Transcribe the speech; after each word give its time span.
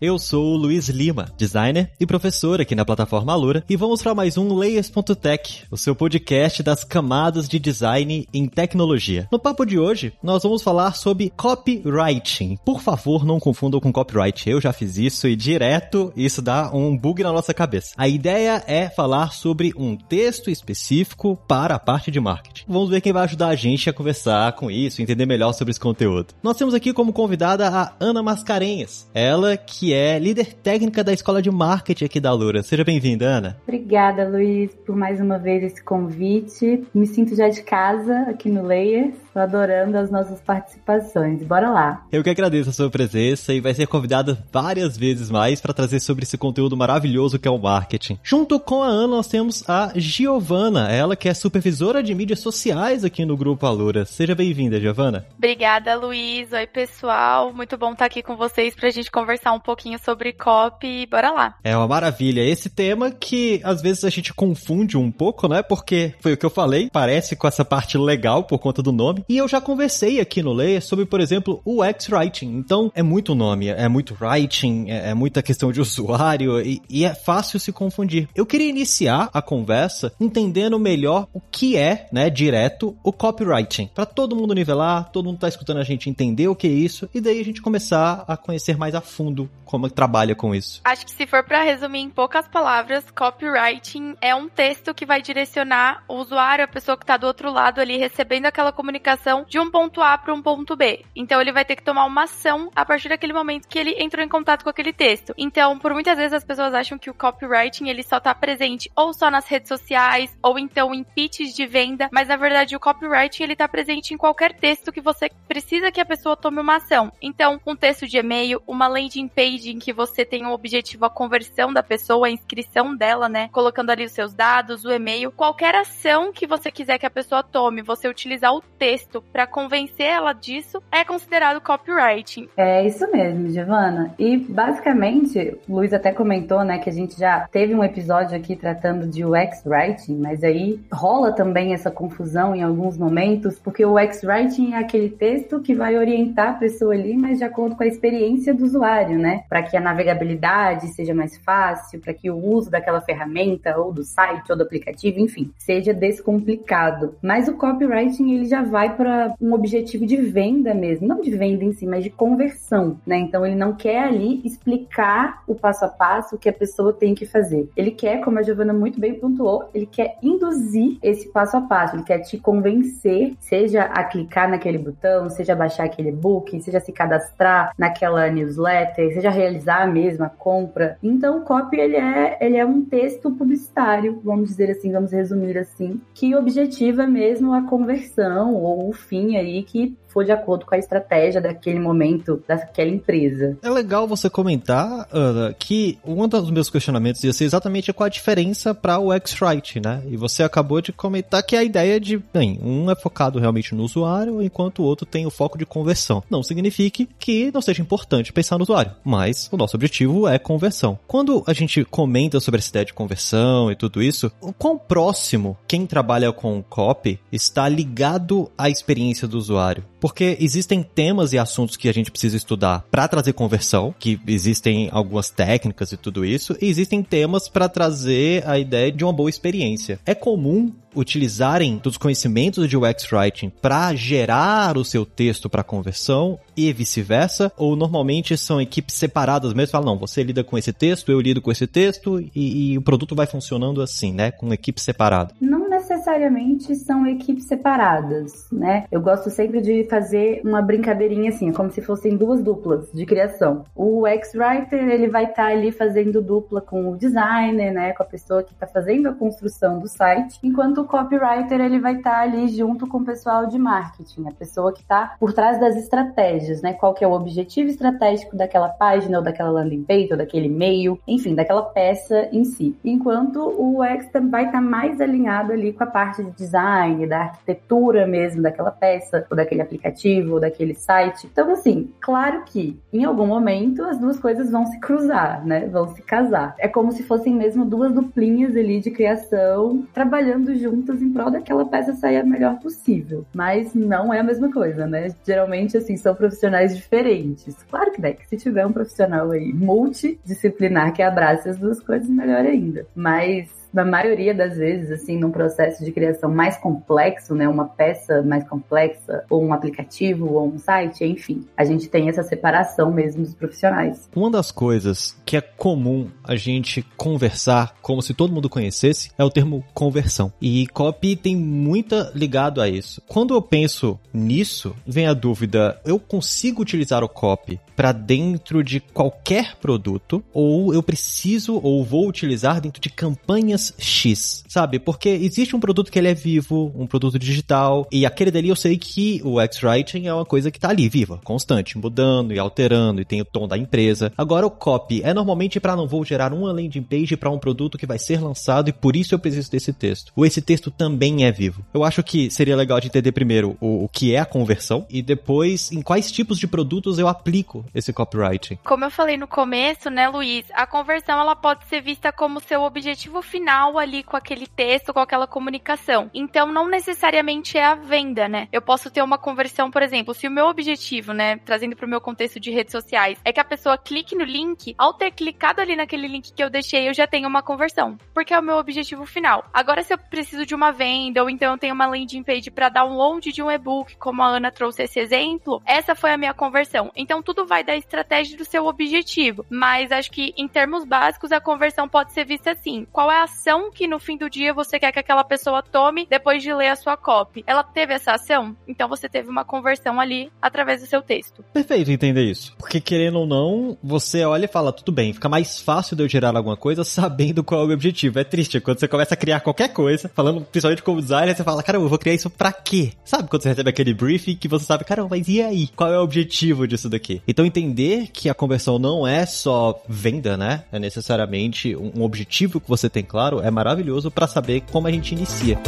Eu 0.00 0.18
sou 0.18 0.54
o 0.54 0.56
Luiz 0.56 0.88
Lima, 0.88 1.32
designer 1.36 1.90
e 2.00 2.06
professor 2.06 2.60
aqui 2.60 2.74
na 2.74 2.84
plataforma 2.84 3.32
Alura, 3.32 3.64
e 3.70 3.76
vamos 3.76 4.02
para 4.02 4.14
mais 4.14 4.36
um 4.36 4.52
Layers.tech, 4.52 5.62
o 5.70 5.76
seu 5.76 5.94
podcast 5.94 6.62
das 6.64 6.82
camadas 6.82 7.48
de 7.48 7.60
design 7.60 8.28
em 8.34 8.46
tecnologia. 8.46 9.28
No 9.30 9.38
papo 9.38 9.64
de 9.64 9.78
hoje, 9.78 10.12
nós 10.20 10.42
vamos 10.42 10.62
falar 10.62 10.96
sobre 10.96 11.30
copywriting. 11.36 12.58
Por 12.64 12.82
favor, 12.82 13.24
não 13.24 13.38
confundam 13.38 13.80
com 13.80 13.92
copyright. 13.92 14.50
Eu 14.50 14.60
já 14.60 14.72
fiz 14.72 14.96
isso 14.96 15.28
e 15.28 15.36
direto 15.36 16.12
isso 16.16 16.42
dá 16.42 16.70
um 16.74 16.96
bug 16.96 17.22
na 17.22 17.32
nossa 17.32 17.54
cabeça. 17.54 17.94
A 17.96 18.08
ideia 18.08 18.64
é 18.66 18.88
falar 18.90 19.32
sobre 19.32 19.72
um 19.76 19.96
texto 19.96 20.50
específico 20.50 21.38
para 21.46 21.76
a 21.76 21.78
parte 21.78 22.10
de 22.10 22.18
marketing. 22.20 22.64
Vamos 22.66 22.90
ver 22.90 23.00
quem 23.00 23.12
vai 23.12 23.24
ajudar 23.24 23.48
a 23.48 23.56
gente 23.56 23.88
a 23.88 23.92
conversar 23.92 24.52
com 24.54 24.70
isso, 24.70 25.00
entender 25.00 25.24
melhor 25.24 25.52
sobre 25.52 25.70
esse 25.70 25.80
conteúdo. 25.80 26.34
Nós 26.42 26.56
temos 26.56 26.74
aqui 26.74 26.92
como 26.92 27.12
convidada 27.12 27.68
a 27.68 27.92
Ana 28.00 28.22
Mascarenhas, 28.22 29.08
ela 29.14 29.56
que 29.56 29.83
é 29.92 30.18
líder 30.18 30.54
técnica 30.54 31.04
da 31.04 31.12
Escola 31.12 31.42
de 31.42 31.50
Marketing 31.50 32.04
aqui 32.04 32.20
da 32.20 32.32
Lura. 32.32 32.62
Seja 32.62 32.84
bem-vinda, 32.84 33.26
Ana. 33.26 33.56
Obrigada, 33.62 34.28
Luiz, 34.28 34.74
por 34.86 34.96
mais 34.96 35.20
uma 35.20 35.38
vez 35.38 35.62
esse 35.62 35.82
convite. 35.82 36.84
Me 36.94 37.06
sinto 37.06 37.34
já 37.36 37.48
de 37.48 37.62
casa 37.62 38.26
aqui 38.28 38.48
no 38.48 38.62
Layers. 38.62 39.14
Tô 39.32 39.40
adorando 39.40 39.98
as 39.98 40.10
nossas 40.10 40.40
participações. 40.40 41.42
Bora 41.42 41.70
lá. 41.70 42.06
Eu 42.12 42.22
que 42.22 42.30
agradeço 42.30 42.70
a 42.70 42.72
sua 42.72 42.88
presença 42.88 43.52
e 43.52 43.60
vai 43.60 43.74
ser 43.74 43.86
convidada 43.86 44.38
várias 44.52 44.96
vezes 44.96 45.30
mais 45.30 45.60
para 45.60 45.74
trazer 45.74 46.00
sobre 46.00 46.22
esse 46.22 46.38
conteúdo 46.38 46.76
maravilhoso 46.76 47.38
que 47.38 47.48
é 47.48 47.50
o 47.50 47.58
marketing. 47.58 48.18
Junto 48.22 48.60
com 48.60 48.82
a 48.82 48.86
Ana, 48.86 49.16
nós 49.16 49.26
temos 49.26 49.68
a 49.68 49.92
Giovana, 49.96 50.90
ela 50.90 51.16
que 51.16 51.28
é 51.28 51.34
supervisora 51.34 52.02
de 52.02 52.14
mídias 52.14 52.40
sociais 52.40 53.04
aqui 53.04 53.24
no 53.24 53.36
Grupo 53.36 53.66
Alura. 53.66 54.04
Seja 54.04 54.34
bem-vinda, 54.34 54.80
Giovana. 54.80 55.26
Obrigada, 55.36 55.96
Luiz. 55.96 56.52
Oi, 56.52 56.66
pessoal. 56.66 57.52
Muito 57.52 57.76
bom 57.76 57.92
estar 57.92 58.06
aqui 58.06 58.22
com 58.22 58.36
vocês 58.36 58.74
pra 58.74 58.90
gente 58.90 59.10
conversar 59.10 59.52
um 59.52 59.60
pouquinho 59.74 59.98
sobre 59.98 60.32
copy. 60.32 61.04
Bora 61.06 61.32
lá. 61.32 61.54
É 61.64 61.76
uma 61.76 61.88
maravilha. 61.88 62.40
Esse 62.40 62.70
tema 62.70 63.10
que 63.10 63.60
às 63.64 63.82
vezes 63.82 64.04
a 64.04 64.10
gente 64.10 64.32
confunde 64.32 64.96
um 64.96 65.10
pouco, 65.10 65.48
né? 65.48 65.62
Porque 65.62 66.14
foi 66.20 66.34
o 66.34 66.36
que 66.36 66.46
eu 66.46 66.50
falei, 66.50 66.88
parece 66.92 67.34
com 67.34 67.48
essa 67.48 67.64
parte 67.64 67.98
legal 67.98 68.44
por 68.44 68.58
conta 68.58 68.80
do 68.80 68.92
nome, 68.92 69.24
e 69.28 69.36
eu 69.36 69.48
já 69.48 69.60
conversei 69.60 70.20
aqui 70.20 70.42
no 70.42 70.52
Layer 70.52 70.80
sobre, 70.80 71.04
por 71.04 71.20
exemplo, 71.20 71.60
o 71.64 71.82
X-Writing. 71.82 72.46
Então, 72.56 72.92
é 72.94 73.02
muito 73.02 73.34
nome, 73.34 73.66
é 73.68 73.88
muito 73.88 74.16
writing, 74.20 74.86
é, 74.88 75.10
é 75.10 75.14
muita 75.14 75.42
questão 75.42 75.72
de 75.72 75.80
usuário 75.82 76.60
e, 76.60 76.80
e, 76.88 77.04
é 77.04 77.14
fácil 77.14 77.58
se 77.58 77.72
confundir. 77.72 78.28
Eu 78.34 78.46
queria 78.46 78.68
iniciar 78.68 79.28
a 79.32 79.42
conversa 79.42 80.12
entendendo 80.20 80.78
melhor 80.78 81.26
o 81.32 81.40
que 81.40 81.76
é, 81.76 82.06
né, 82.12 82.30
direto, 82.30 82.96
o 83.02 83.12
copywriting. 83.12 83.90
Para 83.92 84.06
todo 84.06 84.36
mundo 84.36 84.54
nivelar, 84.54 85.10
todo 85.10 85.26
mundo 85.26 85.38
tá 85.38 85.48
escutando 85.48 85.78
a 85.78 85.84
gente 85.84 86.08
entender 86.08 86.46
o 86.46 86.54
que 86.54 86.68
é 86.68 86.70
isso 86.70 87.08
e 87.12 87.20
daí 87.20 87.40
a 87.40 87.44
gente 87.44 87.60
começar 87.60 88.24
a 88.28 88.36
conhecer 88.36 88.76
mais 88.76 88.94
a 88.94 89.00
fundo 89.00 89.50
como 89.64 89.90
trabalha 89.90 90.34
com 90.34 90.54
isso. 90.54 90.80
Acho 90.84 91.04
que 91.04 91.12
se 91.12 91.26
for 91.26 91.42
para 91.42 91.62
resumir 91.62 92.00
em 92.00 92.10
poucas 92.10 92.46
palavras, 92.48 93.10
copywriting 93.10 94.16
é 94.20 94.34
um 94.34 94.48
texto 94.48 94.94
que 94.94 95.06
vai 95.06 95.22
direcionar 95.22 96.04
o 96.08 96.16
usuário, 96.16 96.64
a 96.64 96.68
pessoa 96.68 96.96
que 96.96 97.06
tá 97.06 97.16
do 97.16 97.26
outro 97.26 97.50
lado 97.50 97.80
ali 97.80 97.96
recebendo 97.96 98.46
aquela 98.46 98.72
comunicação 98.72 99.44
de 99.48 99.58
um 99.58 99.70
ponto 99.70 100.02
A 100.02 100.16
para 100.18 100.34
um 100.34 100.42
ponto 100.42 100.76
B. 100.76 101.04
Então 101.14 101.40
ele 101.40 101.52
vai 101.52 101.64
ter 101.64 101.76
que 101.76 101.82
tomar 101.82 102.04
uma 102.04 102.24
ação 102.24 102.70
a 102.74 102.84
partir 102.84 103.08
daquele 103.08 103.32
momento 103.32 103.68
que 103.68 103.78
ele 103.78 103.96
entrou 103.98 104.24
em 104.24 104.28
contato 104.28 104.62
com 104.62 104.70
aquele 104.70 104.92
texto. 104.92 105.34
Então, 105.36 105.78
por 105.78 105.92
muitas 105.92 106.16
vezes 106.16 106.32
as 106.32 106.44
pessoas 106.44 106.74
acham 106.74 106.98
que 106.98 107.10
o 107.10 107.14
copywriting 107.14 107.88
ele 107.88 108.02
só 108.02 108.20
tá 108.20 108.34
presente 108.34 108.90
ou 108.94 109.12
só 109.12 109.30
nas 109.30 109.48
redes 109.48 109.68
sociais 109.68 110.36
ou 110.42 110.58
então 110.58 110.94
em 110.94 111.02
pitches 111.02 111.54
de 111.54 111.66
venda, 111.66 112.08
mas 112.12 112.28
na 112.28 112.36
verdade 112.36 112.76
o 112.76 112.80
copywriting 112.80 113.42
ele 113.42 113.56
tá 113.56 113.66
presente 113.66 114.12
em 114.12 114.16
qualquer 114.16 114.54
texto 114.54 114.92
que 114.92 115.00
você 115.00 115.30
precisa 115.48 115.90
que 115.90 116.00
a 116.00 116.04
pessoa 116.04 116.36
tome 116.36 116.60
uma 116.60 116.76
ação. 116.76 117.12
Então, 117.20 117.60
um 117.66 117.76
texto 117.76 118.06
de 118.06 118.18
e-mail, 118.18 118.62
uma 118.66 118.86
landing 118.86 119.28
page 119.28 119.53
em 119.62 119.78
que 119.78 119.92
você 119.92 120.24
tem 120.24 120.46
o 120.46 120.52
objetivo 120.52 121.04
a 121.04 121.10
conversão 121.10 121.72
da 121.72 121.82
pessoa, 121.82 122.26
a 122.26 122.30
inscrição 122.30 122.96
dela, 122.96 123.28
né, 123.28 123.48
colocando 123.52 123.90
ali 123.90 124.04
os 124.04 124.12
seus 124.12 124.32
dados, 124.32 124.84
o 124.84 124.90
e-mail, 124.90 125.30
qualquer 125.30 125.74
ação 125.74 126.32
que 126.32 126.46
você 126.46 126.70
quiser 126.70 126.98
que 126.98 127.06
a 127.06 127.10
pessoa 127.10 127.42
tome, 127.42 127.82
você 127.82 128.08
utilizar 128.08 128.52
o 128.52 128.60
texto 128.60 128.94
texto 129.14 129.22
para 129.32 129.46
convencer 129.46 130.06
ela 130.06 130.32
disso 130.32 130.82
é 130.90 131.04
considerado 131.04 131.60
copywriting. 131.60 132.48
É 132.56 132.86
isso 132.86 133.10
mesmo, 133.10 133.48
Giovana. 133.48 134.14
E 134.18 134.36
basicamente, 134.36 135.56
o 135.68 135.76
Luiz 135.76 135.92
até 135.92 136.12
comentou, 136.12 136.62
né, 136.64 136.78
que 136.78 136.90
a 136.90 136.92
gente 136.92 137.18
já 137.18 137.48
teve 137.50 137.74
um 137.74 137.82
episódio 137.82 138.36
aqui 138.36 138.56
tratando 138.56 139.06
de 139.06 139.24
UX 139.24 139.64
writing, 139.64 140.16
mas 140.16 140.44
aí 140.44 140.80
rola 140.92 141.32
também 141.32 141.72
essa 141.72 141.90
confusão 141.90 142.54
em 142.54 142.62
alguns 142.62 142.96
momentos, 142.96 143.58
porque 143.58 143.84
o 143.84 143.96
UX 143.96 144.22
writing 144.22 144.74
é 144.74 144.78
aquele 144.78 145.08
texto 145.08 145.60
que 145.60 145.74
vai 145.74 145.96
orientar 145.96 146.50
a 146.50 146.54
pessoa 146.54 146.94
ali, 146.94 147.16
mas 147.16 147.38
de 147.38 147.44
acordo 147.44 147.76
com 147.76 147.82
a 147.82 147.86
experiência 147.86 148.54
do 148.54 148.64
usuário, 148.64 149.18
né? 149.18 149.43
Para 149.48 149.62
que 149.62 149.76
a 149.76 149.80
navegabilidade 149.80 150.88
seja 150.94 151.14
mais 151.14 151.36
fácil, 151.38 152.00
para 152.00 152.14
que 152.14 152.30
o 152.30 152.36
uso 152.36 152.70
daquela 152.70 153.00
ferramenta 153.00 153.76
ou 153.78 153.92
do 153.92 154.04
site 154.04 154.50
ou 154.50 154.56
do 154.56 154.62
aplicativo, 154.62 155.18
enfim, 155.18 155.50
seja 155.58 155.92
descomplicado. 155.92 157.16
Mas 157.22 157.48
o 157.48 157.56
copywriting 157.56 158.34
ele 158.34 158.46
já 158.46 158.62
vai 158.62 158.96
para 158.96 159.34
um 159.40 159.52
objetivo 159.52 160.06
de 160.06 160.16
venda 160.16 160.74
mesmo, 160.74 161.06
não 161.06 161.20
de 161.20 161.30
venda 161.30 161.64
em 161.64 161.72
si, 161.72 161.86
mas 161.86 162.04
de 162.04 162.10
conversão, 162.10 162.98
né? 163.06 163.16
Então 163.18 163.44
ele 163.44 163.54
não 163.54 163.74
quer 163.74 164.04
ali 164.04 164.40
explicar 164.44 165.42
o 165.46 165.54
passo 165.54 165.84
a 165.84 165.88
passo 165.88 166.38
que 166.38 166.48
a 166.48 166.52
pessoa 166.52 166.92
tem 166.92 167.14
que 167.14 167.26
fazer. 167.26 167.68
Ele 167.76 167.90
quer, 167.90 168.20
como 168.20 168.38
a 168.38 168.42
Giovana 168.42 168.72
muito 168.72 169.00
bem 169.00 169.14
pontuou, 169.14 169.68
ele 169.74 169.86
quer 169.86 170.16
induzir 170.22 170.98
esse 171.02 171.28
passo 171.28 171.56
a 171.56 171.60
passo, 171.60 171.96
ele 171.96 172.02
quer 172.02 172.20
te 172.20 172.38
convencer, 172.38 173.34
seja 173.40 173.84
a 173.84 174.04
clicar 174.04 174.48
naquele 174.48 174.78
botão, 174.78 175.28
seja 175.30 175.52
a 175.52 175.56
baixar 175.56 175.84
aquele 175.84 176.12
book, 176.12 176.60
seja 176.60 176.80
se 176.80 176.92
cadastrar 176.92 177.72
naquela 177.78 178.30
newsletter, 178.30 179.12
seja 179.14 179.30
realizar 179.34 179.82
a 179.82 179.86
mesma 179.86 180.28
compra. 180.28 180.96
Então 181.02 181.38
o 181.38 181.42
copy 181.42 181.78
ele 181.78 181.96
é, 181.96 182.38
ele 182.40 182.56
é 182.56 182.64
um 182.64 182.84
texto 182.84 183.30
publicitário, 183.30 184.20
vamos 184.24 184.50
dizer 184.50 184.70
assim, 184.70 184.92
vamos 184.92 185.12
resumir 185.12 185.58
assim, 185.58 186.00
que 186.14 186.34
objetiva 186.34 187.06
mesmo 187.06 187.52
a 187.52 187.62
conversão 187.62 188.54
ou 188.54 188.88
o 188.88 188.92
fim 188.92 189.36
aí 189.36 189.62
que 189.62 189.96
for 190.14 190.24
de 190.24 190.30
acordo 190.30 190.64
com 190.64 190.74
a 190.76 190.78
estratégia 190.78 191.40
daquele 191.40 191.80
momento, 191.80 192.42
daquela 192.46 192.88
empresa. 192.88 193.58
É 193.60 193.68
legal 193.68 194.06
você 194.06 194.30
comentar, 194.30 195.08
Ana, 195.12 195.52
que 195.52 195.98
um 196.04 196.26
dos 196.28 196.50
meus 196.50 196.70
questionamentos 196.70 197.22
ia 197.24 197.32
ser 197.32 197.44
exatamente 197.44 197.92
qual 197.92 198.06
a 198.06 198.10
diferença 198.10 198.72
para 198.72 198.98
o 198.98 199.12
X-Write, 199.12 199.80
né? 199.80 200.02
E 200.06 200.16
você 200.16 200.44
acabou 200.44 200.80
de 200.80 200.92
comentar 200.92 201.42
que 201.42 201.56
a 201.56 201.64
ideia 201.64 201.98
de, 201.98 202.22
bem, 202.32 202.60
um 202.62 202.90
é 202.90 202.94
focado 202.94 203.40
realmente 203.40 203.74
no 203.74 203.82
usuário, 203.82 204.40
enquanto 204.40 204.78
o 204.80 204.84
outro 204.84 205.04
tem 205.04 205.26
o 205.26 205.30
foco 205.30 205.58
de 205.58 205.66
conversão. 205.66 206.22
Não 206.30 206.42
significa 206.42 207.06
que 207.18 207.50
não 207.52 207.60
seja 207.60 207.82
importante 207.82 208.32
pensar 208.32 208.56
no 208.56 208.62
usuário, 208.62 208.92
mas 209.02 209.48
o 209.50 209.56
nosso 209.56 209.76
objetivo 209.76 210.28
é 210.28 210.38
conversão. 210.38 210.98
Quando 211.08 211.42
a 211.46 211.52
gente 211.52 211.84
comenta 211.84 212.38
sobre 212.38 212.60
essa 212.60 212.70
ideia 212.70 212.84
de 212.84 212.94
conversão 212.94 213.72
e 213.72 213.74
tudo 213.74 214.00
isso, 214.00 214.30
o 214.40 214.52
quão 214.52 214.78
próximo 214.78 215.56
quem 215.66 215.86
trabalha 215.86 216.32
com 216.32 216.62
copy 216.62 217.18
está 217.32 217.68
ligado 217.68 218.50
à 218.56 218.70
experiência 218.70 219.26
do 219.26 219.38
usuário? 219.38 219.84
Porque 220.04 220.36
existem 220.38 220.82
temas 220.82 221.32
e 221.32 221.38
assuntos 221.38 221.78
que 221.78 221.88
a 221.88 221.92
gente 221.94 222.10
precisa 222.10 222.36
estudar 222.36 222.84
para 222.90 223.08
trazer 223.08 223.32
conversão, 223.32 223.94
que 223.98 224.20
existem 224.26 224.90
algumas 224.92 225.30
técnicas 225.30 225.92
e 225.92 225.96
tudo 225.96 226.26
isso, 226.26 226.54
e 226.60 226.66
existem 226.66 227.02
temas 227.02 227.48
para 227.48 227.70
trazer 227.70 228.46
a 228.46 228.58
ideia 228.58 228.92
de 228.92 229.02
uma 229.02 229.14
boa 229.14 229.30
experiência. 229.30 229.98
É 230.04 230.14
comum 230.14 230.70
utilizarem 230.94 231.78
dos 231.78 231.96
conhecimentos 231.96 232.68
de 232.68 232.76
UX 232.76 233.10
Writing 233.10 233.50
para 233.62 233.94
gerar 233.94 234.76
o 234.76 234.84
seu 234.84 235.04
texto 235.04 235.48
para 235.48 235.64
conversão 235.64 236.38
e 236.56 236.72
vice-versa? 236.72 237.50
Ou 237.56 237.74
normalmente 237.74 238.36
são 238.36 238.60
equipes 238.60 238.94
separadas 238.94 239.52
mesmo? 239.52 239.72
Falam, 239.72 239.94
não, 239.94 239.98
você 239.98 240.22
lida 240.22 240.44
com 240.44 240.56
esse 240.56 240.72
texto, 240.72 241.10
eu 241.10 241.20
lido 241.20 241.40
com 241.40 241.50
esse 241.50 241.66
texto 241.66 242.20
e, 242.34 242.72
e 242.72 242.78
o 242.78 242.82
produto 242.82 243.14
vai 243.14 243.26
funcionando 243.26 243.82
assim, 243.82 244.12
né? 244.12 244.30
Com 244.30 244.52
equipe 244.52 244.80
separada. 244.80 245.34
Não 245.40 245.63
necessariamente 245.84 246.74
são 246.74 247.06
equipes 247.06 247.46
separadas, 247.46 248.48
né? 248.50 248.86
Eu 248.90 249.00
gosto 249.00 249.28
sempre 249.30 249.60
de 249.60 249.84
fazer 249.84 250.40
uma 250.44 250.62
brincadeirinha 250.62 251.28
assim, 251.28 251.52
como 251.52 251.70
se 251.70 251.82
fossem 251.82 252.16
duas 252.16 252.42
duplas 252.42 252.90
de 252.92 253.04
criação. 253.04 253.64
O 253.74 254.06
X-Writer, 254.06 254.88
ele 254.88 255.08
vai 255.08 255.24
estar 255.24 255.44
tá 255.44 255.48
ali 255.48 255.70
fazendo 255.70 256.22
dupla 256.22 256.60
com 256.60 256.90
o 256.90 256.96
designer, 256.96 257.72
né? 257.72 257.92
Com 257.92 258.02
a 258.02 258.06
pessoa 258.06 258.42
que 258.42 258.52
está 258.52 258.66
fazendo 258.66 259.08
a 259.08 259.12
construção 259.12 259.78
do 259.78 259.88
site, 259.88 260.38
enquanto 260.42 260.78
o 260.78 260.86
copywriter, 260.86 261.60
ele 261.60 261.78
vai 261.78 261.96
estar 261.96 262.10
tá 262.10 262.20
ali 262.22 262.48
junto 262.48 262.86
com 262.86 262.98
o 262.98 263.04
pessoal 263.04 263.46
de 263.46 263.58
marketing, 263.58 264.26
a 264.26 264.32
pessoa 264.32 264.72
que 264.72 264.80
está 264.80 265.14
por 265.20 265.32
trás 265.32 265.60
das 265.60 265.76
estratégias, 265.76 266.62
né? 266.62 266.72
Qual 266.72 266.94
que 266.94 267.04
é 267.04 267.08
o 267.08 267.12
objetivo 267.12 267.68
estratégico 267.68 268.36
daquela 268.36 268.68
página, 268.68 269.18
ou 269.18 269.24
daquela 269.24 269.50
landing 269.50 269.84
page, 269.84 270.08
ou 270.12 270.16
daquele 270.16 270.46
e-mail, 270.46 270.98
enfim, 271.06 271.34
daquela 271.34 271.62
peça 271.62 272.28
em 272.32 272.44
si. 272.44 272.74
Enquanto 272.84 273.38
o 273.38 273.82
X 273.84 274.08
vai 274.30 274.46
estar 274.46 274.58
tá 274.58 274.60
mais 274.60 275.00
alinhado 275.00 275.52
ali 275.52 275.73
com 275.74 275.84
a 275.84 275.86
parte 275.86 276.22
de 276.22 276.30
design, 276.32 277.06
da 277.06 277.20
arquitetura 277.20 278.06
mesmo 278.06 278.42
daquela 278.42 278.70
peça, 278.70 279.26
ou 279.30 279.36
daquele 279.36 279.62
aplicativo, 279.62 280.34
ou 280.34 280.40
daquele 280.40 280.74
site. 280.74 281.28
Então, 281.30 281.50
assim, 281.52 281.92
claro 282.00 282.42
que 282.44 282.78
em 282.92 283.04
algum 283.04 283.26
momento 283.26 283.82
as 283.84 283.98
duas 283.98 284.18
coisas 284.18 284.50
vão 284.50 284.66
se 284.66 284.78
cruzar, 284.80 285.44
né? 285.44 285.66
Vão 285.66 285.88
se 285.88 286.02
casar. 286.02 286.54
É 286.58 286.68
como 286.68 286.92
se 286.92 287.02
fossem 287.02 287.34
mesmo 287.34 287.64
duas 287.64 287.92
duplinhas 287.92 288.56
ali 288.56 288.80
de 288.80 288.90
criação 288.90 289.86
trabalhando 289.92 290.54
juntas 290.56 291.02
em 291.02 291.12
prol 291.12 291.30
daquela 291.30 291.64
peça 291.66 291.92
sair 291.94 292.18
a 292.18 292.24
melhor 292.24 292.58
possível. 292.58 293.24
Mas 293.34 293.74
não 293.74 294.12
é 294.12 294.20
a 294.20 294.24
mesma 294.24 294.50
coisa, 294.52 294.86
né? 294.86 295.08
Geralmente, 295.26 295.76
assim, 295.76 295.96
são 295.96 296.14
profissionais 296.14 296.76
diferentes. 296.76 297.56
Claro 297.70 297.92
que, 297.92 298.00
né, 298.00 298.12
que 298.12 298.26
se 298.26 298.36
tiver 298.36 298.66
um 298.66 298.72
profissional 298.72 299.30
aí 299.30 299.52
multidisciplinar 299.52 300.92
que 300.92 301.02
abrace 301.02 301.48
as 301.48 301.58
duas 301.58 301.80
coisas, 301.80 302.08
melhor 302.08 302.44
ainda. 302.44 302.86
Mas 302.94 303.63
na 303.74 303.84
maioria 303.84 304.32
das 304.32 304.56
vezes, 304.56 304.90
assim, 304.92 305.18
num 305.18 305.32
processo 305.32 305.84
de 305.84 305.90
criação 305.90 306.32
mais 306.32 306.56
complexo, 306.56 307.34
né, 307.34 307.48
uma 307.48 307.64
peça 307.66 308.22
mais 308.22 308.48
complexa, 308.48 309.24
ou 309.28 309.44
um 309.44 309.52
aplicativo, 309.52 310.32
ou 310.32 310.46
um 310.46 310.58
site, 310.58 311.04
enfim, 311.04 311.44
a 311.56 311.64
gente 311.64 311.88
tem 311.88 312.08
essa 312.08 312.22
separação 312.22 312.92
mesmo 312.92 313.24
dos 313.24 313.34
profissionais. 313.34 314.08
Uma 314.14 314.30
das 314.30 314.52
coisas 314.52 315.20
que 315.26 315.36
é 315.36 315.40
comum 315.40 316.08
a 316.22 316.36
gente 316.36 316.82
conversar 316.96 317.74
como 317.82 318.00
se 318.00 318.14
todo 318.14 318.32
mundo 318.32 318.48
conhecesse 318.48 319.10
é 319.18 319.24
o 319.24 319.30
termo 319.30 319.64
conversão. 319.74 320.32
E 320.40 320.68
copy 320.68 321.16
tem 321.16 321.36
muita 321.36 322.12
ligado 322.14 322.60
a 322.60 322.68
isso. 322.68 323.02
Quando 323.08 323.34
eu 323.34 323.42
penso 323.42 323.98
nisso, 324.12 324.76
vem 324.86 325.06
a 325.06 325.14
dúvida: 325.14 325.80
eu 325.84 325.98
consigo 325.98 326.62
utilizar 326.62 327.02
o 327.02 327.08
copy 327.08 327.58
para 327.74 327.92
dentro 327.92 328.62
de 328.62 328.78
qualquer 328.78 329.56
produto 329.56 330.22
ou 330.32 330.72
eu 330.72 330.82
preciso 330.82 331.60
ou 331.62 331.84
vou 331.84 332.06
utilizar 332.06 332.60
dentro 332.60 332.80
de 332.80 332.88
campanhas 332.88 333.63
X, 333.78 334.44
sabe? 334.48 334.78
Porque 334.78 335.08
existe 335.08 335.54
um 335.54 335.60
produto 335.60 335.90
que 335.90 335.98
ele 335.98 336.08
é 336.08 336.14
vivo, 336.14 336.72
um 336.74 336.86
produto 336.86 337.18
digital, 337.18 337.86
e 337.90 338.04
aquele 338.04 338.30
dali 338.30 338.48
eu 338.48 338.56
sei 338.56 338.76
que 338.76 339.20
o 339.24 339.40
X-Writing 339.40 340.06
é 340.06 340.14
uma 340.14 340.24
coisa 340.24 340.50
que 340.50 340.60
tá 340.60 340.68
ali, 340.68 340.88
viva, 340.88 341.20
constante, 341.24 341.78
mudando 341.78 342.32
e 342.32 342.38
alterando, 342.38 343.00
e 343.00 343.04
tem 343.04 343.20
o 343.20 343.24
tom 343.24 343.46
da 343.48 343.56
empresa. 343.56 344.12
Agora 344.16 344.46
o 344.46 344.50
copy 344.50 345.02
é 345.02 345.14
normalmente 345.14 345.60
para 345.60 345.76
não 345.76 345.86
vou 345.86 346.04
gerar 346.04 346.32
uma 346.32 346.52
landing 346.52 346.82
page 346.82 347.16
para 347.16 347.30
um 347.30 347.38
produto 347.38 347.78
que 347.78 347.86
vai 347.86 347.98
ser 347.98 348.20
lançado 348.20 348.68
e 348.68 348.72
por 348.72 348.96
isso 348.96 349.14
eu 349.14 349.18
preciso 349.18 349.50
desse 349.50 349.72
texto. 349.72 350.12
Ou 350.16 350.26
esse 350.26 350.40
texto 350.40 350.70
também 350.70 351.24
é 351.24 351.32
vivo. 351.32 351.64
Eu 351.72 351.84
acho 351.84 352.02
que 352.02 352.30
seria 352.30 352.56
legal 352.56 352.80
de 352.80 352.88
entender 352.88 353.12
primeiro 353.12 353.56
o, 353.60 353.84
o 353.84 353.88
que 353.88 354.14
é 354.14 354.18
a 354.18 354.26
conversão 354.26 354.86
e 354.90 355.02
depois 355.02 355.72
em 355.72 355.82
quais 355.82 356.10
tipos 356.10 356.38
de 356.38 356.46
produtos 356.46 356.98
eu 356.98 357.08
aplico 357.08 357.64
esse 357.74 357.92
copywriting. 357.92 358.58
Como 358.64 358.84
eu 358.84 358.90
falei 358.90 359.16
no 359.16 359.26
começo, 359.26 359.90
né, 359.90 360.08
Luiz, 360.08 360.44
a 360.52 360.66
conversão 360.66 361.20
ela 361.20 361.36
pode 361.36 361.66
ser 361.66 361.80
vista 361.80 362.12
como 362.12 362.40
seu 362.40 362.62
objetivo 362.62 363.22
final 363.22 363.53
final 363.54 363.78
ali 363.78 364.02
com 364.02 364.16
aquele 364.16 364.48
texto, 364.48 364.92
com 364.92 364.98
aquela 364.98 365.28
comunicação. 365.28 366.10
Então, 366.12 366.50
não 366.50 366.66
necessariamente 366.66 367.56
é 367.56 367.64
a 367.64 367.76
venda, 367.76 368.28
né? 368.28 368.48
Eu 368.52 368.60
posso 368.60 368.90
ter 368.90 369.00
uma 369.00 369.16
conversão, 369.16 369.70
por 369.70 369.80
exemplo, 369.80 370.12
se 370.12 370.26
o 370.26 370.30
meu 370.30 370.46
objetivo, 370.46 371.12
né, 371.12 371.36
trazendo 371.36 371.76
para 371.76 371.86
o 371.86 371.88
meu 371.88 372.00
contexto 372.00 372.40
de 372.40 372.50
redes 372.50 372.72
sociais, 372.72 373.20
é 373.24 373.32
que 373.32 373.38
a 373.38 373.44
pessoa 373.44 373.78
clique 373.78 374.16
no 374.16 374.24
link, 374.24 374.74
ao 374.76 374.92
ter 374.92 375.12
clicado 375.12 375.60
ali 375.60 375.76
naquele 375.76 376.08
link 376.08 376.32
que 376.32 376.42
eu 376.42 376.50
deixei, 376.50 376.88
eu 376.88 376.94
já 376.94 377.06
tenho 377.06 377.28
uma 377.28 377.42
conversão, 377.42 377.96
porque 378.12 378.34
é 378.34 378.38
o 378.38 378.42
meu 378.42 378.56
objetivo 378.56 379.06
final. 379.06 379.44
Agora, 379.52 379.84
se 379.84 379.94
eu 379.94 379.98
preciso 379.98 380.44
de 380.44 380.54
uma 380.54 380.72
venda, 380.72 381.22
ou 381.22 381.30
então 381.30 381.52
eu 381.52 381.58
tenho 381.58 381.74
uma 381.74 381.86
landing 381.86 382.24
page 382.24 382.50
para 382.50 382.68
download 382.68 383.30
de 383.30 383.40
um 383.42 383.50
e-book, 383.50 383.96
como 383.98 384.20
a 384.20 384.26
Ana 384.26 384.50
trouxe 384.50 384.82
esse 384.82 384.98
exemplo, 384.98 385.62
essa 385.64 385.94
foi 385.94 386.10
a 386.10 386.18
minha 386.18 386.34
conversão. 386.34 386.90
Então, 386.96 387.22
tudo 387.22 387.46
vai 387.46 387.62
da 387.62 387.76
estratégia 387.76 388.36
do 388.36 388.44
seu 388.44 388.66
objetivo. 388.66 389.46
Mas 389.48 389.92
acho 389.92 390.10
que, 390.10 390.34
em 390.36 390.48
termos 390.48 390.84
básicos, 390.84 391.30
a 391.30 391.40
conversão 391.40 391.88
pode 391.88 392.12
ser 392.12 392.24
vista 392.24 392.50
assim: 392.50 392.84
qual 392.90 393.12
é 393.12 393.22
a 393.22 393.26
ação 393.44 393.70
que 393.70 393.86
no 393.86 393.98
fim 393.98 394.16
do 394.16 394.30
dia 394.30 394.54
você 394.54 394.78
quer 394.78 394.90
que 394.90 394.98
aquela 394.98 395.22
pessoa 395.22 395.62
tome 395.62 396.06
depois 396.08 396.42
de 396.42 396.52
ler 396.52 396.68
a 396.68 396.76
sua 396.76 396.96
copy. 396.96 397.44
Ela 397.46 397.62
teve 397.62 397.92
essa 397.92 398.12
ação, 398.12 398.56
então 398.66 398.88
você 398.88 399.06
teve 399.06 399.28
uma 399.28 399.44
conversão 399.44 400.00
ali 400.00 400.32
através 400.40 400.80
do 400.80 400.86
seu 400.86 401.02
texto. 401.02 401.44
Perfeito 401.52 401.90
entender 401.90 402.24
isso. 402.24 402.54
Porque 402.58 402.80
querendo 402.80 403.18
ou 403.18 403.26
não, 403.26 403.76
você 403.82 404.24
olha 404.24 404.46
e 404.46 404.48
fala, 404.48 404.72
tudo 404.72 404.92
bem, 404.92 405.12
fica 405.12 405.28
mais 405.28 405.60
fácil 405.60 405.94
de 405.94 406.02
eu 406.02 406.08
gerar 406.08 406.34
alguma 406.34 406.56
coisa 406.56 406.82
sabendo 406.84 407.44
qual 407.44 407.60
é 407.60 407.64
o 407.64 407.66
meu 407.66 407.74
objetivo. 407.74 408.18
É 408.18 408.24
triste 408.24 408.60
quando 408.60 408.80
você 408.80 408.88
começa 408.88 409.12
a 409.12 409.16
criar 409.16 409.40
qualquer 409.40 409.68
coisa, 409.68 410.10
falando 410.14 410.40
principalmente 410.42 410.82
como 410.82 411.02
designer, 411.02 411.36
você 411.36 411.44
fala, 411.44 411.62
cara, 411.62 411.76
eu 411.76 411.88
vou 411.88 411.98
criar 411.98 412.14
isso 412.14 412.30
pra 412.30 412.52
quê? 412.52 412.92
Sabe 413.04 413.28
quando 413.28 413.42
você 413.42 413.50
recebe 413.50 413.68
aquele 413.68 413.92
briefing 413.92 414.36
que 414.36 414.48
você 414.48 414.64
sabe, 414.64 414.84
cara, 414.84 415.06
mas 415.06 415.28
e 415.28 415.42
aí? 415.42 415.68
Qual 415.68 415.92
é 415.92 415.98
o 415.98 416.02
objetivo 416.02 416.66
disso 416.66 416.88
daqui? 416.88 417.20
Então 417.28 417.44
entender 417.44 418.08
que 418.12 418.30
a 418.30 418.34
conversão 418.34 418.78
não 418.78 419.06
é 419.06 419.26
só 419.26 419.82
venda, 419.86 420.36
né? 420.36 420.64
É 420.72 420.78
necessariamente 420.78 421.76
um 421.76 422.02
objetivo 422.02 422.60
que 422.60 422.68
você 422.68 422.88
tem 422.88 423.02
claro, 423.02 423.23
é 423.42 423.50
maravilhoso 423.50 424.10
para 424.10 424.26
saber 424.26 424.62
como 424.70 424.86
a 424.86 424.90
gente 424.90 425.14
inicia. 425.14 425.58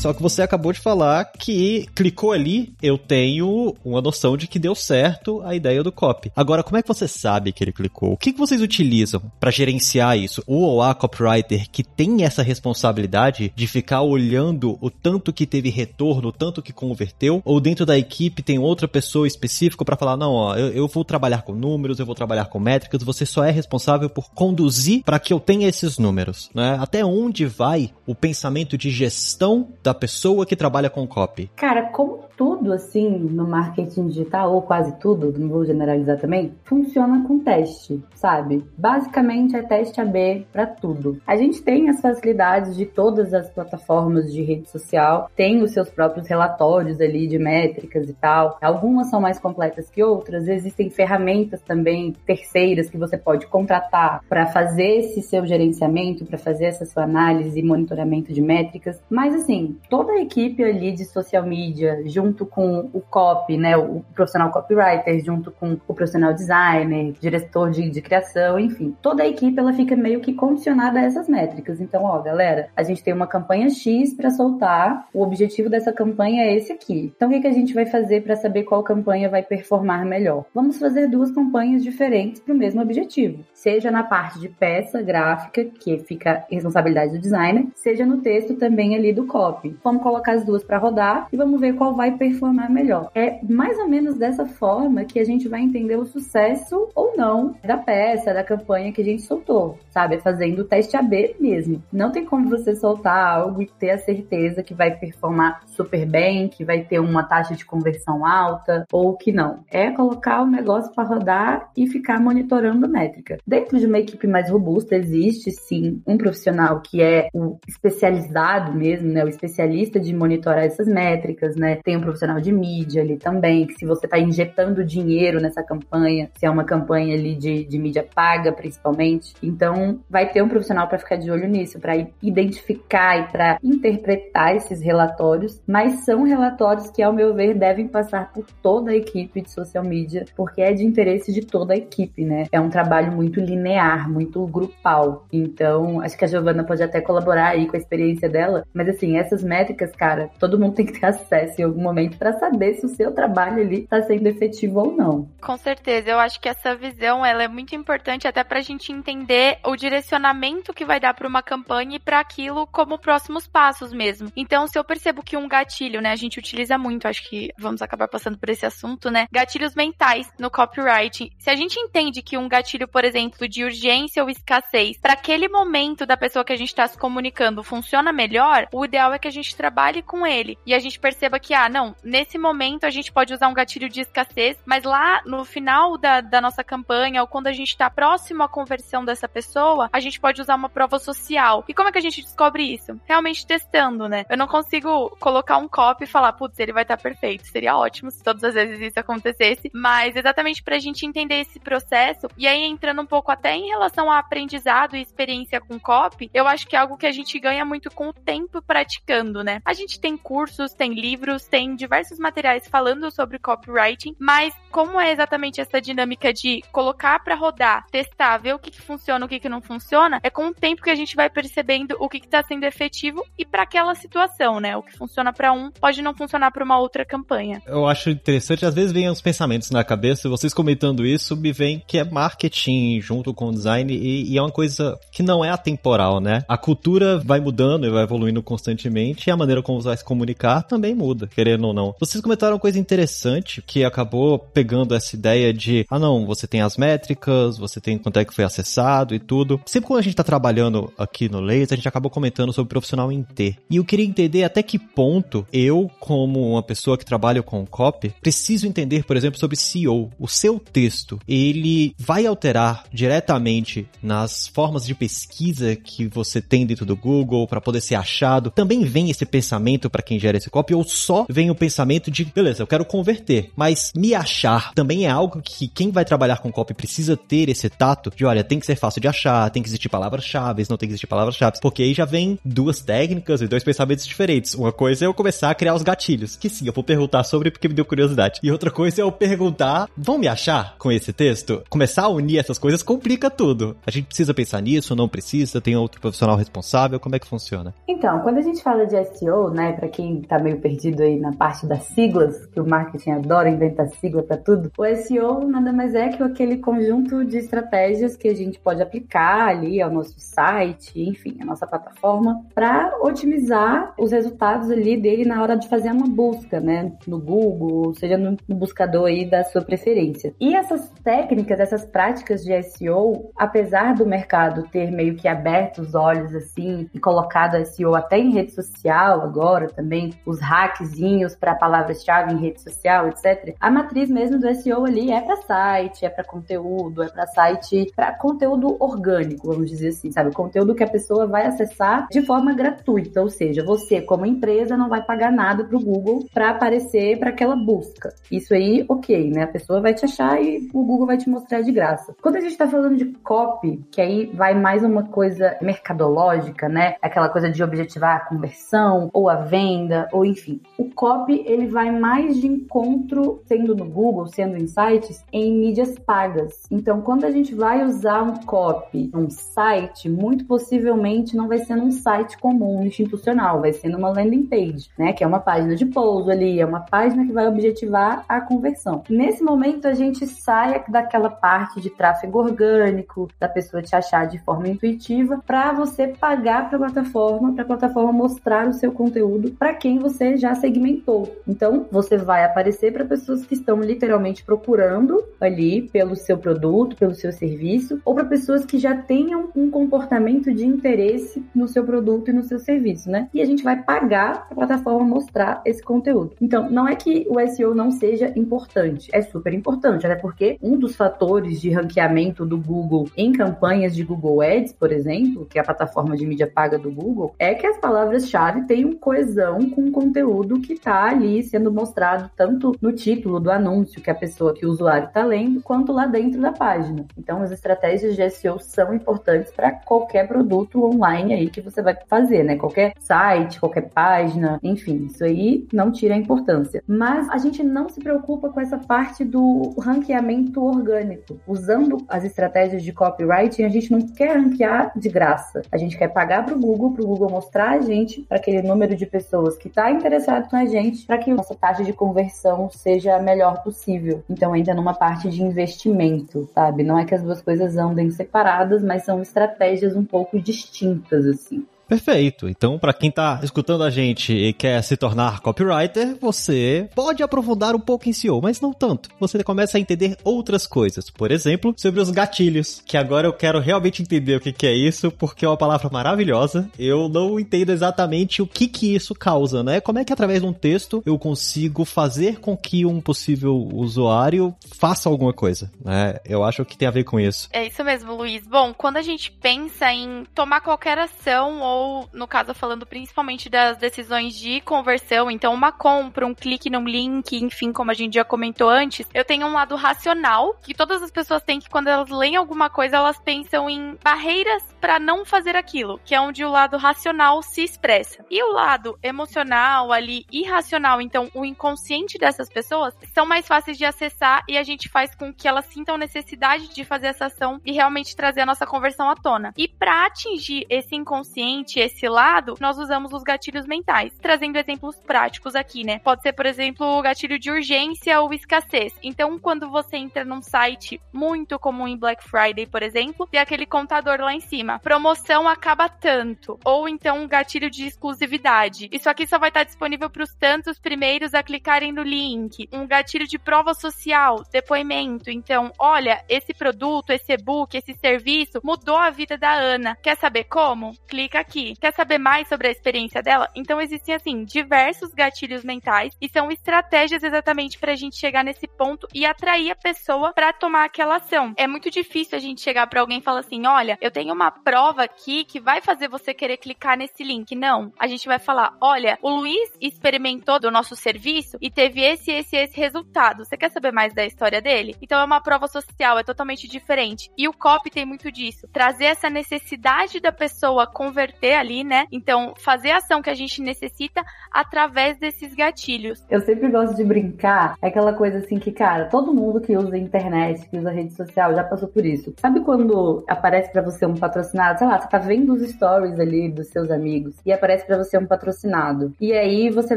Só 0.00 0.14
que 0.14 0.22
você 0.22 0.40
acabou 0.40 0.72
de 0.72 0.80
falar 0.80 1.26
que 1.26 1.86
clicou 1.94 2.32
ali, 2.32 2.72
eu 2.80 2.96
tenho 2.96 3.76
uma 3.84 4.00
noção 4.00 4.34
de 4.34 4.46
que 4.46 4.58
deu 4.58 4.74
certo 4.74 5.42
a 5.42 5.54
ideia 5.54 5.82
do 5.82 5.92
copy. 5.92 6.32
Agora, 6.34 6.62
como 6.62 6.78
é 6.78 6.82
que 6.82 6.88
você 6.88 7.06
sabe 7.06 7.52
que 7.52 7.62
ele 7.62 7.70
clicou? 7.70 8.14
O 8.14 8.16
que, 8.16 8.32
que 8.32 8.38
vocês 8.38 8.62
utilizam 8.62 9.20
para 9.38 9.50
gerenciar 9.50 10.16
isso? 10.16 10.42
O 10.46 10.62
ou 10.62 10.80
a 10.80 10.94
copywriter 10.94 11.68
que 11.70 11.84
tem 11.84 12.24
essa 12.24 12.42
responsabilidade 12.42 13.52
de 13.54 13.66
ficar 13.66 14.00
olhando 14.00 14.78
o 14.80 14.88
tanto 14.88 15.34
que 15.34 15.46
teve 15.46 15.68
retorno, 15.68 16.28
o 16.28 16.32
tanto 16.32 16.62
que 16.62 16.72
converteu? 16.72 17.42
Ou 17.44 17.60
dentro 17.60 17.84
da 17.84 17.98
equipe 17.98 18.42
tem 18.42 18.58
outra 18.58 18.88
pessoa 18.88 19.26
específica 19.26 19.84
para 19.84 19.96
falar, 19.96 20.16
não, 20.16 20.32
ó, 20.32 20.56
eu, 20.56 20.68
eu 20.68 20.88
vou 20.88 21.04
trabalhar 21.04 21.42
com 21.42 21.52
números, 21.52 21.98
eu 21.98 22.06
vou 22.06 22.14
trabalhar 22.14 22.46
com 22.46 22.58
métricas, 22.58 23.02
você 23.02 23.26
só 23.26 23.44
é 23.44 23.50
responsável 23.50 24.08
por 24.08 24.30
conduzir 24.30 25.02
para 25.04 25.18
que 25.18 25.30
eu 25.30 25.38
tenha 25.38 25.68
esses 25.68 25.98
números, 25.98 26.48
né? 26.54 26.78
Até 26.80 27.04
onde 27.04 27.44
vai 27.44 27.90
o 28.06 28.14
pensamento 28.14 28.78
de 28.78 28.90
gestão 28.90 29.68
da 29.82 29.89
da 29.90 29.94
pessoa 29.94 30.46
que 30.46 30.54
trabalha 30.54 30.88
com 30.88 31.06
copy? 31.06 31.50
Cara, 31.56 31.90
como 31.90 32.24
tudo 32.40 32.72
assim 32.72 33.06
no 33.18 33.46
marketing 33.46 34.06
digital, 34.06 34.54
ou 34.54 34.62
quase 34.62 34.98
tudo, 34.98 35.30
não 35.38 35.46
vou 35.46 35.62
generalizar 35.62 36.18
também, 36.18 36.54
funciona 36.64 37.22
com 37.28 37.38
teste, 37.38 38.02
sabe? 38.14 38.64
Basicamente 38.78 39.54
é 39.54 39.62
teste 39.62 40.00
AB 40.00 40.46
para 40.50 40.64
tudo. 40.66 41.20
A 41.26 41.36
gente 41.36 41.60
tem 41.60 41.90
as 41.90 42.00
facilidades 42.00 42.74
de 42.74 42.86
todas 42.86 43.34
as 43.34 43.50
plataformas 43.50 44.32
de 44.32 44.40
rede 44.40 44.70
social, 44.70 45.30
tem 45.36 45.62
os 45.62 45.72
seus 45.72 45.90
próprios 45.90 46.26
relatórios 46.28 46.98
ali 46.98 47.28
de 47.28 47.38
métricas 47.38 48.08
e 48.08 48.14
tal. 48.14 48.56
Algumas 48.62 49.10
são 49.10 49.20
mais 49.20 49.38
completas 49.38 49.90
que 49.90 50.02
outras, 50.02 50.48
existem 50.48 50.88
ferramentas 50.88 51.60
também 51.60 52.16
terceiras 52.24 52.88
que 52.88 52.96
você 52.96 53.18
pode 53.18 53.48
contratar 53.48 54.24
para 54.26 54.46
fazer 54.46 55.00
esse 55.00 55.20
seu 55.20 55.44
gerenciamento, 55.44 56.24
para 56.24 56.38
fazer 56.38 56.64
essa 56.64 56.86
sua 56.86 57.02
análise 57.02 57.60
e 57.60 57.62
monitoramento 57.62 58.32
de 58.32 58.40
métricas. 58.40 58.98
Mas 59.10 59.34
assim, 59.34 59.76
toda 59.90 60.12
a 60.12 60.22
equipe 60.22 60.64
ali 60.64 60.92
de 60.92 61.04
social 61.04 61.44
media, 61.44 62.02
junto 62.06 62.29
com 62.46 62.90
o 62.92 63.00
copy, 63.00 63.56
né, 63.56 63.76
o 63.76 64.02
profissional 64.14 64.50
copywriter, 64.50 65.22
junto 65.24 65.50
com 65.50 65.76
o 65.86 65.94
profissional 65.94 66.32
designer, 66.32 67.14
diretor 67.20 67.70
de, 67.70 67.88
de 67.88 68.00
criação, 68.00 68.58
enfim, 68.58 68.94
toda 69.02 69.22
a 69.22 69.28
equipe 69.28 69.58
ela 69.58 69.72
fica 69.72 69.96
meio 69.96 70.20
que 70.20 70.32
condicionada 70.32 70.98
a 70.98 71.02
essas 71.02 71.28
métricas. 71.28 71.80
Então, 71.80 72.04
ó, 72.04 72.20
galera, 72.20 72.68
a 72.76 72.82
gente 72.82 73.02
tem 73.02 73.14
uma 73.14 73.26
campanha 73.26 73.68
X 73.68 74.14
para 74.14 74.30
soltar, 74.30 75.08
o 75.12 75.22
objetivo 75.22 75.68
dessa 75.68 75.92
campanha 75.92 76.44
é 76.44 76.56
esse 76.56 76.72
aqui. 76.72 77.12
Então, 77.16 77.28
o 77.28 77.32
que, 77.32 77.40
que 77.40 77.46
a 77.46 77.52
gente 77.52 77.74
vai 77.74 77.86
fazer 77.86 78.22
para 78.22 78.36
saber 78.36 78.64
qual 78.64 78.82
campanha 78.82 79.28
vai 79.28 79.42
performar 79.42 80.04
melhor? 80.04 80.44
Vamos 80.54 80.78
fazer 80.78 81.08
duas 81.08 81.30
campanhas 81.30 81.82
diferentes 81.82 82.40
para 82.40 82.54
o 82.54 82.58
mesmo 82.58 82.80
objetivo, 82.80 83.44
seja 83.52 83.90
na 83.90 84.02
parte 84.02 84.38
de 84.38 84.48
peça 84.48 85.02
gráfica, 85.02 85.64
que 85.64 85.98
fica 85.98 86.44
responsabilidade 86.50 87.12
do 87.12 87.18
designer, 87.18 87.66
seja 87.74 88.04
no 88.04 88.18
texto 88.18 88.54
também 88.54 88.94
ali 88.94 89.12
do 89.12 89.26
copy. 89.26 89.76
Vamos 89.82 90.02
colocar 90.02 90.32
as 90.32 90.44
duas 90.44 90.62
para 90.62 90.78
rodar 90.78 91.28
e 91.32 91.36
vamos 91.36 91.60
ver 91.60 91.74
qual 91.74 91.94
vai 91.94 92.12
performar 92.20 92.70
melhor. 92.70 93.10
É 93.14 93.40
mais 93.48 93.78
ou 93.78 93.88
menos 93.88 94.18
dessa 94.18 94.44
forma 94.44 95.06
que 95.06 95.18
a 95.18 95.24
gente 95.24 95.48
vai 95.48 95.62
entender 95.62 95.96
o 95.96 96.04
sucesso 96.04 96.90
ou 96.94 97.16
não 97.16 97.54
da 97.64 97.78
peça, 97.78 98.34
da 98.34 98.44
campanha 98.44 98.92
que 98.92 99.00
a 99.00 99.04
gente 99.04 99.22
soltou, 99.22 99.78
sabe? 99.88 100.20
Fazendo 100.20 100.60
o 100.60 100.64
teste 100.64 100.98
AB 100.98 101.36
mesmo. 101.40 101.82
Não 101.90 102.12
tem 102.12 102.26
como 102.26 102.50
você 102.50 102.76
soltar 102.76 103.38
algo 103.38 103.62
e 103.62 103.66
ter 103.66 103.92
a 103.92 103.98
certeza 103.98 104.62
que 104.62 104.74
vai 104.74 104.94
performar 104.94 105.62
super 105.66 106.04
bem, 106.04 106.48
que 106.48 106.62
vai 106.62 106.82
ter 106.84 107.00
uma 107.00 107.22
taxa 107.22 107.54
de 107.54 107.64
conversão 107.64 108.26
alta 108.26 108.84
ou 108.92 109.16
que 109.16 109.32
não. 109.32 109.60
É 109.70 109.90
colocar 109.90 110.42
o 110.42 110.46
negócio 110.46 110.92
para 110.94 111.08
rodar 111.08 111.70
e 111.74 111.86
ficar 111.86 112.20
monitorando 112.20 112.86
métrica. 112.86 113.38
Dentro 113.46 113.78
de 113.78 113.86
uma 113.86 113.98
equipe 113.98 114.26
mais 114.26 114.50
robusta 114.50 114.94
existe 114.94 115.50
sim 115.52 116.02
um 116.06 116.18
profissional 116.18 116.82
que 116.82 117.00
é 117.00 117.28
o 117.32 117.56
especializado 117.66 118.74
mesmo, 118.74 119.10
né? 119.10 119.24
O 119.24 119.28
especialista 119.28 119.98
de 119.98 120.14
monitorar 120.14 120.64
essas 120.64 120.86
métricas, 120.86 121.56
né? 121.56 121.76
Tem 121.82 121.96
um 122.00 122.02
profissional 122.02 122.40
de 122.40 122.52
mídia 122.52 123.02
ali 123.02 123.16
também, 123.16 123.66
que 123.66 123.74
se 123.74 123.86
você 123.86 124.06
está 124.06 124.18
injetando 124.18 124.84
dinheiro 124.84 125.40
nessa 125.40 125.62
campanha, 125.62 126.30
se 126.36 126.46
é 126.46 126.50
uma 126.50 126.64
campanha 126.64 127.14
ali 127.14 127.34
de, 127.34 127.64
de 127.64 127.78
mídia 127.78 128.06
paga, 128.14 128.52
principalmente, 128.52 129.34
então 129.42 130.00
vai 130.08 130.28
ter 130.30 130.42
um 130.42 130.48
profissional 130.48 130.88
para 130.88 130.98
ficar 130.98 131.16
de 131.16 131.30
olho 131.30 131.48
nisso, 131.48 131.78
para 131.78 131.96
identificar 132.22 133.18
e 133.18 133.28
para 133.28 133.58
interpretar 133.62 134.56
esses 134.56 134.80
relatórios, 134.80 135.60
mas 135.66 136.04
são 136.04 136.22
relatórios 136.22 136.90
que, 136.90 137.02
ao 137.02 137.12
meu 137.12 137.34
ver, 137.34 137.54
devem 137.54 137.86
passar 137.86 138.32
por 138.32 138.46
toda 138.62 138.90
a 138.90 138.96
equipe 138.96 139.42
de 139.42 139.50
social 139.50 139.84
media, 139.84 140.24
porque 140.36 140.62
é 140.62 140.72
de 140.72 140.84
interesse 140.84 141.32
de 141.32 141.42
toda 141.42 141.74
a 141.74 141.76
equipe, 141.76 142.24
né? 142.24 142.46
É 142.50 142.60
um 142.60 142.70
trabalho 142.70 143.12
muito 143.12 143.40
linear, 143.40 144.10
muito 144.10 144.46
grupal. 144.46 145.26
Então, 145.32 146.00
acho 146.00 146.16
que 146.16 146.24
a 146.24 146.28
Giovana 146.28 146.64
pode 146.64 146.82
até 146.82 147.00
colaborar 147.00 147.48
aí 147.48 147.66
com 147.66 147.76
a 147.76 147.78
experiência 147.78 148.28
dela, 148.28 148.64
mas 148.72 148.88
assim, 148.88 149.16
essas 149.16 149.42
métricas, 149.42 149.92
cara, 149.92 150.30
todo 150.38 150.58
mundo 150.58 150.74
tem 150.74 150.86
que 150.86 150.98
ter 150.98 151.06
acesso 151.06 151.60
em 151.60 151.64
algum 151.64 151.82
momento 151.90 152.16
para 152.16 152.32
saber 152.38 152.74
se 152.74 152.86
o 152.86 152.88
seu 152.88 153.12
trabalho 153.12 153.62
ali 153.62 153.80
está 153.80 154.00
sendo 154.02 154.26
efetivo 154.26 154.80
ou 154.80 154.96
não. 154.96 155.28
Com 155.40 155.56
certeza, 155.56 156.10
eu 156.10 156.18
acho 156.18 156.40
que 156.40 156.48
essa 156.48 156.74
visão 156.74 157.24
ela 157.24 157.42
é 157.42 157.48
muito 157.48 157.74
importante 157.74 158.26
até 158.26 158.42
para 158.44 158.58
a 158.58 158.62
gente 158.62 158.92
entender 158.92 159.58
o 159.64 159.76
direcionamento 159.76 160.72
que 160.72 160.84
vai 160.84 161.00
dar 161.00 161.14
para 161.14 161.28
uma 161.28 161.42
campanha 161.42 161.96
e 161.96 162.00
para 162.00 162.20
aquilo 162.20 162.66
como 162.66 162.98
próximos 162.98 163.46
passos 163.46 163.92
mesmo. 163.92 164.30
Então, 164.36 164.66
se 164.66 164.78
eu 164.78 164.84
percebo 164.84 165.22
que 165.22 165.36
um 165.36 165.48
gatilho, 165.48 166.00
né, 166.00 166.10
a 166.10 166.16
gente 166.16 166.38
utiliza 166.38 166.78
muito, 166.78 167.08
acho 167.08 167.28
que 167.28 167.50
vamos 167.58 167.82
acabar 167.82 168.08
passando 168.08 168.38
por 168.38 168.48
esse 168.48 168.64
assunto, 168.64 169.10
né, 169.10 169.26
gatilhos 169.30 169.74
mentais 169.74 170.30
no 170.38 170.50
copywriting. 170.50 171.30
Se 171.38 171.50
a 171.50 171.56
gente 171.56 171.78
entende 171.78 172.22
que 172.22 172.36
um 172.36 172.48
gatilho, 172.48 172.86
por 172.86 173.04
exemplo, 173.04 173.48
de 173.48 173.64
urgência 173.64 174.22
ou 174.22 174.30
escassez, 174.30 174.96
para 174.98 175.14
aquele 175.14 175.48
momento 175.48 176.06
da 176.06 176.16
pessoa 176.16 176.44
que 176.44 176.52
a 176.52 176.56
gente 176.56 176.68
está 176.68 176.86
se 176.86 176.98
comunicando 176.98 177.62
funciona 177.62 178.12
melhor, 178.12 178.68
o 178.72 178.84
ideal 178.84 179.12
é 179.12 179.18
que 179.18 179.28
a 179.28 179.32
gente 179.32 179.56
trabalhe 179.56 180.02
com 180.02 180.26
ele 180.26 180.58
e 180.66 180.74
a 180.74 180.78
gente 180.78 180.98
perceba 180.98 181.40
que, 181.40 181.54
ah, 181.54 181.68
não, 181.68 181.79
nesse 182.02 182.38
momento 182.38 182.84
a 182.84 182.90
gente 182.90 183.12
pode 183.12 183.32
usar 183.32 183.48
um 183.48 183.54
gatilho 183.54 183.88
de 183.88 184.00
escassez, 184.00 184.58
mas 184.64 184.84
lá 184.84 185.22
no 185.24 185.44
final 185.44 185.96
da, 185.96 186.20
da 186.20 186.40
nossa 186.40 186.62
campanha 186.62 187.22
ou 187.22 187.26
quando 187.26 187.46
a 187.46 187.52
gente 187.52 187.70
está 187.70 187.90
próximo 187.90 188.42
à 188.42 188.48
conversão 188.48 189.04
dessa 189.04 189.28
pessoa, 189.28 189.88
a 189.92 190.00
gente 190.00 190.20
pode 190.20 190.40
usar 190.40 190.54
uma 190.54 190.68
prova 190.68 190.98
social. 190.98 191.64
E 191.68 191.74
como 191.74 191.88
é 191.88 191.92
que 191.92 191.98
a 191.98 192.02
gente 192.02 192.22
descobre 192.22 192.62
isso? 192.62 193.00
Realmente 193.06 193.46
testando, 193.46 194.08
né? 194.08 194.24
Eu 194.28 194.36
não 194.36 194.46
consigo 194.46 195.10
colocar 195.20 195.58
um 195.58 195.68
copy 195.68 196.04
e 196.04 196.06
falar, 196.06 196.32
putz, 196.32 196.58
ele 196.58 196.72
vai 196.72 196.82
estar 196.82 196.96
tá 196.96 197.02
perfeito. 197.02 197.46
Seria 197.46 197.76
ótimo 197.76 198.10
se 198.10 198.22
todas 198.22 198.44
as 198.44 198.54
vezes 198.54 198.80
isso 198.80 199.00
acontecesse, 199.00 199.70
mas 199.74 200.16
exatamente 200.16 200.62
pra 200.62 200.78
gente 200.78 201.06
entender 201.06 201.40
esse 201.40 201.58
processo, 201.58 202.28
e 202.36 202.46
aí 202.46 202.64
entrando 202.64 203.02
um 203.02 203.06
pouco 203.06 203.30
até 203.30 203.54
em 203.54 203.68
relação 203.68 204.10
a 204.10 204.18
aprendizado 204.18 204.96
e 204.96 205.02
experiência 205.02 205.60
com 205.60 205.78
copy, 205.78 206.30
eu 206.32 206.46
acho 206.46 206.66
que 206.66 206.76
é 206.76 206.78
algo 206.78 206.96
que 206.96 207.06
a 207.06 207.12
gente 207.12 207.38
ganha 207.38 207.64
muito 207.64 207.90
com 207.90 208.08
o 208.08 208.12
tempo 208.12 208.62
praticando, 208.62 209.42
né? 209.42 209.60
A 209.64 209.72
gente 209.72 210.00
tem 210.00 210.16
cursos, 210.16 210.72
tem 210.72 210.94
livros, 210.94 211.46
tem 211.46 211.69
diversos 211.74 212.18
materiais 212.18 212.68
falando 212.68 213.10
sobre 213.10 213.38
copywriting, 213.38 214.14
mas 214.18 214.54
como 214.70 215.00
é 215.00 215.12
exatamente 215.12 215.60
essa 215.60 215.80
dinâmica 215.80 216.32
de 216.32 216.62
colocar 216.72 217.22
para 217.22 217.34
rodar, 217.34 217.86
testar, 217.90 218.38
ver 218.38 218.54
o 218.54 218.58
que, 218.58 218.70
que 218.70 218.80
funciona, 218.80 219.24
o 219.24 219.28
que, 219.28 219.40
que 219.40 219.48
não 219.48 219.60
funciona, 219.60 220.20
é 220.22 220.30
com 220.30 220.48
o 220.48 220.54
tempo 220.54 220.82
que 220.82 220.90
a 220.90 220.94
gente 220.94 221.16
vai 221.16 221.28
percebendo 221.28 221.96
o 221.98 222.08
que 222.08 222.18
está 222.18 222.42
sendo 222.42 222.64
efetivo 222.64 223.24
e 223.38 223.44
para 223.44 223.62
aquela 223.62 223.94
situação, 223.94 224.60
né? 224.60 224.76
O 224.76 224.82
que 224.82 224.96
funciona 224.96 225.32
para 225.32 225.52
um 225.52 225.70
pode 225.70 226.02
não 226.02 226.14
funcionar 226.14 226.50
para 226.50 226.64
uma 226.64 226.78
outra 226.78 227.04
campanha. 227.04 227.62
Eu 227.66 227.86
acho 227.86 228.10
interessante, 228.10 228.64
às 228.64 228.74
vezes 228.74 228.92
vem 228.92 229.10
uns 229.10 229.20
pensamentos 229.20 229.70
na 229.70 229.84
cabeça, 229.84 230.28
vocês 230.28 230.54
comentando 230.54 231.04
isso, 231.04 231.36
me 231.36 231.52
vem 231.52 231.82
que 231.86 231.98
é 231.98 232.04
marketing 232.04 233.00
junto 233.00 233.34
com 233.34 233.50
design 233.50 233.92
e, 233.92 234.32
e 234.32 234.38
é 234.38 234.42
uma 234.42 234.50
coisa 234.50 234.98
que 235.12 235.22
não 235.22 235.44
é 235.44 235.50
atemporal, 235.50 236.20
né? 236.20 236.44
A 236.48 236.56
cultura 236.56 237.18
vai 237.18 237.40
mudando 237.40 237.86
e 237.86 237.90
vai 237.90 238.04
evoluindo 238.04 238.42
constantemente 238.42 239.28
e 239.28 239.30
a 239.30 239.36
maneira 239.36 239.62
como 239.62 239.80
você 239.80 239.88
vai 239.88 239.96
se 239.96 240.04
comunicar 240.04 240.62
também 240.62 240.94
muda, 240.94 241.26
querendo 241.26 241.59
ou 241.68 241.74
não. 241.74 241.94
Vocês 241.98 242.22
comentaram 242.22 242.54
uma 242.54 242.60
coisa 242.60 242.78
interessante 242.78 243.62
que 243.62 243.84
acabou 243.84 244.38
pegando 244.38 244.94
essa 244.94 245.16
ideia 245.16 245.52
de, 245.52 245.86
ah 245.90 245.98
não, 245.98 246.26
você 246.26 246.46
tem 246.46 246.60
as 246.60 246.76
métricas, 246.76 247.58
você 247.58 247.80
tem 247.80 247.98
quanto 247.98 248.18
é 248.18 248.24
que 248.24 248.34
foi 248.34 248.44
acessado 248.44 249.14
e 249.14 249.18
tudo. 249.18 249.60
Sempre 249.66 249.88
quando 249.88 250.00
a 250.00 250.02
gente 250.02 250.16
tá 250.16 250.24
trabalhando 250.24 250.92
aqui 250.98 251.28
no 251.28 251.40
Leis, 251.40 251.72
a 251.72 251.76
gente 251.76 251.88
acabou 251.88 252.10
comentando 252.10 252.52
sobre 252.52 252.68
profissional 252.68 253.10
em 253.10 253.22
T. 253.22 253.56
E 253.68 253.76
eu 253.76 253.84
queria 253.84 254.06
entender 254.06 254.44
até 254.44 254.62
que 254.62 254.78
ponto 254.78 255.46
eu, 255.52 255.90
como 255.98 256.52
uma 256.52 256.62
pessoa 256.62 256.96
que 256.96 257.04
trabalha 257.04 257.42
com 257.42 257.66
copy, 257.66 258.12
preciso 258.20 258.66
entender, 258.66 259.04
por 259.04 259.16
exemplo, 259.16 259.38
sobre 259.38 259.56
SEO. 259.56 260.10
O 260.18 260.28
seu 260.28 260.58
texto, 260.58 261.18
ele 261.28 261.94
vai 261.98 262.26
alterar 262.26 262.84
diretamente 262.92 263.86
nas 264.02 264.46
formas 264.48 264.86
de 264.86 264.94
pesquisa 264.94 265.76
que 265.76 266.06
você 266.06 266.40
tem 266.40 266.66
dentro 266.66 266.86
do 266.86 266.96
Google 266.96 267.46
para 267.46 267.60
poder 267.60 267.80
ser 267.80 267.94
achado. 267.94 268.50
Também 268.50 268.84
vem 268.84 269.10
esse 269.10 269.24
pensamento 269.24 269.90
para 269.90 270.02
quem 270.02 270.18
gera 270.18 270.36
esse 270.36 270.50
copy 270.50 270.74
ou 270.74 270.84
só 270.84 271.26
vem 271.28 271.49
o 271.50 271.54
pensamento 271.54 272.10
de, 272.10 272.24
beleza, 272.24 272.62
eu 272.62 272.66
quero 272.66 272.84
converter, 272.84 273.50
mas 273.56 273.92
me 273.96 274.14
achar 274.14 274.72
também 274.74 275.06
é 275.06 275.10
algo 275.10 275.40
que 275.42 275.68
quem 275.68 275.90
vai 275.90 276.04
trabalhar 276.04 276.38
com 276.38 276.52
copy 276.52 276.74
precisa 276.74 277.16
ter 277.16 277.48
esse 277.48 277.68
tato 277.68 278.12
de, 278.14 278.24
olha, 278.24 278.44
tem 278.44 278.58
que 278.58 278.66
ser 278.66 278.76
fácil 278.76 279.00
de 279.00 279.08
achar, 279.08 279.50
tem 279.50 279.62
que 279.62 279.68
existir 279.68 279.88
palavras-chave, 279.88 280.66
não 280.68 280.76
tem 280.76 280.88
que 280.88 280.92
existir 280.92 281.06
palavras-chave, 281.06 281.58
porque 281.60 281.82
aí 281.82 281.94
já 281.94 282.04
vem 282.04 282.38
duas 282.44 282.80
técnicas 282.80 283.42
e 283.42 283.48
dois 283.48 283.64
pensamentos 283.64 284.06
diferentes. 284.06 284.54
Uma 284.54 284.72
coisa 284.72 285.04
é 285.04 285.06
eu 285.06 285.14
começar 285.14 285.50
a 285.50 285.54
criar 285.54 285.74
os 285.74 285.82
gatilhos, 285.82 286.36
que 286.36 286.48
sim, 286.48 286.66
eu 286.66 286.72
vou 286.72 286.84
perguntar 286.84 287.24
sobre 287.24 287.50
porque 287.50 287.68
me 287.68 287.74
deu 287.74 287.84
curiosidade. 287.84 288.40
E 288.42 288.50
outra 288.50 288.70
coisa 288.70 289.00
é 289.00 289.04
eu 289.04 289.12
perguntar, 289.12 289.88
vão 289.96 290.18
me 290.18 290.28
achar 290.28 290.76
com 290.78 290.90
esse 290.90 291.12
texto? 291.12 291.62
Começar 291.68 292.04
a 292.04 292.08
unir 292.08 292.38
essas 292.38 292.58
coisas 292.58 292.82
complica 292.82 293.30
tudo. 293.30 293.76
A 293.86 293.90
gente 293.90 294.06
precisa 294.06 294.34
pensar 294.34 294.60
nisso, 294.60 294.94
não 294.94 295.08
precisa, 295.08 295.60
tem 295.60 295.76
outro 295.76 296.00
profissional 296.00 296.36
responsável, 296.36 297.00
como 297.00 297.16
é 297.16 297.18
que 297.18 297.26
funciona? 297.26 297.74
Então, 297.88 298.20
quando 298.20 298.38
a 298.38 298.42
gente 298.42 298.62
fala 298.62 298.86
de 298.86 299.02
SEO, 299.16 299.50
né, 299.50 299.72
para 299.72 299.88
quem 299.88 300.20
tá 300.22 300.38
meio 300.38 300.60
perdido 300.60 301.02
aí 301.02 301.18
na 301.18 301.32
parte 301.40 301.66
das 301.66 301.84
siglas, 301.84 302.44
que 302.48 302.60
o 302.60 302.68
marketing 302.68 303.12
adora 303.12 303.48
inventar 303.48 303.88
sigla 303.88 304.22
para 304.22 304.36
tudo. 304.36 304.70
O 304.76 304.84
SEO 304.94 305.48
nada 305.48 305.72
mais 305.72 305.94
é 305.94 306.10
que 306.10 306.22
aquele 306.22 306.58
conjunto 306.58 307.24
de 307.24 307.38
estratégias 307.38 308.14
que 308.14 308.28
a 308.28 308.34
gente 308.34 308.60
pode 308.60 308.82
aplicar 308.82 309.48
ali 309.48 309.80
ao 309.80 309.90
nosso 309.90 310.20
site, 310.20 311.00
enfim, 311.00 311.38
a 311.40 311.46
nossa 311.46 311.66
plataforma, 311.66 312.44
para 312.54 312.92
otimizar 313.00 313.94
os 313.98 314.12
resultados 314.12 314.70
ali 314.70 315.00
dele 315.00 315.24
na 315.24 315.40
hora 315.40 315.56
de 315.56 315.66
fazer 315.66 315.90
uma 315.90 316.06
busca, 316.06 316.60
né? 316.60 316.92
No 317.06 317.18
Google, 317.18 317.86
ou 317.86 317.94
seja, 317.94 318.18
no 318.18 318.36
buscador 318.54 319.06
aí 319.06 319.24
da 319.24 319.42
sua 319.42 319.62
preferência. 319.62 320.34
E 320.38 320.54
essas 320.54 320.90
técnicas, 321.02 321.58
essas 321.58 321.86
práticas 321.86 322.44
de 322.44 322.62
SEO, 322.64 323.30
apesar 323.34 323.94
do 323.94 324.04
mercado 324.04 324.64
ter 324.64 324.90
meio 324.90 325.16
que 325.16 325.26
aberto 325.26 325.78
os 325.78 325.94
olhos 325.94 326.34
assim 326.34 326.90
e 326.92 327.00
colocado 327.00 327.64
SEO 327.64 327.94
até 327.94 328.18
em 328.18 328.30
rede 328.30 328.52
social 328.52 329.22
agora 329.22 329.68
também, 329.68 330.12
os 330.26 330.38
hackzinhos 330.38 331.29
para 331.36 331.54
palavras-chave 331.54 332.32
em 332.32 332.38
rede 332.38 332.60
social, 332.62 333.08
etc. 333.08 333.54
A 333.60 333.70
matriz 333.70 334.08
mesmo 334.10 334.38
do 334.38 334.54
SEO 334.54 334.84
ali 334.84 335.10
é 335.10 335.20
para 335.20 335.36
site, 335.36 336.04
é 336.04 336.08
para 336.08 336.24
conteúdo, 336.24 337.02
é 337.02 337.08
para 337.08 337.26
site, 337.26 337.92
para 337.94 338.12
conteúdo 338.12 338.76
orgânico, 338.78 339.48
vamos 339.48 339.70
dizer 339.70 339.88
assim, 339.88 340.10
sabe? 340.10 340.32
Conteúdo 340.32 340.74
que 340.74 340.84
a 340.84 340.90
pessoa 340.90 341.26
vai 341.26 341.46
acessar 341.46 342.06
de 342.10 342.22
forma 342.22 342.52
gratuita, 342.52 343.20
ou 343.20 343.28
seja, 343.28 343.64
você 343.64 344.00
como 344.00 344.26
empresa 344.26 344.76
não 344.76 344.88
vai 344.88 345.02
pagar 345.02 345.32
nada 345.32 345.64
para 345.64 345.76
o 345.76 345.84
Google 345.84 346.26
para 346.32 346.50
aparecer 346.50 347.18
para 347.18 347.30
aquela 347.30 347.56
busca. 347.56 348.12
Isso 348.30 348.54
aí, 348.54 348.84
ok, 348.88 349.30
né? 349.30 349.44
A 349.44 349.48
pessoa 349.48 349.80
vai 349.80 349.94
te 349.94 350.04
achar 350.04 350.40
e 350.42 350.68
o 350.72 350.84
Google 350.84 351.06
vai 351.06 351.16
te 351.16 351.28
mostrar 351.28 351.60
de 351.60 351.72
graça. 351.72 352.14
Quando 352.20 352.36
a 352.36 352.40
gente 352.40 352.52
está 352.52 352.66
falando 352.66 352.96
de 352.96 353.06
copy, 353.22 353.84
que 353.90 354.00
aí 354.00 354.26
vai 354.34 354.54
mais 354.54 354.82
uma 354.82 355.04
coisa 355.04 355.56
mercadológica, 355.60 356.68
né? 356.68 356.96
Aquela 357.02 357.28
coisa 357.28 357.50
de 357.50 357.62
objetivar 357.62 358.16
a 358.16 358.28
conversão 358.28 359.10
ou 359.12 359.28
a 359.28 359.36
venda, 359.36 360.08
ou 360.12 360.24
enfim. 360.24 360.60
O 360.78 360.90
copy, 360.94 361.19
ele 361.28 361.66
vai 361.66 361.90
mais 361.90 362.40
de 362.40 362.46
encontro, 362.46 363.42
sendo 363.44 363.74
no 363.74 363.84
Google, 363.84 364.26
sendo 364.26 364.56
em 364.56 364.66
sites, 364.66 365.24
em 365.32 365.52
mídias 365.58 365.98
pagas. 365.98 366.66
Então, 366.70 367.00
quando 367.00 367.24
a 367.24 367.30
gente 367.30 367.54
vai 367.54 367.84
usar 367.84 368.22
um 368.22 368.36
copy 368.44 369.10
num 369.12 369.30
site, 369.30 370.08
muito 370.08 370.44
possivelmente 370.44 371.36
não 371.36 371.48
vai 371.48 371.58
ser 371.58 371.76
num 371.76 371.90
site 371.90 372.38
comum, 372.38 372.84
institucional, 372.84 373.60
vai 373.60 373.72
ser 373.72 373.88
numa 373.88 374.10
landing 374.10 374.46
page, 374.46 374.90
né? 374.98 375.12
Que 375.12 375.24
é 375.24 375.26
uma 375.26 375.40
página 375.40 375.74
de 375.74 375.86
pouso 375.86 376.30
ali, 376.30 376.60
é 376.60 376.66
uma 376.66 376.80
página 376.80 377.24
que 377.26 377.32
vai 377.32 377.46
objetivar 377.46 378.24
a 378.28 378.40
conversão. 378.40 379.02
Nesse 379.08 379.42
momento, 379.42 379.86
a 379.86 379.94
gente 379.94 380.26
sai 380.26 380.84
daquela 380.88 381.30
parte 381.30 381.80
de 381.80 381.90
tráfego 381.90 382.38
orgânico, 382.38 383.28
da 383.38 383.48
pessoa 383.48 383.82
te 383.82 383.94
achar 383.94 384.26
de 384.26 384.38
forma 384.38 384.68
intuitiva, 384.68 385.42
para 385.46 385.72
você 385.72 386.08
pagar 386.08 386.68
para 386.68 386.76
a 386.76 386.80
plataforma, 386.80 387.52
para 387.52 387.62
a 387.62 387.66
plataforma 387.66 388.12
mostrar 388.12 388.68
o 388.68 388.72
seu 388.72 388.92
conteúdo 388.92 389.50
para 389.52 389.74
quem 389.74 389.98
você 389.98 390.36
já 390.36 390.54
segmentou. 390.54 390.99
Então, 391.46 391.86
você 391.90 392.16
vai 392.16 392.44
aparecer 392.44 392.92
para 392.92 393.04
pessoas 393.04 393.44
que 393.44 393.54
estão 393.54 393.80
literalmente 393.80 394.44
procurando 394.44 395.24
ali 395.40 395.82
pelo 395.82 396.14
seu 396.14 396.38
produto, 396.38 396.96
pelo 396.96 397.14
seu 397.14 397.32
serviço, 397.32 398.00
ou 398.04 398.14
para 398.14 398.24
pessoas 398.24 398.64
que 398.64 398.78
já 398.78 398.96
tenham 398.96 399.50
um 399.54 399.70
comportamento 399.70 400.52
de 400.52 400.66
interesse 400.66 401.44
no 401.54 401.66
seu 401.68 401.84
produto 401.84 402.30
e 402.30 402.32
no 402.32 402.42
seu 402.42 402.58
serviço, 402.58 403.10
né? 403.10 403.28
E 403.32 403.40
a 403.40 403.44
gente 403.44 403.62
vai 403.62 403.82
pagar 403.82 404.46
a 404.50 404.54
plataforma 404.54 405.04
mostrar 405.04 405.62
esse 405.64 405.82
conteúdo. 405.82 406.34
Então, 406.40 406.70
não 406.70 406.86
é 406.86 406.94
que 406.94 407.26
o 407.28 407.40
SEO 407.48 407.74
não 407.74 407.90
seja 407.90 408.32
importante, 408.36 409.10
é 409.12 409.22
super 409.22 409.52
importante, 409.52 410.06
até 410.06 410.16
porque 410.16 410.58
um 410.62 410.78
dos 410.78 410.94
fatores 410.94 411.60
de 411.60 411.70
ranqueamento 411.70 412.44
do 412.44 412.58
Google 412.58 413.08
em 413.16 413.32
campanhas 413.32 413.94
de 413.94 414.04
Google 414.04 414.42
Ads, 414.42 414.72
por 414.72 414.92
exemplo, 414.92 415.46
que 415.46 415.58
é 415.58 415.62
a 415.62 415.64
plataforma 415.64 416.16
de 416.16 416.26
mídia 416.26 416.46
paga 416.46 416.78
do 416.78 416.90
Google, 416.90 417.34
é 417.38 417.54
que 417.54 417.66
as 417.66 417.78
palavras-chave 417.78 418.66
tenham 418.66 418.92
coesão 418.92 419.70
com 419.70 419.84
o 419.84 419.90
conteúdo 419.90 420.60
que 420.60 420.74
está 420.74 420.89
ali 420.92 421.42
sendo 421.42 421.72
mostrado 421.72 422.30
tanto 422.36 422.72
no 422.80 422.92
título 422.92 423.40
do 423.40 423.50
anúncio 423.50 424.02
que 424.02 424.10
a 424.10 424.14
pessoa, 424.14 424.54
que 424.54 424.66
o 424.66 424.70
usuário 424.70 425.08
está 425.08 425.24
lendo, 425.24 425.62
quanto 425.62 425.92
lá 425.92 426.06
dentro 426.06 426.40
da 426.40 426.52
página. 426.52 427.06
Então, 427.16 427.42
as 427.42 427.50
estratégias 427.50 428.16
de 428.16 428.30
SEO 428.30 428.58
são 428.58 428.94
importantes 428.94 429.52
para 429.52 429.72
qualquer 429.72 430.26
produto 430.26 430.84
online 430.84 431.34
aí 431.34 431.50
que 431.50 431.60
você 431.60 431.82
vai 431.82 431.96
fazer, 432.08 432.42
né? 432.42 432.56
Qualquer 432.56 432.94
site, 432.98 433.60
qualquer 433.60 433.90
página, 433.90 434.58
enfim, 434.62 435.06
isso 435.06 435.24
aí 435.24 435.66
não 435.72 435.90
tira 435.90 436.14
a 436.14 436.18
importância. 436.18 436.82
Mas 436.86 437.28
a 437.30 437.38
gente 437.38 437.62
não 437.62 437.88
se 437.88 438.00
preocupa 438.00 438.48
com 438.48 438.60
essa 438.60 438.78
parte 438.78 439.24
do 439.24 439.74
ranqueamento 439.78 440.62
orgânico. 440.62 441.38
Usando 441.46 441.98
as 442.08 442.24
estratégias 442.24 442.82
de 442.82 442.92
copywriting, 442.92 443.64
a 443.64 443.68
gente 443.68 443.90
não 443.90 444.00
quer 444.00 444.36
ranquear 444.36 444.92
de 444.96 445.08
graça. 445.08 445.62
A 445.70 445.76
gente 445.76 445.96
quer 445.96 446.08
pagar 446.08 446.44
para 446.44 446.54
o 446.54 446.60
Google, 446.60 446.92
para 446.92 447.04
o 447.04 447.06
Google 447.06 447.30
mostrar 447.30 447.70
a 447.70 447.80
gente, 447.80 448.22
para 448.22 448.38
aquele 448.38 448.62
número 448.62 448.96
de 448.96 449.06
pessoas 449.06 449.56
que 449.56 449.68
está 449.68 449.90
interessado 449.90 450.48
na 450.52 450.64
gente, 450.66 450.79
para 451.06 451.18
que 451.18 451.32
nossa 451.32 451.54
taxa 451.54 451.84
de 451.84 451.92
conversão 451.92 452.70
seja 452.70 453.16
a 453.16 453.22
melhor 453.22 453.62
possível. 453.62 454.22
Então, 454.28 454.52
ainda 454.52 454.74
numa 454.74 454.94
parte 454.94 455.28
de 455.28 455.42
investimento, 455.42 456.48
sabe? 456.54 456.82
Não 456.82 456.98
é 456.98 457.04
que 457.04 457.14
as 457.14 457.22
duas 457.22 457.40
coisas 457.40 457.76
andem 457.76 458.10
separadas, 458.10 458.82
mas 458.82 459.04
são 459.04 459.20
estratégias 459.20 459.96
um 459.96 460.04
pouco 460.04 460.40
distintas, 460.40 461.26
assim. 461.26 461.66
Perfeito. 461.90 462.48
Então, 462.48 462.78
para 462.78 462.92
quem 462.92 463.10
tá 463.10 463.40
escutando 463.42 463.82
a 463.82 463.90
gente 463.90 464.32
e 464.32 464.52
quer 464.52 464.80
se 464.80 464.96
tornar 464.96 465.40
copywriter, 465.40 466.16
você 466.20 466.88
pode 466.94 467.20
aprofundar 467.20 467.74
um 467.74 467.80
pouco 467.80 468.08
em 468.08 468.12
SEO, 468.12 468.40
mas 468.40 468.60
não 468.60 468.72
tanto. 468.72 469.08
Você 469.18 469.42
começa 469.42 469.76
a 469.76 469.80
entender 469.80 470.16
outras 470.22 470.68
coisas. 470.68 471.10
Por 471.10 471.32
exemplo, 471.32 471.74
sobre 471.76 472.00
os 472.00 472.10
gatilhos, 472.10 472.80
que 472.86 472.96
agora 472.96 473.26
eu 473.26 473.32
quero 473.32 473.58
realmente 473.58 474.02
entender 474.02 474.36
o 474.36 474.40
que, 474.40 474.52
que 474.52 474.68
é 474.68 474.72
isso, 474.72 475.10
porque 475.10 475.44
é 475.44 475.48
uma 475.48 475.56
palavra 475.56 475.90
maravilhosa. 475.90 476.70
Eu 476.78 477.08
não 477.08 477.40
entendo 477.40 477.70
exatamente 477.70 478.40
o 478.40 478.46
que 478.46 478.68
que 478.68 478.94
isso 478.94 479.12
causa, 479.12 479.64
né? 479.64 479.80
Como 479.80 479.98
é 479.98 480.04
que 480.04 480.12
através 480.12 480.42
de 480.42 480.46
um 480.46 480.52
texto 480.52 481.02
eu 481.04 481.18
consigo 481.18 481.84
fazer 481.84 482.38
com 482.38 482.56
que 482.56 482.86
um 482.86 483.00
possível 483.00 483.68
usuário 483.72 484.54
faça 484.78 485.08
alguma 485.08 485.32
coisa, 485.32 485.72
né? 485.84 486.20
Eu 486.24 486.44
acho 486.44 486.64
que 486.64 486.78
tem 486.78 486.86
a 486.86 486.92
ver 486.92 487.02
com 487.02 487.18
isso. 487.18 487.48
É 487.52 487.66
isso 487.66 487.82
mesmo, 487.82 488.14
Luiz. 488.14 488.46
Bom, 488.46 488.72
quando 488.72 488.96
a 488.96 489.02
gente 489.02 489.32
pensa 489.32 489.92
em 489.92 490.24
tomar 490.32 490.60
qualquer 490.60 490.96
ação 490.96 491.60
ou 491.60 491.79
ou 491.80 492.08
no 492.12 492.26
caso 492.26 492.52
falando 492.54 492.84
principalmente 492.84 493.48
das 493.48 493.78
decisões 493.78 494.34
de 494.34 494.60
conversão, 494.60 495.30
então 495.30 495.54
uma 495.54 495.72
compra, 495.72 496.26
um 496.26 496.34
clique 496.34 496.70
num 496.70 496.84
link, 496.84 497.36
enfim, 497.36 497.72
como 497.72 497.90
a 497.90 497.94
gente 497.94 498.14
já 498.14 498.24
comentou 498.24 498.68
antes, 498.68 499.06
eu 499.14 499.24
tenho 499.24 499.46
um 499.46 499.52
lado 499.52 499.74
racional 499.76 500.54
que 500.62 500.74
todas 500.74 501.02
as 501.02 501.10
pessoas 501.10 501.42
têm 501.42 501.58
que 501.58 501.70
quando 501.70 501.88
elas 501.88 502.10
leem 502.10 502.36
alguma 502.36 502.68
coisa, 502.68 502.96
elas 502.96 503.18
pensam 503.18 503.68
em 503.68 503.96
barreiras 504.02 504.62
para 504.80 504.98
não 504.98 505.24
fazer 505.24 505.56
aquilo, 505.56 506.00
que 506.04 506.14
é 506.14 506.20
onde 506.20 506.44
o 506.44 506.50
lado 506.50 506.76
racional 506.76 507.42
se 507.42 507.62
expressa. 507.62 508.24
E 508.30 508.42
o 508.42 508.52
lado 508.52 508.98
emocional 509.02 509.92
ali, 509.92 510.24
irracional, 510.32 511.00
então 511.00 511.30
o 511.34 511.44
inconsciente 511.44 512.18
dessas 512.18 512.48
pessoas 512.48 512.94
são 513.12 513.26
mais 513.26 513.46
fáceis 513.46 513.76
de 513.76 513.84
acessar 513.84 514.42
e 514.48 514.56
a 514.56 514.62
gente 514.62 514.88
faz 514.88 515.14
com 515.14 515.32
que 515.32 515.46
elas 515.46 515.66
sintam 515.66 515.96
necessidade 515.96 516.74
de 516.74 516.84
fazer 516.84 517.08
essa 517.08 517.26
ação 517.26 517.60
e 517.64 517.72
realmente 517.72 518.16
trazer 518.16 518.40
a 518.40 518.46
nossa 518.46 518.66
conversão 518.66 519.08
à 519.10 519.14
tona. 519.14 519.52
E 519.56 519.68
para 519.68 520.06
atingir 520.06 520.66
esse 520.68 520.94
inconsciente 520.94 521.78
esse 521.78 522.08
lado, 522.08 522.54
nós 522.60 522.78
usamos 522.78 523.12
os 523.12 523.22
gatilhos 523.22 523.66
mentais. 523.66 524.12
Trazendo 524.20 524.56
exemplos 524.56 524.96
práticos 525.00 525.54
aqui, 525.54 525.84
né? 525.84 525.98
Pode 525.98 526.22
ser, 526.22 526.32
por 526.32 526.46
exemplo, 526.46 526.86
o 526.86 527.02
gatilho 527.02 527.38
de 527.38 527.50
urgência 527.50 528.20
ou 528.20 528.32
escassez. 528.32 528.92
Então, 529.02 529.38
quando 529.38 529.68
você 529.68 529.96
entra 529.96 530.24
num 530.24 530.42
site 530.42 531.00
muito 531.12 531.58
comum 531.58 531.88
em 531.88 531.98
Black 531.98 532.22
Friday, 532.28 532.66
por 532.66 532.82
exemplo, 532.82 533.26
tem 533.26 533.40
aquele 533.40 533.66
contador 533.66 534.20
lá 534.20 534.32
em 534.32 534.40
cima. 534.40 534.69
Promoção 534.78 535.48
acaba 535.48 535.88
tanto. 535.88 536.58
Ou 536.64 536.88
então 536.88 537.18
um 537.22 537.28
gatilho 537.28 537.70
de 537.70 537.86
exclusividade. 537.86 538.88
Isso 538.92 539.08
aqui 539.08 539.26
só 539.26 539.38
vai 539.38 539.48
estar 539.48 539.64
disponível 539.64 540.08
para 540.08 540.22
os 540.22 540.34
tantos 540.34 540.78
primeiros 540.78 541.34
a 541.34 541.42
clicarem 541.42 541.92
no 541.92 542.02
link. 542.02 542.68
Um 542.72 542.86
gatilho 542.86 543.26
de 543.26 543.38
prova 543.38 543.74
social, 543.74 544.42
depoimento. 544.52 545.30
Então, 545.30 545.72
olha, 545.78 546.24
esse 546.28 546.54
produto, 546.54 547.10
esse 547.10 547.32
e-book, 547.32 547.76
esse 547.76 547.94
serviço 547.94 548.60
mudou 548.62 548.96
a 548.96 549.10
vida 549.10 549.36
da 549.36 549.52
Ana. 549.52 549.96
Quer 550.02 550.16
saber 550.16 550.44
como? 550.44 550.92
Clica 551.06 551.40
aqui. 551.40 551.74
Quer 551.80 551.92
saber 551.92 552.18
mais 552.18 552.48
sobre 552.48 552.68
a 552.68 552.70
experiência 552.70 553.22
dela? 553.22 553.48
Então 553.54 553.80
existem, 553.80 554.14
assim, 554.14 554.44
diversos 554.44 555.10
gatilhos 555.12 555.64
mentais 555.64 556.14
e 556.20 556.28
são 556.28 556.50
estratégias 556.50 557.22
exatamente 557.22 557.78
pra 557.78 557.94
gente 557.94 558.16
chegar 558.16 558.44
nesse 558.44 558.66
ponto 558.66 559.06
e 559.14 559.24
atrair 559.24 559.70
a 559.70 559.76
pessoa 559.76 560.32
para 560.32 560.52
tomar 560.52 560.84
aquela 560.84 561.16
ação. 561.16 561.54
É 561.56 561.66
muito 561.66 561.90
difícil 561.90 562.36
a 562.36 562.40
gente 562.40 562.60
chegar 562.60 562.86
para 562.86 563.00
alguém 563.00 563.18
e 563.18 563.22
falar 563.22 563.40
assim: 563.40 563.66
olha, 563.66 563.98
eu 564.00 564.10
tenho 564.10 564.34
uma 564.34 564.50
prova 564.62 565.02
aqui 565.04 565.44
que 565.44 565.60
vai 565.60 565.80
fazer 565.80 566.08
você 566.08 566.34
querer 566.34 566.56
clicar 566.56 566.96
nesse 566.96 567.22
link. 567.22 567.54
Não. 567.54 567.92
A 567.98 568.06
gente 568.06 568.26
vai 568.26 568.38
falar: 568.38 568.76
olha, 568.80 569.18
o 569.22 569.30
Luiz 569.30 569.70
experimentou 569.80 570.60
do 570.60 570.70
nosso 570.70 570.94
serviço 570.96 571.56
e 571.60 571.70
teve 571.70 572.00
esse, 572.02 572.30
esse, 572.30 572.56
esse 572.56 572.78
resultado. 572.78 573.44
Você 573.44 573.56
quer 573.56 573.70
saber 573.70 573.92
mais 573.92 574.14
da 574.14 574.24
história 574.24 574.60
dele? 574.60 574.96
Então 575.00 575.20
é 575.20 575.24
uma 575.24 575.40
prova 575.40 575.66
social, 575.66 576.18
é 576.18 576.22
totalmente 576.22 576.68
diferente. 576.68 577.30
E 577.36 577.48
o 577.48 577.52
copy 577.52 577.90
tem 577.90 578.04
muito 578.04 578.30
disso. 578.30 578.68
Trazer 578.72 579.06
essa 579.06 579.30
necessidade 579.30 580.20
da 580.20 580.32
pessoa 580.32 580.86
converter 580.86 581.54
ali, 581.54 581.84
né? 581.84 582.06
Então, 582.12 582.54
fazer 582.56 582.90
a 582.90 582.98
ação 582.98 583.22
que 583.22 583.30
a 583.30 583.34
gente 583.34 583.62
necessita 583.62 584.22
através 584.50 585.18
desses 585.18 585.54
gatilhos. 585.54 586.24
Eu 586.28 586.40
sempre 586.40 586.68
gosto 586.68 586.96
de 586.96 587.04
brincar, 587.04 587.76
é 587.82 587.88
aquela 587.88 588.12
coisa 588.12 588.38
assim 588.38 588.58
que, 588.58 588.72
cara, 588.72 589.06
todo 589.06 589.34
mundo 589.34 589.60
que 589.60 589.76
usa 589.76 589.96
internet, 589.96 590.68
que 590.68 590.78
usa 590.78 590.90
rede 590.90 591.14
social, 591.14 591.54
já 591.54 591.64
passou 591.64 591.88
por 591.88 592.04
isso. 592.04 592.34
Sabe 592.38 592.60
quando 592.60 593.24
aparece 593.28 593.70
para 593.72 593.82
você 593.82 594.06
um 594.06 594.16
patrocinado? 594.50 594.78
Sei 594.78 594.86
lá, 594.86 595.00
você 595.00 595.08
tá 595.08 595.18
vendo 595.18 595.52
os 595.52 595.62
stories 595.62 596.18
ali 596.18 596.50
dos 596.50 596.68
seus 596.68 596.90
amigos 596.90 597.36
e 597.44 597.52
aparece 597.52 597.86
para 597.86 597.96
você 597.96 598.18
um 598.18 598.26
patrocinado. 598.26 599.12
E 599.20 599.32
aí 599.32 599.70
você 599.70 599.96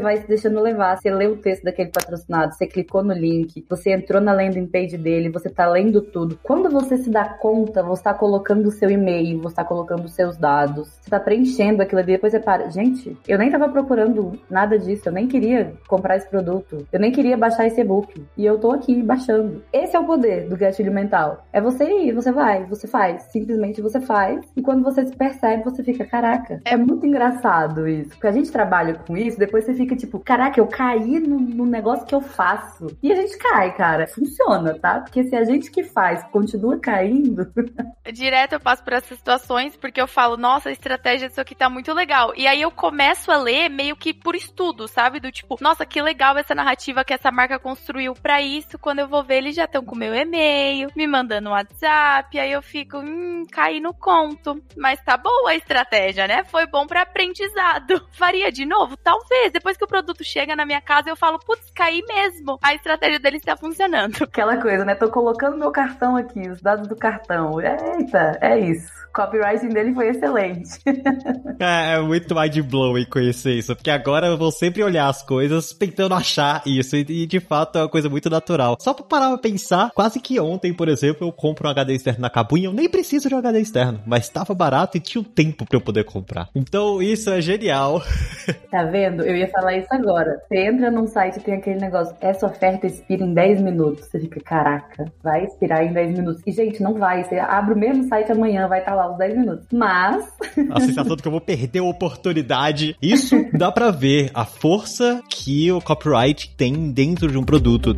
vai 0.00 0.16
se 0.16 0.28
deixando 0.28 0.60
levar, 0.60 0.96
você 0.96 1.10
lê 1.10 1.26
o 1.26 1.36
texto 1.36 1.64
daquele 1.64 1.90
patrocinado, 1.90 2.54
você 2.54 2.66
clicou 2.66 3.02
no 3.02 3.12
link, 3.12 3.64
você 3.68 3.92
entrou 3.92 4.20
na 4.20 4.32
landing 4.32 4.66
page 4.66 4.96
dele, 4.96 5.28
você 5.28 5.50
tá 5.50 5.66
lendo 5.66 6.00
tudo. 6.00 6.38
Quando 6.42 6.70
você 6.70 6.96
se 6.96 7.10
dá 7.10 7.24
conta, 7.24 7.82
você 7.82 8.02
tá 8.02 8.14
colocando 8.14 8.66
o 8.66 8.70
seu 8.70 8.90
e-mail, 8.90 9.40
você 9.40 9.56
tá 9.56 9.64
colocando 9.64 10.04
os 10.04 10.12
seus 10.12 10.36
dados, 10.36 10.88
você 11.00 11.10
tá 11.10 11.20
preenchendo 11.20 11.82
aquilo 11.82 12.00
ali, 12.00 12.12
depois 12.12 12.32
você 12.32 12.40
para. 12.40 12.70
Gente, 12.70 13.16
eu 13.26 13.38
nem 13.38 13.50
tava 13.50 13.68
procurando 13.68 14.38
nada 14.48 14.78
disso, 14.78 15.08
eu 15.08 15.12
nem 15.12 15.26
queria 15.26 15.74
comprar 15.88 16.16
esse 16.16 16.28
produto, 16.28 16.86
eu 16.92 17.00
nem 17.00 17.12
queria 17.12 17.36
baixar 17.36 17.66
esse 17.66 17.80
e-book. 17.80 18.24
E 18.36 18.44
eu 18.44 18.58
tô 18.58 18.72
aqui 18.72 19.02
baixando. 19.02 19.62
Esse 19.72 19.96
é 19.96 19.98
o 19.98 20.04
poder 20.04 20.48
do 20.48 20.56
gatilho 20.56 20.92
mental. 20.92 21.44
É 21.52 21.60
você 21.60 21.84
ir, 21.84 22.12
você 22.12 22.30
vai, 22.30 22.64
você 22.64 22.86
faz. 22.86 23.24
Simplesmente 23.24 23.80
você 23.80 24.00
faz. 24.00 24.43
E 24.56 24.62
quando 24.62 24.82
você 24.82 25.04
se 25.04 25.16
percebe, 25.16 25.64
você 25.64 25.82
fica, 25.82 26.04
caraca. 26.04 26.60
É 26.64 26.76
muito 26.76 27.06
engraçado 27.06 27.88
isso. 27.88 28.10
Porque 28.10 28.26
a 28.26 28.32
gente 28.32 28.50
trabalha 28.50 28.94
com 28.94 29.16
isso, 29.16 29.38
depois 29.38 29.64
você 29.64 29.74
fica 29.74 29.96
tipo, 29.96 30.18
caraca, 30.18 30.60
eu 30.60 30.66
caí 30.66 31.18
no, 31.20 31.38
no 31.38 31.66
negócio 31.66 32.06
que 32.06 32.14
eu 32.14 32.20
faço. 32.20 32.86
E 33.02 33.12
a 33.12 33.16
gente 33.16 33.36
cai, 33.38 33.74
cara. 33.74 34.06
Funciona, 34.06 34.78
tá? 34.78 35.00
Porque 35.00 35.24
se 35.24 35.34
a 35.36 35.44
gente 35.44 35.70
que 35.70 35.82
faz 35.82 36.22
continua 36.24 36.78
caindo. 36.78 37.52
Direto 38.12 38.54
eu 38.54 38.60
passo 38.60 38.82
por 38.82 38.92
essas 38.92 39.16
situações 39.18 39.76
porque 39.76 40.00
eu 40.00 40.06
falo, 40.06 40.36
nossa, 40.36 40.68
a 40.68 40.72
estratégia 40.72 41.26
isso 41.26 41.40
aqui 41.40 41.54
tá 41.54 41.68
muito 41.68 41.92
legal. 41.92 42.32
E 42.36 42.46
aí 42.46 42.60
eu 42.60 42.70
começo 42.70 43.30
a 43.30 43.36
ler 43.36 43.68
meio 43.68 43.96
que 43.96 44.12
por 44.12 44.34
estudo, 44.34 44.86
sabe? 44.86 45.20
Do 45.20 45.32
tipo, 45.32 45.56
nossa, 45.60 45.86
que 45.86 46.00
legal 46.00 46.36
essa 46.36 46.54
narrativa 46.54 47.04
que 47.04 47.12
essa 47.12 47.30
marca 47.30 47.58
construiu 47.58 48.14
para 48.14 48.40
isso. 48.40 48.78
Quando 48.78 49.00
eu 49.00 49.08
vou 49.08 49.22
ver, 49.22 49.36
eles 49.36 49.56
já 49.56 49.64
estão 49.64 49.84
com 49.84 49.96
meu 49.96 50.14
e-mail, 50.14 50.90
me 50.96 51.06
mandando 51.06 51.48
um 51.48 51.52
WhatsApp. 51.52 52.38
Aí 52.38 52.52
eu 52.52 52.62
fico, 52.62 52.98
hum, 52.98 53.44
caí 53.50 53.80
no 53.80 53.94
conto. 53.94 54.33
Mas 54.76 55.00
tá 55.02 55.16
boa 55.16 55.50
a 55.50 55.54
estratégia, 55.56 56.26
né? 56.26 56.44
Foi 56.44 56.66
bom 56.66 56.86
para 56.86 57.02
aprendizado. 57.02 58.06
Faria 58.12 58.50
de 58.50 58.64
novo? 58.64 58.96
Talvez. 58.96 59.52
Depois 59.52 59.76
que 59.76 59.84
o 59.84 59.88
produto 59.88 60.24
chega 60.24 60.56
na 60.56 60.66
minha 60.66 60.80
casa, 60.80 61.10
eu 61.10 61.16
falo, 61.16 61.38
putz, 61.38 61.70
caí 61.70 62.02
mesmo. 62.06 62.58
A 62.62 62.74
estratégia 62.74 63.18
deles 63.18 63.42
tá 63.42 63.56
funcionando. 63.56 64.24
Aquela 64.24 64.56
coisa, 64.60 64.84
né? 64.84 64.94
Tô 64.94 65.10
colocando 65.10 65.56
meu 65.56 65.70
cartão 65.70 66.16
aqui, 66.16 66.48
os 66.48 66.60
dados 66.60 66.88
do 66.88 66.96
cartão. 66.96 67.60
Eita, 67.60 68.38
é 68.40 68.58
isso 68.58 69.03
copywriting 69.14 69.68
dele 69.68 69.94
foi 69.94 70.08
excelente. 70.08 70.70
é, 71.60 71.94
é 71.94 72.00
muito 72.00 72.34
mind-blowing 72.34 73.06
conhecer 73.06 73.52
isso, 73.52 73.74
porque 73.74 73.90
agora 73.90 74.26
eu 74.26 74.36
vou 74.36 74.50
sempre 74.50 74.82
olhar 74.82 75.08
as 75.08 75.22
coisas 75.22 75.72
tentando 75.72 76.14
achar 76.14 76.62
isso, 76.66 76.96
e 76.96 77.26
de 77.26 77.40
fato 77.40 77.78
é 77.78 77.82
uma 77.82 77.88
coisa 77.88 78.10
muito 78.10 78.28
natural. 78.28 78.76
Só 78.80 78.92
pra 78.92 79.04
parar 79.04 79.28
pra 79.28 79.38
pensar, 79.38 79.90
quase 79.94 80.20
que 80.20 80.38
ontem, 80.40 80.74
por 80.74 80.88
exemplo, 80.88 81.26
eu 81.26 81.32
compro 81.32 81.68
um 81.68 81.70
HD 81.70 81.94
externo 81.94 82.20
na 82.20 82.30
Cabunha, 82.30 82.66
eu 82.66 82.72
nem 82.72 82.88
preciso 82.88 83.28
de 83.28 83.34
um 83.34 83.38
HD 83.38 83.60
externo, 83.60 84.00
mas 84.04 84.28
tava 84.28 84.54
barato 84.54 84.96
e 84.96 85.00
tinha 85.00 85.22
o 85.22 85.24
um 85.24 85.28
tempo 85.28 85.64
pra 85.64 85.76
eu 85.76 85.80
poder 85.80 86.04
comprar. 86.04 86.48
Então 86.54 87.00
isso 87.00 87.30
é 87.30 87.40
genial. 87.40 88.02
tá 88.70 88.82
vendo? 88.84 89.22
Eu 89.22 89.36
ia 89.36 89.48
falar 89.48 89.76
isso 89.76 89.88
agora. 89.92 90.42
Você 90.48 90.58
entra 90.58 90.90
num 90.90 91.06
site 91.06 91.36
e 91.36 91.40
tem 91.40 91.54
aquele 91.54 91.78
negócio, 91.78 92.16
essa 92.20 92.46
oferta 92.46 92.86
expira 92.86 93.24
em 93.24 93.32
10 93.32 93.60
minutos. 93.60 94.06
Você 94.06 94.18
fica, 94.18 94.40
caraca, 94.40 95.04
vai 95.22 95.44
expirar 95.44 95.84
em 95.84 95.92
10 95.92 96.18
minutos. 96.18 96.42
E 96.46 96.50
gente, 96.50 96.82
não 96.82 96.94
vai. 96.94 97.22
Você 97.22 97.38
abre 97.38 97.74
o 97.74 97.78
mesmo 97.78 98.08
site 98.08 98.32
amanhã, 98.32 98.66
vai 98.66 98.80
estar 98.80 98.92
tá 98.92 98.96
lá 98.96 99.03
os 99.10 99.18
10 99.18 99.38
minutos. 99.38 99.66
Mas. 99.72 100.24
A 100.70 100.80
sensação 100.80 101.16
de 101.16 101.22
que 101.22 101.28
eu 101.28 101.32
vou 101.32 101.40
perder 101.40 101.80
a 101.80 101.84
oportunidade. 101.84 102.96
Isso 103.00 103.36
dá 103.52 103.70
para 103.70 103.90
ver 103.90 104.30
a 104.34 104.44
força 104.44 105.22
que 105.28 105.70
o 105.70 105.80
copyright 105.80 106.54
tem 106.56 106.92
dentro 106.92 107.30
de 107.30 107.38
um 107.38 107.44
produto. 107.44 107.94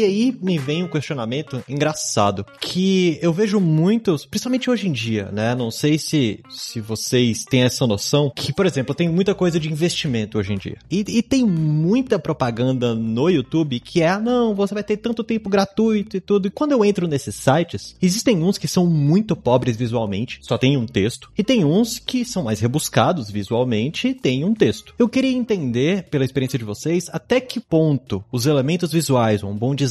E 0.00 0.04
aí 0.04 0.38
me 0.40 0.56
vem 0.56 0.82
um 0.82 0.88
questionamento 0.88 1.62
engraçado, 1.68 2.46
que 2.58 3.18
eu 3.20 3.34
vejo 3.34 3.60
muitos, 3.60 4.24
principalmente 4.24 4.70
hoje 4.70 4.88
em 4.88 4.92
dia, 4.92 5.30
né? 5.30 5.54
Não 5.54 5.70
sei 5.70 5.98
se, 5.98 6.40
se 6.48 6.80
vocês 6.80 7.44
têm 7.44 7.64
essa 7.64 7.86
noção, 7.86 8.32
que, 8.34 8.50
por 8.50 8.64
exemplo, 8.64 8.94
tem 8.94 9.10
muita 9.10 9.34
coisa 9.34 9.60
de 9.60 9.70
investimento 9.70 10.38
hoje 10.38 10.54
em 10.54 10.56
dia. 10.56 10.78
E, 10.90 11.04
e 11.06 11.22
tem 11.22 11.44
muita 11.44 12.18
propaganda 12.18 12.94
no 12.94 13.28
YouTube 13.28 13.78
que 13.78 14.00
é, 14.00 14.18
não, 14.18 14.54
você 14.54 14.72
vai 14.72 14.82
ter 14.82 14.96
tanto 14.96 15.22
tempo 15.22 15.50
gratuito 15.50 16.16
e 16.16 16.20
tudo. 16.20 16.48
E 16.48 16.50
quando 16.50 16.72
eu 16.72 16.82
entro 16.82 17.06
nesses 17.06 17.34
sites, 17.34 17.94
existem 18.00 18.42
uns 18.42 18.56
que 18.56 18.66
são 18.66 18.86
muito 18.86 19.36
pobres 19.36 19.76
visualmente, 19.76 20.38
só 20.40 20.56
tem 20.56 20.78
um 20.78 20.86
texto, 20.86 21.30
e 21.36 21.44
tem 21.44 21.62
uns 21.62 21.98
que 21.98 22.24
são 22.24 22.44
mais 22.44 22.58
rebuscados 22.58 23.30
visualmente 23.30 24.08
e 24.08 24.14
tem 24.14 24.46
um 24.46 24.54
texto. 24.54 24.94
Eu 24.98 25.10
queria 25.10 25.36
entender, 25.36 26.04
pela 26.04 26.24
experiência 26.24 26.58
de 26.58 26.64
vocês, 26.64 27.10
até 27.12 27.38
que 27.38 27.60
ponto 27.60 28.24
os 28.32 28.46
elementos 28.46 28.90
visuais, 28.92 29.42
um 29.42 29.54
bom 29.54 29.74
design, 29.74 29.89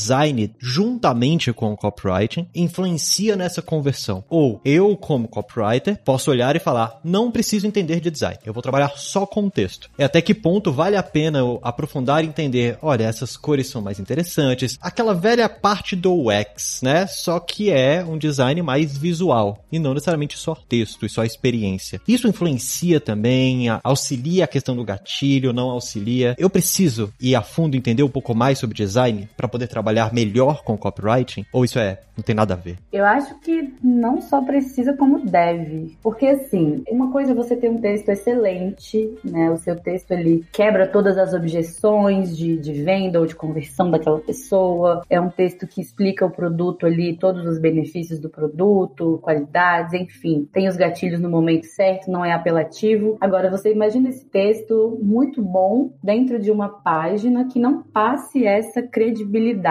juntamente 0.60 1.52
com 1.52 1.74
o 1.74 1.78
copywriting, 1.78 2.48
influencia 2.56 3.36
nessa 3.36 3.62
conversão. 3.62 4.24
Ou 4.30 4.62
eu, 4.64 4.96
como 4.96 5.28
copywriter, 5.28 6.00
posso 6.04 6.32
olhar 6.32 6.56
e 6.56 6.60
falar, 6.60 7.00
não 7.04 7.32
preciso 7.32 7.68
entender 7.68 8.00
de 8.00 8.10
design, 8.10 8.38
eu 8.46 8.54
vou 8.54 8.64
trabalhar 8.64 8.90
só 8.96 9.26
com 9.26 9.50
texto. 9.50 9.90
E 9.98 10.04
até 10.04 10.22
que 10.22 10.34
ponto 10.34 10.72
vale 10.72 10.96
a 10.96 11.04
pena 11.04 11.40
eu 11.40 11.60
aprofundar 11.62 12.24
e 12.24 12.28
entender, 12.28 12.78
olha, 12.82 13.04
essas 13.04 13.36
cores 13.36 13.68
são 13.68 13.82
mais 13.82 14.00
interessantes. 14.00 14.78
Aquela 14.82 15.14
velha 15.14 15.50
parte 15.50 15.96
do 15.96 16.28
UX, 16.28 16.82
né? 16.82 17.08
Só 17.08 17.40
que 17.40 17.72
é 17.72 18.04
um 18.04 18.18
design 18.18 18.62
mais 18.62 18.98
visual 18.98 19.66
e 19.72 19.80
não 19.80 19.94
necessariamente 19.94 20.38
só 20.38 20.56
texto 20.56 21.06
e 21.06 21.10
só 21.10 21.24
experiência. 21.24 22.02
Isso 22.08 22.28
influencia 22.28 23.00
também, 23.00 23.68
auxilia 23.84 24.44
a 24.44 24.48
questão 24.48 24.76
do 24.76 24.84
gatilho, 24.84 25.54
não 25.54 25.70
auxilia. 25.70 26.36
Eu 26.38 26.50
preciso 26.50 27.14
ir 27.20 27.36
a 27.36 27.42
fundo 27.42 27.76
entender 27.76 28.04
um 28.04 28.10
pouco 28.10 28.36
mais 28.36 28.60
sobre 28.60 28.76
design 28.76 29.28
para 29.36 29.48
poder 29.48 29.68
trabalhar 29.68 29.89
melhor 30.14 30.64
com 30.64 30.78
copywriting? 30.78 31.46
Ou 31.52 31.66
isso 31.66 31.80
é, 31.80 32.00
não 32.16 32.24
tem 32.24 32.36
nada 32.36 32.54
a 32.54 32.58
ver? 32.58 32.78
Eu 32.92 33.06
acho 33.06 33.40
que 33.40 33.74
não 33.84 34.22
só 34.22 34.42
precisa 34.42 34.96
como 34.96 35.26
deve. 35.26 35.98
Porque 36.04 36.28
assim, 36.28 36.84
uma 36.90 37.12
coisa 37.12 37.32
é 37.32 37.36
você 37.36 37.56
ter 37.56 37.70
um 37.70 37.80
texto 37.80 38.10
excelente, 38.10 39.18
né? 39.24 39.50
O 39.50 39.58
seu 39.58 39.76
texto 39.76 40.12
ele 40.12 40.46
quebra 40.52 40.88
todas 40.88 41.18
as 41.18 41.34
objeções 41.34 42.38
de, 42.38 42.58
de 42.58 42.74
venda 42.84 43.20
ou 43.20 43.26
de 43.26 43.36
conversão 43.36 43.90
daquela 43.90 44.20
pessoa. 44.20 45.04
É 45.10 45.20
um 45.20 45.30
texto 45.30 45.66
que 45.66 45.82
explica 45.82 46.26
o 46.26 46.32
produto 46.32 46.86
ali, 46.86 47.18
todos 47.18 47.46
os 47.46 47.60
benefícios 47.60 48.20
do 48.20 48.30
produto, 48.30 49.20
qualidades, 49.22 49.94
enfim. 49.94 50.48
Tem 50.52 50.68
os 50.68 50.76
gatilhos 50.76 51.20
no 51.20 51.30
momento 51.30 51.66
certo, 51.66 52.12
não 52.12 52.26
é 52.26 52.34
apelativo. 52.34 53.18
Agora, 53.22 53.50
você 53.50 53.72
imagina 53.72 54.10
esse 54.10 54.26
texto 54.26 55.00
muito 55.02 55.42
bom 55.42 55.92
dentro 56.04 56.40
de 56.40 56.52
uma 56.52 56.70
página 56.70 57.48
que 57.48 57.60
não 57.60 57.82
passe 57.82 58.46
essa 58.46 58.82
credibilidade 58.82 59.69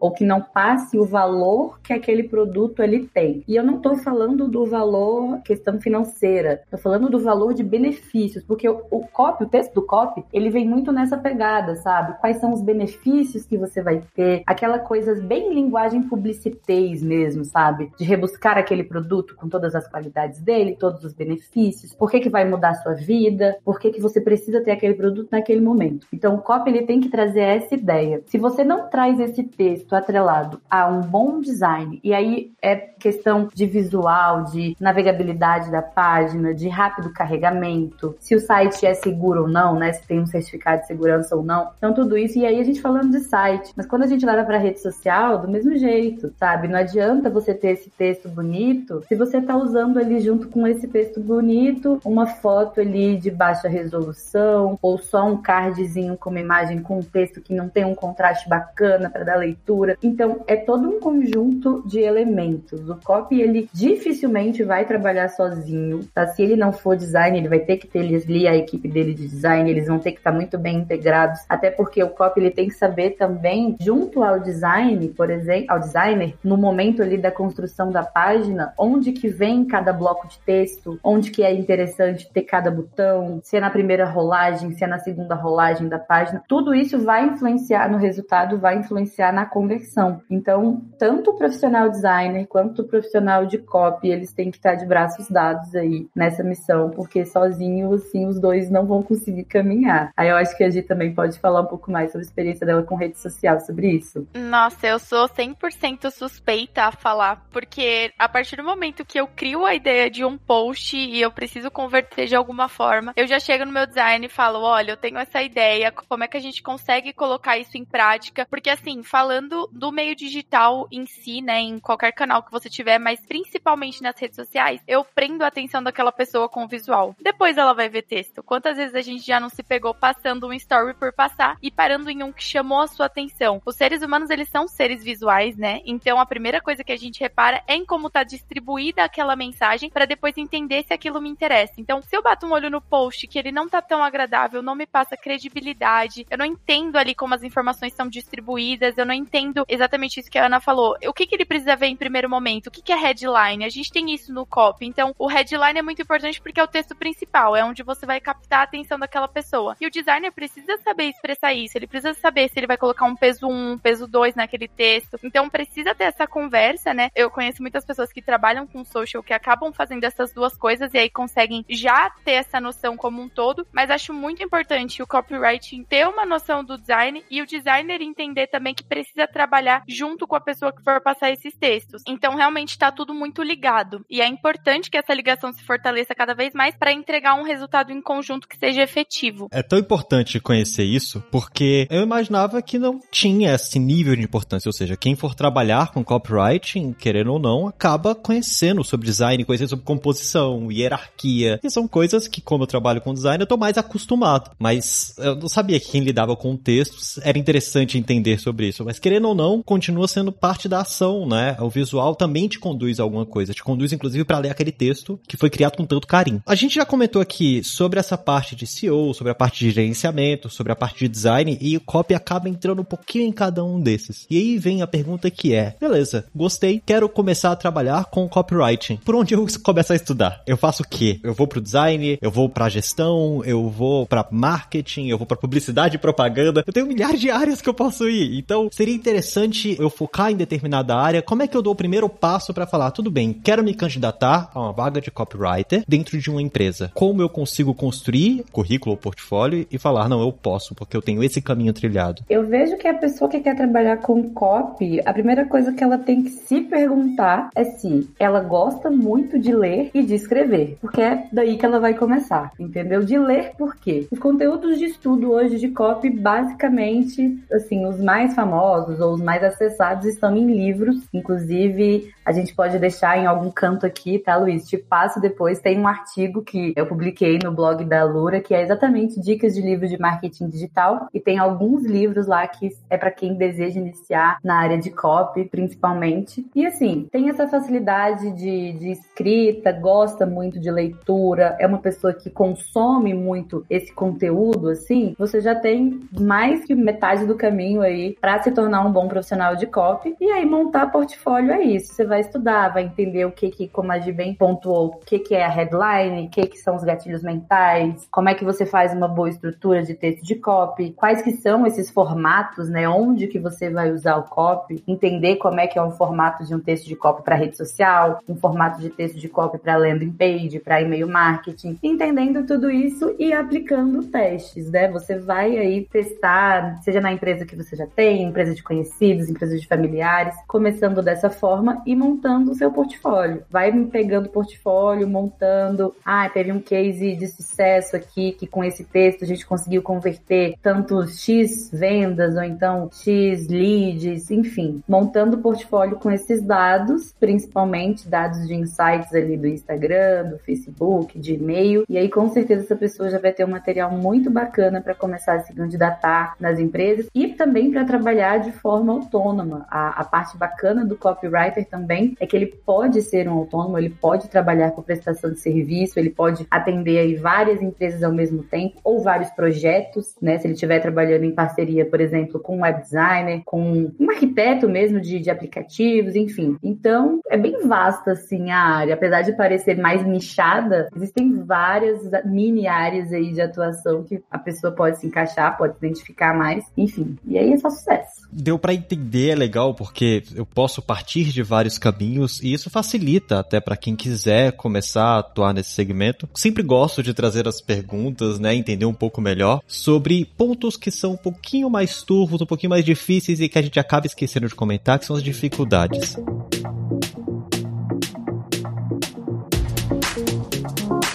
ou 0.00 0.12
que 0.12 0.24
não 0.24 0.40
passe 0.40 0.98
o 0.98 1.04
valor 1.04 1.78
que 1.80 1.92
aquele 1.92 2.24
produto 2.24 2.82
ele 2.82 3.06
tem. 3.06 3.42
E 3.46 3.56
eu 3.56 3.64
não 3.64 3.76
estou 3.76 3.96
falando 3.96 4.48
do 4.48 4.66
valor 4.66 5.40
questão 5.42 5.80
financeira, 5.80 6.60
estou 6.64 6.78
falando 6.78 7.08
do 7.08 7.18
valor 7.18 7.54
de 7.54 7.62
benefícios, 7.62 8.44
porque 8.44 8.68
o, 8.68 8.82
o 8.90 9.06
copy, 9.06 9.44
o 9.44 9.48
texto 9.48 9.74
do 9.74 9.82
copy, 9.82 10.24
ele 10.32 10.50
vem 10.50 10.68
muito 10.68 10.92
nessa 10.92 11.16
pegada, 11.16 11.76
sabe? 11.76 12.18
Quais 12.20 12.38
são 12.38 12.52
os 12.52 12.62
benefícios 12.62 13.46
que 13.46 13.56
você 13.56 13.82
vai 13.82 14.02
ter, 14.14 14.42
aquela 14.46 14.78
coisa 14.78 15.14
bem 15.22 15.52
linguagem 15.52 16.02
publicitez 16.02 17.02
mesmo, 17.02 17.44
sabe? 17.44 17.90
De 17.98 18.04
rebuscar 18.04 18.58
aquele 18.58 18.84
produto 18.84 19.34
com 19.36 19.48
todas 19.48 19.74
as 19.74 19.88
qualidades 19.88 20.40
dele, 20.40 20.76
todos 20.78 21.04
os 21.04 21.12
benefícios, 21.12 21.94
por 21.94 22.10
que 22.10 22.20
que 22.20 22.28
vai 22.28 22.48
mudar 22.48 22.70
a 22.70 22.74
sua 22.74 22.94
vida, 22.94 23.56
por 23.64 23.78
que 23.78 23.90
que 23.90 24.00
você 24.00 24.20
precisa 24.20 24.62
ter 24.62 24.70
aquele 24.70 24.94
produto 24.94 25.28
naquele 25.30 25.60
momento. 25.60 26.06
Então, 26.12 26.34
o 26.34 26.42
copy 26.42 26.70
ele 26.70 26.82
tem 26.82 27.00
que 27.00 27.08
trazer 27.08 27.40
essa 27.40 27.74
ideia. 27.74 28.22
Se 28.26 28.38
você 28.38 28.64
não 28.64 28.88
traz 28.88 29.18
esse 29.20 29.33
texto 29.42 29.94
atrelado 29.94 30.60
a 30.70 30.86
um 30.86 31.00
bom 31.00 31.40
design, 31.40 32.00
e 32.02 32.14
aí 32.14 32.52
é 32.62 32.76
questão 32.76 33.48
de 33.52 33.66
visual, 33.66 34.44
de 34.44 34.76
navegabilidade 34.80 35.70
da 35.70 35.82
página, 35.82 36.54
de 36.54 36.68
rápido 36.68 37.12
carregamento, 37.12 38.16
se 38.18 38.34
o 38.34 38.40
site 38.40 38.86
é 38.86 38.94
seguro 38.94 39.42
ou 39.42 39.48
não, 39.48 39.78
né? 39.78 39.92
Se 39.92 40.06
tem 40.06 40.20
um 40.20 40.26
certificado 40.26 40.82
de 40.82 40.86
segurança 40.86 41.36
ou 41.36 41.42
não. 41.42 41.70
Então, 41.76 41.92
tudo 41.92 42.16
isso. 42.16 42.38
E 42.38 42.46
aí 42.46 42.60
a 42.60 42.64
gente 42.64 42.80
falando 42.80 43.10
de 43.10 43.20
site. 43.20 43.72
Mas 43.76 43.86
quando 43.86 44.02
a 44.02 44.06
gente 44.06 44.24
leva 44.24 44.44
para 44.44 44.58
rede 44.58 44.80
social, 44.80 45.38
do 45.38 45.48
mesmo 45.48 45.76
jeito, 45.76 46.32
sabe? 46.38 46.68
Não 46.68 46.78
adianta 46.78 47.30
você 47.30 47.54
ter 47.54 47.72
esse 47.72 47.90
texto 47.90 48.28
bonito 48.28 49.02
se 49.08 49.14
você 49.14 49.40
tá 49.40 49.56
usando 49.56 49.98
ali 49.98 50.20
junto 50.20 50.48
com 50.48 50.66
esse 50.66 50.86
texto 50.88 51.20
bonito 51.20 52.00
uma 52.04 52.26
foto 52.26 52.80
ali 52.80 53.16
de 53.16 53.30
baixa 53.30 53.68
resolução 53.68 54.78
ou 54.80 54.98
só 54.98 55.26
um 55.26 55.40
cardzinho 55.40 56.16
com 56.16 56.30
uma 56.30 56.40
imagem 56.40 56.80
com 56.80 56.98
um 56.98 57.02
texto 57.02 57.40
que 57.40 57.54
não 57.54 57.68
tem 57.68 57.84
um 57.84 57.94
contraste 57.94 58.48
bacana 58.48 59.10
para 59.10 59.23
dar 59.24 59.36
leitura. 59.36 59.96
Então, 60.02 60.42
é 60.46 60.56
todo 60.56 60.88
um 60.88 61.00
conjunto 61.00 61.82
de 61.86 62.00
elementos. 62.00 62.88
O 62.88 62.96
copy, 63.02 63.40
ele 63.40 63.68
dificilmente 63.72 64.62
vai 64.62 64.84
trabalhar 64.84 65.28
sozinho, 65.28 66.00
tá? 66.14 66.26
Se 66.28 66.42
ele 66.42 66.56
não 66.56 66.72
for 66.72 66.96
design, 66.96 67.38
ele 67.38 67.48
vai 67.48 67.60
ter 67.60 67.76
que 67.76 67.86
ter 67.86 68.00
ali 68.00 68.46
a 68.46 68.56
equipe 68.56 68.88
dele 68.88 69.14
de 69.14 69.26
design, 69.26 69.70
eles 69.70 69.86
vão 69.86 69.98
ter 69.98 70.12
que 70.12 70.18
estar 70.18 70.32
muito 70.32 70.58
bem 70.58 70.76
integrados, 70.76 71.40
até 71.48 71.70
porque 71.70 72.02
o 72.02 72.10
copy, 72.10 72.40
ele 72.40 72.50
tem 72.50 72.68
que 72.68 72.74
saber 72.74 73.10
também, 73.10 73.76
junto 73.80 74.22
ao 74.22 74.40
design, 74.40 75.08
por 75.08 75.30
exemplo, 75.30 75.66
ao 75.70 75.80
designer, 75.80 76.34
no 76.42 76.56
momento 76.56 77.02
ali 77.02 77.16
da 77.16 77.30
construção 77.30 77.90
da 77.90 78.02
página, 78.02 78.72
onde 78.78 79.12
que 79.12 79.28
vem 79.28 79.64
cada 79.64 79.92
bloco 79.92 80.28
de 80.28 80.38
texto, 80.40 80.98
onde 81.02 81.30
que 81.30 81.42
é 81.42 81.52
interessante 81.52 82.30
ter 82.32 82.42
cada 82.42 82.70
botão, 82.70 83.40
se 83.42 83.56
é 83.56 83.60
na 83.60 83.70
primeira 83.70 84.04
rolagem, 84.04 84.72
se 84.72 84.84
é 84.84 84.86
na 84.86 84.98
segunda 84.98 85.34
rolagem 85.34 85.88
da 85.88 85.98
página, 85.98 86.42
tudo 86.48 86.74
isso 86.74 86.98
vai 86.98 87.24
influenciar 87.26 87.90
no 87.90 87.98
resultado, 87.98 88.58
vai 88.58 88.76
influenciar 88.76 89.13
na 89.32 89.46
conversão. 89.46 90.20
Então, 90.30 90.82
tanto 90.98 91.30
o 91.30 91.36
profissional 91.36 91.88
designer 91.88 92.46
quanto 92.46 92.82
o 92.82 92.88
profissional 92.88 93.46
de 93.46 93.58
copy, 93.58 94.08
eles 94.08 94.32
têm 94.32 94.50
que 94.50 94.56
estar 94.56 94.74
de 94.74 94.86
braços 94.86 95.28
dados 95.28 95.74
aí 95.74 96.08
nessa 96.14 96.42
missão, 96.42 96.90
porque 96.90 97.24
sozinhos, 97.24 98.02
assim, 98.02 98.26
os 98.26 98.40
dois 98.40 98.70
não 98.70 98.86
vão 98.86 99.02
conseguir 99.02 99.44
caminhar. 99.44 100.12
Aí 100.16 100.28
eu 100.28 100.36
acho 100.36 100.56
que 100.56 100.64
a 100.64 100.70
Gi 100.70 100.82
também 100.82 101.14
pode 101.14 101.38
falar 101.38 101.62
um 101.62 101.66
pouco 101.66 101.90
mais 101.90 102.10
sobre 102.10 102.24
a 102.24 102.28
experiência 102.28 102.66
dela 102.66 102.82
com 102.82 102.96
rede 102.96 103.18
social, 103.18 103.60
sobre 103.60 103.90
isso. 103.90 104.26
Nossa, 104.34 104.86
eu 104.86 104.98
sou 104.98 105.28
100% 105.28 106.10
suspeita 106.10 106.84
a 106.84 106.92
falar, 106.92 107.46
porque 107.50 108.12
a 108.18 108.28
partir 108.28 108.56
do 108.56 108.64
momento 108.64 109.04
que 109.04 109.18
eu 109.18 109.26
crio 109.26 109.64
a 109.64 109.74
ideia 109.74 110.10
de 110.10 110.24
um 110.24 110.36
post 110.36 110.96
e 110.96 111.20
eu 111.20 111.30
preciso 111.30 111.70
converter 111.70 112.26
de 112.26 112.36
alguma 112.36 112.68
forma, 112.68 113.12
eu 113.16 113.26
já 113.26 113.38
chego 113.38 113.64
no 113.64 113.72
meu 113.72 113.86
design 113.86 114.26
e 114.26 114.28
falo, 114.28 114.60
olha, 114.60 114.92
eu 114.92 114.96
tenho 114.96 115.18
essa 115.18 115.42
ideia, 115.42 115.92
como 115.92 116.24
é 116.24 116.28
que 116.28 116.36
a 116.36 116.40
gente 116.40 116.62
consegue 116.62 117.12
colocar 117.12 117.58
isso 117.58 117.76
em 117.76 117.84
prática? 117.84 118.46
Porque 118.48 118.70
assim, 118.70 119.02
falando 119.04 119.68
do 119.72 119.92
meio 119.92 120.16
digital 120.16 120.88
em 120.90 121.06
si, 121.06 121.40
né, 121.40 121.60
em 121.60 121.78
qualquer 121.78 122.12
canal 122.12 122.42
que 122.42 122.50
você 122.50 122.68
tiver, 122.68 122.98
mas 122.98 123.24
principalmente 123.24 124.02
nas 124.02 124.18
redes 124.18 124.36
sociais, 124.36 124.80
eu 124.86 125.04
prendo 125.04 125.42
a 125.42 125.48
atenção 125.48 125.82
daquela 125.82 126.10
pessoa 126.10 126.48
com 126.48 126.64
o 126.64 126.68
visual. 126.68 127.14
Depois 127.20 127.56
ela 127.56 127.72
vai 127.72 127.88
ver 127.88 128.02
texto. 128.02 128.42
Quantas 128.42 128.76
vezes 128.76 128.94
a 128.94 129.02
gente 129.02 129.24
já 129.24 129.38
não 129.38 129.48
se 129.48 129.62
pegou 129.62 129.94
passando 129.94 130.46
um 130.46 130.52
story 130.52 130.94
por 130.94 131.12
passar 131.12 131.56
e 131.62 131.70
parando 131.70 132.10
em 132.10 132.22
um 132.22 132.32
que 132.32 132.42
chamou 132.42 132.80
a 132.80 132.86
sua 132.86 133.06
atenção? 133.06 133.60
Os 133.64 133.76
seres 133.76 134.02
humanos, 134.02 134.30
eles 134.30 134.48
são 134.48 134.66
seres 134.66 135.04
visuais, 135.04 135.56
né? 135.56 135.80
Então 135.84 136.18
a 136.18 136.26
primeira 136.26 136.60
coisa 136.60 136.82
que 136.82 136.92
a 136.92 136.96
gente 136.96 137.20
repara 137.20 137.62
é 137.66 137.74
em 137.74 137.84
como 137.84 138.10
tá 138.10 138.22
distribuída 138.22 139.04
aquela 139.04 139.36
mensagem 139.36 139.90
para 139.90 140.06
depois 140.06 140.36
entender 140.36 140.84
se 140.84 140.92
aquilo 140.92 141.20
me 141.20 141.28
interessa. 141.28 141.74
Então, 141.78 142.00
se 142.02 142.16
eu 142.16 142.22
bato 142.22 142.46
um 142.46 142.52
olho 142.52 142.70
no 142.70 142.80
post 142.80 143.26
que 143.26 143.38
ele 143.38 143.52
não 143.52 143.68
tá 143.68 143.82
tão 143.82 144.02
agradável, 144.02 144.62
não 144.62 144.74
me 144.74 144.86
passa 144.86 145.16
credibilidade, 145.16 146.26
eu 146.30 146.38
não 146.38 146.44
entendo 146.44 146.96
ali 146.96 147.14
como 147.14 147.34
as 147.34 147.42
informações 147.42 147.94
são 147.94 148.08
distribuídas, 148.08 148.93
eu 148.98 149.06
não 149.06 149.14
entendo 149.14 149.64
exatamente 149.68 150.20
isso 150.20 150.30
que 150.30 150.38
a 150.38 150.46
Ana 150.46 150.60
falou. 150.60 150.96
O 151.06 151.12
que, 151.12 151.26
que 151.26 151.34
ele 151.34 151.44
precisa 151.44 151.76
ver 151.76 151.86
em 151.86 151.96
primeiro 151.96 152.28
momento? 152.28 152.68
O 152.68 152.70
que, 152.70 152.82
que 152.82 152.92
é 152.92 152.96
headline? 152.96 153.64
A 153.64 153.68
gente 153.68 153.90
tem 153.90 154.12
isso 154.14 154.32
no 154.32 154.46
copy. 154.46 154.86
Então, 154.86 155.14
o 155.18 155.26
headline 155.26 155.78
é 155.78 155.82
muito 155.82 156.02
importante 156.02 156.40
porque 156.40 156.60
é 156.60 156.64
o 156.64 156.68
texto 156.68 156.94
principal, 156.94 157.56
é 157.56 157.64
onde 157.64 157.82
você 157.82 158.06
vai 158.06 158.20
captar 158.20 158.60
a 158.60 158.62
atenção 158.64 158.98
daquela 158.98 159.28
pessoa. 159.28 159.76
E 159.80 159.86
o 159.86 159.90
designer 159.90 160.30
precisa 160.32 160.76
saber 160.78 161.04
expressar 161.04 161.52
isso, 161.52 161.76
ele 161.76 161.86
precisa 161.86 162.14
saber 162.14 162.48
se 162.48 162.58
ele 162.58 162.66
vai 162.66 162.76
colocar 162.76 163.04
um 163.04 163.16
peso 163.16 163.46
1, 163.46 163.72
um 163.72 163.78
peso 163.78 164.06
2 164.06 164.34
naquele 164.34 164.68
texto. 164.68 165.18
Então, 165.22 165.48
precisa 165.50 165.94
ter 165.94 166.04
essa 166.04 166.26
conversa, 166.26 166.94
né? 166.94 167.10
Eu 167.14 167.30
conheço 167.30 167.62
muitas 167.62 167.84
pessoas 167.84 168.12
que 168.12 168.22
trabalham 168.22 168.66
com 168.66 168.84
social 168.84 169.22
que 169.22 169.32
acabam 169.32 169.72
fazendo 169.72 170.04
essas 170.04 170.32
duas 170.32 170.56
coisas 170.56 170.92
e 170.94 170.98
aí 170.98 171.10
conseguem 171.10 171.64
já 171.68 172.10
ter 172.24 172.32
essa 172.32 172.60
noção 172.60 172.96
como 172.96 173.20
um 173.20 173.28
todo, 173.28 173.66
mas 173.72 173.90
acho 173.90 174.12
muito 174.12 174.42
importante 174.42 175.02
o 175.02 175.06
copywriting 175.06 175.84
ter 175.84 176.06
uma 176.06 176.24
noção 176.24 176.64
do 176.64 176.78
design 176.78 177.24
e 177.30 177.42
o 177.42 177.46
designer 177.46 178.00
entender 178.00 178.46
também 178.46 178.74
que 178.74 178.83
precisa 178.88 179.26
trabalhar 179.26 179.82
junto 179.88 180.26
com 180.26 180.36
a 180.36 180.40
pessoa 180.40 180.72
que 180.72 180.82
for 180.82 181.00
passar 181.00 181.30
esses 181.30 181.54
textos. 181.56 182.02
Então, 182.06 182.34
realmente 182.34 182.70
está 182.70 182.90
tudo 182.90 183.14
muito 183.14 183.42
ligado 183.42 184.04
e 184.10 184.20
é 184.20 184.26
importante 184.26 184.90
que 184.90 184.96
essa 184.96 185.14
ligação 185.14 185.52
se 185.52 185.62
fortaleça 185.64 186.14
cada 186.14 186.34
vez 186.34 186.52
mais 186.54 186.74
para 186.76 186.92
entregar 186.92 187.34
um 187.34 187.44
resultado 187.44 187.92
em 187.92 188.00
conjunto 188.00 188.48
que 188.48 188.56
seja 188.56 188.82
efetivo. 188.82 189.48
É 189.50 189.62
tão 189.62 189.78
importante 189.78 190.40
conhecer 190.40 190.84
isso 190.84 191.22
porque 191.30 191.86
eu 191.90 192.02
imaginava 192.02 192.60
que 192.62 192.78
não 192.78 193.00
tinha 193.10 193.54
esse 193.54 193.78
nível 193.78 194.16
de 194.16 194.22
importância, 194.22 194.68
ou 194.68 194.72
seja, 194.72 194.96
quem 194.96 195.14
for 195.14 195.34
trabalhar 195.34 195.92
com 195.92 196.04
copywriting, 196.04 196.92
querendo 196.92 197.32
ou 197.32 197.38
não, 197.38 197.68
acaba 197.68 198.14
conhecendo 198.14 198.82
sobre 198.84 199.06
design, 199.06 199.44
conhecendo 199.44 199.70
sobre 199.70 199.84
composição, 199.84 200.70
hierarquia, 200.70 201.60
e 201.62 201.70
são 201.70 201.86
coisas 201.86 202.28
que, 202.28 202.40
como 202.40 202.64
eu 202.64 202.68
trabalho 202.68 203.00
com 203.00 203.14
design, 203.14 203.42
eu 203.42 203.46
tô 203.46 203.56
mais 203.56 203.78
acostumado. 203.78 204.50
Mas 204.58 205.14
eu 205.18 205.36
não 205.36 205.48
sabia 205.48 205.78
que 205.78 205.90
quem 205.90 206.02
lidava 206.02 206.36
com 206.36 206.56
textos 206.56 207.18
era 207.18 207.38
interessante 207.38 207.98
entender 207.98 208.38
sobre 208.38 208.54
sobre 208.54 208.72
isso. 208.74 208.84
Mas 208.84 208.98
querendo 208.98 209.28
ou 209.28 209.34
não, 209.34 209.62
continua 209.62 210.08
sendo 210.08 210.32
parte 210.32 210.68
da 210.68 210.80
ação, 210.80 211.26
né? 211.26 211.56
O 211.60 211.70
visual 211.70 212.14
também 212.14 212.48
te 212.48 212.58
conduz 212.58 212.98
a 212.98 213.02
alguma 213.04 213.24
coisa. 213.24 213.54
Te 213.54 213.62
conduz, 213.62 213.92
inclusive, 213.92 214.24
para 214.24 214.38
ler 214.38 214.50
aquele 214.50 214.72
texto 214.72 215.18
que 215.26 215.36
foi 215.36 215.48
criado 215.48 215.76
com 215.76 215.86
tanto 215.86 216.06
carinho. 216.06 216.42
A 216.44 216.54
gente 216.54 216.74
já 216.74 216.84
comentou 216.84 217.22
aqui 217.22 217.62
sobre 217.62 217.98
essa 217.98 218.18
parte 218.18 218.56
de 218.56 218.66
SEO, 218.66 219.14
sobre 219.14 219.30
a 219.30 219.34
parte 219.34 219.64
de 219.64 219.70
gerenciamento, 219.70 220.50
sobre 220.50 220.72
a 220.72 220.76
parte 220.76 220.98
de 220.98 221.08
design, 221.08 221.56
e 221.60 221.76
o 221.76 221.80
copy 221.80 222.14
acaba 222.14 222.48
entrando 222.48 222.82
um 222.82 222.84
pouquinho 222.84 223.26
em 223.26 223.32
cada 223.32 223.64
um 223.64 223.80
desses. 223.80 224.26
E 224.28 224.36
aí 224.36 224.58
vem 224.58 224.82
a 224.82 224.86
pergunta 224.86 225.30
que 225.30 225.54
é: 225.54 225.76
beleza, 225.80 226.26
gostei, 226.34 226.82
quero 226.84 227.08
começar 227.08 227.52
a 227.52 227.56
trabalhar 227.56 228.06
com 228.06 228.28
copywriting. 228.28 228.96
Por 228.96 229.14
onde 229.14 229.34
eu 229.34 229.46
começo 229.62 229.92
a 229.92 229.96
estudar? 229.96 230.42
Eu 230.46 230.56
faço 230.56 230.82
o 230.82 230.88
quê? 230.88 231.20
Eu 231.22 231.34
vou 231.34 231.46
pro 231.46 231.60
design, 231.60 232.18
eu 232.20 232.30
vou 232.30 232.48
pra 232.48 232.68
gestão, 232.68 233.42
eu 233.44 233.68
vou 233.70 234.06
pra 234.06 234.26
marketing, 234.30 235.08
eu 235.08 235.18
vou 235.18 235.26
pra 235.26 235.36
publicidade 235.36 235.96
e 235.96 235.98
propaganda. 235.98 236.64
Eu 236.66 236.72
tenho 236.72 236.86
milhares 236.86 237.20
de 237.20 237.30
áreas 237.30 237.60
que 237.60 237.68
eu 237.68 237.74
posso 237.74 238.08
ir. 238.08 238.38
Então, 238.38 238.53
seria 238.70 238.94
interessante 238.94 239.76
eu 239.78 239.90
focar 239.90 240.30
em 240.30 240.36
determinada 240.36 240.96
área. 240.96 241.22
Como 241.22 241.42
é 241.42 241.46
que 241.46 241.56
eu 241.56 241.62
dou 241.62 241.72
o 241.72 241.76
primeiro 241.76 242.08
passo 242.08 242.52
para 242.52 242.66
falar, 242.66 242.90
tudo 242.90 243.10
bem, 243.10 243.32
quero 243.32 243.62
me 243.62 243.74
candidatar 243.74 244.50
a 244.54 244.60
uma 244.60 244.72
vaga 244.72 245.00
de 245.00 245.10
copywriter 245.10 245.84
dentro 245.86 246.18
de 246.18 246.30
uma 246.30 246.42
empresa? 246.42 246.90
Como 246.94 247.22
eu 247.22 247.28
consigo 247.28 247.74
construir 247.74 248.44
currículo 248.52 248.92
ou 248.92 248.96
portfólio 248.96 249.66
e 249.70 249.78
falar, 249.78 250.08
não, 250.08 250.20
eu 250.20 250.32
posso, 250.32 250.74
porque 250.74 250.96
eu 250.96 251.02
tenho 251.02 251.22
esse 251.22 251.40
caminho 251.40 251.72
trilhado? 251.72 252.22
Eu 252.28 252.46
vejo 252.46 252.76
que 252.76 252.88
a 252.88 252.94
pessoa 252.94 253.30
que 253.30 253.40
quer 253.40 253.56
trabalhar 253.56 253.98
com 253.98 254.30
copy, 254.30 255.00
a 255.04 255.12
primeira 255.12 255.46
coisa 255.46 255.72
que 255.72 255.82
ela 255.82 255.98
tem 255.98 256.22
que 256.22 256.30
se 256.30 256.60
perguntar 256.62 257.50
é 257.54 257.64
se 257.64 258.08
ela 258.18 258.40
gosta 258.40 258.90
muito 258.90 259.38
de 259.38 259.54
ler 259.54 259.90
e 259.94 260.02
de 260.02 260.14
escrever, 260.14 260.76
porque 260.80 261.00
é 261.00 261.26
daí 261.32 261.56
que 261.56 261.66
ela 261.66 261.80
vai 261.80 261.94
começar, 261.94 262.52
entendeu? 262.58 263.04
De 263.04 263.18
ler 263.18 263.52
por 263.56 263.76
quê? 263.76 264.06
Os 264.10 264.18
conteúdos 264.18 264.78
de 264.78 264.86
estudo 264.86 265.32
hoje 265.32 265.58
de 265.58 265.68
copy, 265.68 266.10
basicamente, 266.10 267.38
assim, 267.52 267.86
os 267.86 268.00
mais 268.00 268.34
famosos 268.34 268.43
ou 268.52 269.14
os 269.14 269.20
mais 269.20 269.42
acessados 269.42 270.06
estão 270.06 270.36
em 270.36 270.46
livros, 270.46 270.96
inclusive 271.12 272.12
a 272.24 272.32
gente 272.32 272.54
pode 272.54 272.78
deixar 272.78 273.18
em 273.18 273.26
algum 273.26 273.50
canto 273.50 273.84
aqui, 273.84 274.18
tá, 274.18 274.36
Luiz? 274.36 274.66
Te 274.66 274.78
passo 274.78 275.20
depois, 275.20 275.60
tem 275.60 275.78
um 275.78 275.86
artigo 275.86 276.42
que 276.42 276.72
eu 276.74 276.86
publiquei 276.86 277.38
no 277.42 277.52
blog 277.52 277.84
da 277.84 278.02
Lura, 278.04 278.40
que 278.40 278.54
é 278.54 278.62
exatamente 278.62 279.20
dicas 279.20 279.54
de 279.54 279.60
livros 279.60 279.90
de 279.90 279.98
marketing 279.98 280.48
digital, 280.48 281.08
e 281.12 281.20
tem 281.20 281.38
alguns 281.38 281.84
livros 281.84 282.26
lá 282.26 282.46
que 282.46 282.70
é 282.88 282.96
para 282.96 283.10
quem 283.10 283.34
deseja 283.34 283.78
iniciar 283.78 284.38
na 284.42 284.56
área 284.56 284.78
de 284.78 284.90
copy, 284.90 285.44
principalmente. 285.44 286.46
E 286.54 286.66
assim, 286.66 287.06
tem 287.12 287.28
essa 287.28 287.46
facilidade 287.46 288.30
de, 288.32 288.72
de 288.72 288.90
escrita, 288.90 289.70
gosta 289.72 290.24
muito 290.24 290.58
de 290.58 290.70
leitura, 290.70 291.56
é 291.58 291.66
uma 291.66 291.78
pessoa 291.78 292.14
que 292.14 292.30
consome 292.30 293.12
muito 293.12 293.64
esse 293.68 293.92
conteúdo, 293.92 294.68
assim, 294.68 295.14
você 295.18 295.40
já 295.40 295.54
tem 295.54 296.00
mais 296.18 296.64
que 296.64 296.74
metade 296.74 297.26
do 297.26 297.36
caminho 297.36 297.82
aí 297.82 298.16
para 298.20 298.33
se 298.42 298.50
tornar 298.50 298.84
um 298.86 298.92
bom 298.92 299.08
profissional 299.08 299.56
de 299.56 299.66
copy. 299.66 300.16
E 300.20 300.30
aí 300.30 300.44
montar 300.44 300.86
portfólio 300.90 301.52
é 301.52 301.62
isso. 301.62 301.94
Você 301.94 302.04
vai 302.04 302.20
estudar, 302.20 302.72
vai 302.72 302.84
entender 302.84 303.24
o 303.24 303.32
que 303.32 303.50
que, 303.50 303.68
como 303.68 303.92
a 303.92 303.98
Gi 303.98 304.12
bem 304.12 304.34
pontuou, 304.34 304.86
o 304.86 304.98
que 305.04 305.18
que 305.18 305.34
é 305.34 305.44
a 305.44 305.48
headline, 305.48 306.26
o 306.26 306.30
que 306.30 306.46
que 306.46 306.58
são 306.58 306.76
os 306.76 306.84
gatilhos 306.84 307.22
mentais, 307.22 308.06
como 308.10 308.28
é 308.28 308.34
que 308.34 308.44
você 308.44 308.66
faz 308.66 308.92
uma 308.92 309.08
boa 309.08 309.28
estrutura 309.28 309.82
de 309.82 309.94
texto 309.94 310.24
de 310.24 310.34
copy, 310.34 310.92
quais 310.92 311.22
que 311.22 311.32
são 311.32 311.66
esses 311.66 311.90
formatos, 311.90 312.68
né? 312.68 312.88
Onde 312.88 313.26
que 313.26 313.38
você 313.38 313.70
vai 313.70 313.90
usar 313.90 314.16
o 314.16 314.24
copy, 314.24 314.82
entender 314.86 315.36
como 315.36 315.60
é 315.60 315.66
que 315.66 315.78
é 315.78 315.82
um 315.82 315.90
formato 315.90 316.44
de 316.44 316.54
um 316.54 316.60
texto 316.60 316.86
de 316.86 316.96
copy 316.96 317.22
para 317.22 317.36
rede 317.36 317.56
social, 317.56 318.20
um 318.28 318.36
formato 318.36 318.80
de 318.80 318.90
texto 318.90 319.18
de 319.18 319.28
copy 319.28 319.58
para 319.58 319.76
landing 319.76 320.12
page, 320.12 320.58
para 320.60 320.80
e-mail 320.80 321.08
marketing, 321.08 321.78
entendendo 321.82 322.46
tudo 322.46 322.70
isso 322.70 323.14
e 323.18 323.32
aplicando 323.32 324.02
testes, 324.04 324.70
né? 324.70 324.90
Você 324.90 325.18
vai 325.18 325.56
aí 325.56 325.86
testar, 325.90 326.80
seja 326.82 327.00
na 327.00 327.12
empresa 327.12 327.44
que 327.44 327.56
você 327.56 327.76
já 327.76 327.86
tem, 327.86 328.23
empresa 328.24 328.54
de 328.54 328.62
conhecidos, 328.62 329.28
empresa 329.28 329.56
de 329.58 329.66
familiares, 329.66 330.34
começando 330.46 331.02
dessa 331.02 331.30
forma 331.30 331.82
e 331.86 331.94
montando 331.94 332.50
o 332.50 332.54
seu 332.54 332.70
portfólio. 332.70 333.42
Vai 333.50 333.72
pegando 333.86 334.26
o 334.26 334.30
portfólio, 334.30 335.08
montando, 335.08 335.94
ah, 336.04 336.28
teve 336.28 336.52
um 336.52 336.60
case 336.60 337.16
de 337.16 337.26
sucesso 337.28 337.96
aqui 337.96 338.32
que 338.32 338.46
com 338.46 338.64
esse 338.64 338.84
texto 338.84 339.24
a 339.24 339.26
gente 339.26 339.46
conseguiu 339.46 339.82
converter 339.82 340.54
tantos 340.62 341.20
X 341.20 341.70
vendas 341.72 342.36
ou 342.36 342.42
então 342.42 342.88
X 342.92 343.48
leads, 343.48 344.30
enfim, 344.30 344.82
montando 344.88 345.36
o 345.36 345.40
portfólio 345.40 345.96
com 345.96 346.10
esses 346.10 346.42
dados, 346.42 347.14
principalmente 347.18 348.08
dados 348.08 348.46
de 348.46 348.54
insights 348.54 349.12
ali 349.14 349.36
do 349.36 349.46
Instagram, 349.46 350.30
do 350.30 350.38
Facebook, 350.38 351.18
de 351.18 351.34
e-mail, 351.34 351.84
e 351.88 351.98
aí 351.98 352.08
com 352.08 352.28
certeza 352.28 352.64
essa 352.64 352.76
pessoa 352.76 353.10
já 353.10 353.18
vai 353.18 353.32
ter 353.32 353.44
um 353.44 353.50
material 353.50 353.90
muito 353.90 354.30
bacana 354.30 354.80
para 354.80 354.94
começar 354.94 355.34
a 355.34 355.40
se 355.40 355.52
candidatar 355.52 356.34
nas 356.38 356.58
empresas 356.58 357.08
e 357.14 357.28
também 357.28 357.70
para 357.70 357.84
trabalhar 357.84 358.13
de 358.14 358.52
forma 358.52 358.92
autônoma. 358.92 359.66
A, 359.68 360.00
a 360.00 360.04
parte 360.04 360.36
bacana 360.36 360.84
do 360.84 360.96
copywriter 360.96 361.66
também 361.66 362.16
é 362.20 362.26
que 362.26 362.36
ele 362.36 362.46
pode 362.46 363.02
ser 363.02 363.28
um 363.28 363.38
autônomo, 363.38 363.78
ele 363.78 363.90
pode 363.90 364.28
trabalhar 364.28 364.70
com 364.70 364.82
prestação 364.82 365.30
de 365.30 365.40
serviço, 365.40 365.98
ele 365.98 366.10
pode 366.10 366.46
atender 366.50 366.98
aí 366.98 367.14
várias 367.16 367.60
empresas 367.60 368.02
ao 368.02 368.12
mesmo 368.12 368.42
tempo 368.42 368.80
ou 368.84 369.02
vários 369.02 369.30
projetos, 369.30 370.14
né? 370.20 370.38
Se 370.38 370.46
ele 370.46 370.54
estiver 370.54 370.80
trabalhando 370.80 371.24
em 371.24 371.34
parceria, 371.34 371.84
por 371.84 372.00
exemplo, 372.00 372.40
com 372.40 372.58
um 372.58 372.62
web 372.62 372.80
designer, 372.82 373.42
com 373.44 373.92
um 373.98 374.10
arquiteto 374.10 374.68
mesmo 374.68 375.00
de, 375.00 375.18
de 375.18 375.30
aplicativos, 375.30 376.14
enfim. 376.14 376.56
Então, 376.62 377.20
é 377.28 377.36
bem 377.36 377.66
vasta 377.66 378.12
assim 378.12 378.50
a 378.50 378.58
área, 378.58 378.94
apesar 378.94 379.22
de 379.22 379.32
parecer 379.32 379.76
mais 379.76 380.04
nichada, 380.04 380.88
existem 380.94 381.42
várias 381.44 382.00
mini 382.24 382.66
áreas 382.66 383.12
aí 383.12 383.32
de 383.32 383.40
atuação 383.40 384.02
que 384.04 384.22
a 384.30 384.38
pessoa 384.38 384.72
pode 384.72 384.98
se 384.98 385.06
encaixar, 385.06 385.56
pode 385.56 385.74
se 385.74 385.84
identificar 385.84 386.36
mais, 386.36 386.64
enfim. 386.76 387.16
E 387.24 387.38
aí 387.38 387.52
é 387.52 387.56
só 387.56 387.70
sucesso. 387.70 388.03
Deu 388.32 388.58
para 388.58 388.74
entender, 388.74 389.30
é 389.30 389.34
legal, 389.34 389.74
porque 389.74 390.24
eu 390.34 390.44
posso 390.44 390.82
partir 390.82 391.24
de 391.24 391.42
vários 391.42 391.78
caminhos 391.78 392.42
e 392.42 392.52
isso 392.52 392.68
facilita 392.68 393.38
até 393.38 393.60
para 393.60 393.76
quem 393.76 393.94
quiser 393.94 394.52
começar 394.52 395.04
a 395.04 395.18
atuar 395.18 395.54
nesse 395.54 395.70
segmento. 395.70 396.28
Sempre 396.34 396.62
gosto 396.62 397.02
de 397.02 397.14
trazer 397.14 397.46
as 397.46 397.60
perguntas, 397.60 398.38
né, 398.38 398.54
entender 398.54 398.86
um 398.86 398.94
pouco 398.94 399.20
melhor 399.20 399.62
sobre 399.66 400.24
pontos 400.24 400.76
que 400.76 400.90
são 400.90 401.12
um 401.12 401.16
pouquinho 401.16 401.70
mais 401.70 402.02
turvos, 402.02 402.40
um 402.40 402.46
pouquinho 402.46 402.70
mais 402.70 402.84
difíceis 402.84 403.40
e 403.40 403.48
que 403.48 403.58
a 403.58 403.62
gente 403.62 403.78
acaba 403.78 404.06
esquecendo 404.06 404.48
de 404.48 404.54
comentar, 404.54 404.98
que 404.98 405.06
são 405.06 405.16
as 405.16 405.22
dificuldades. 405.22 406.16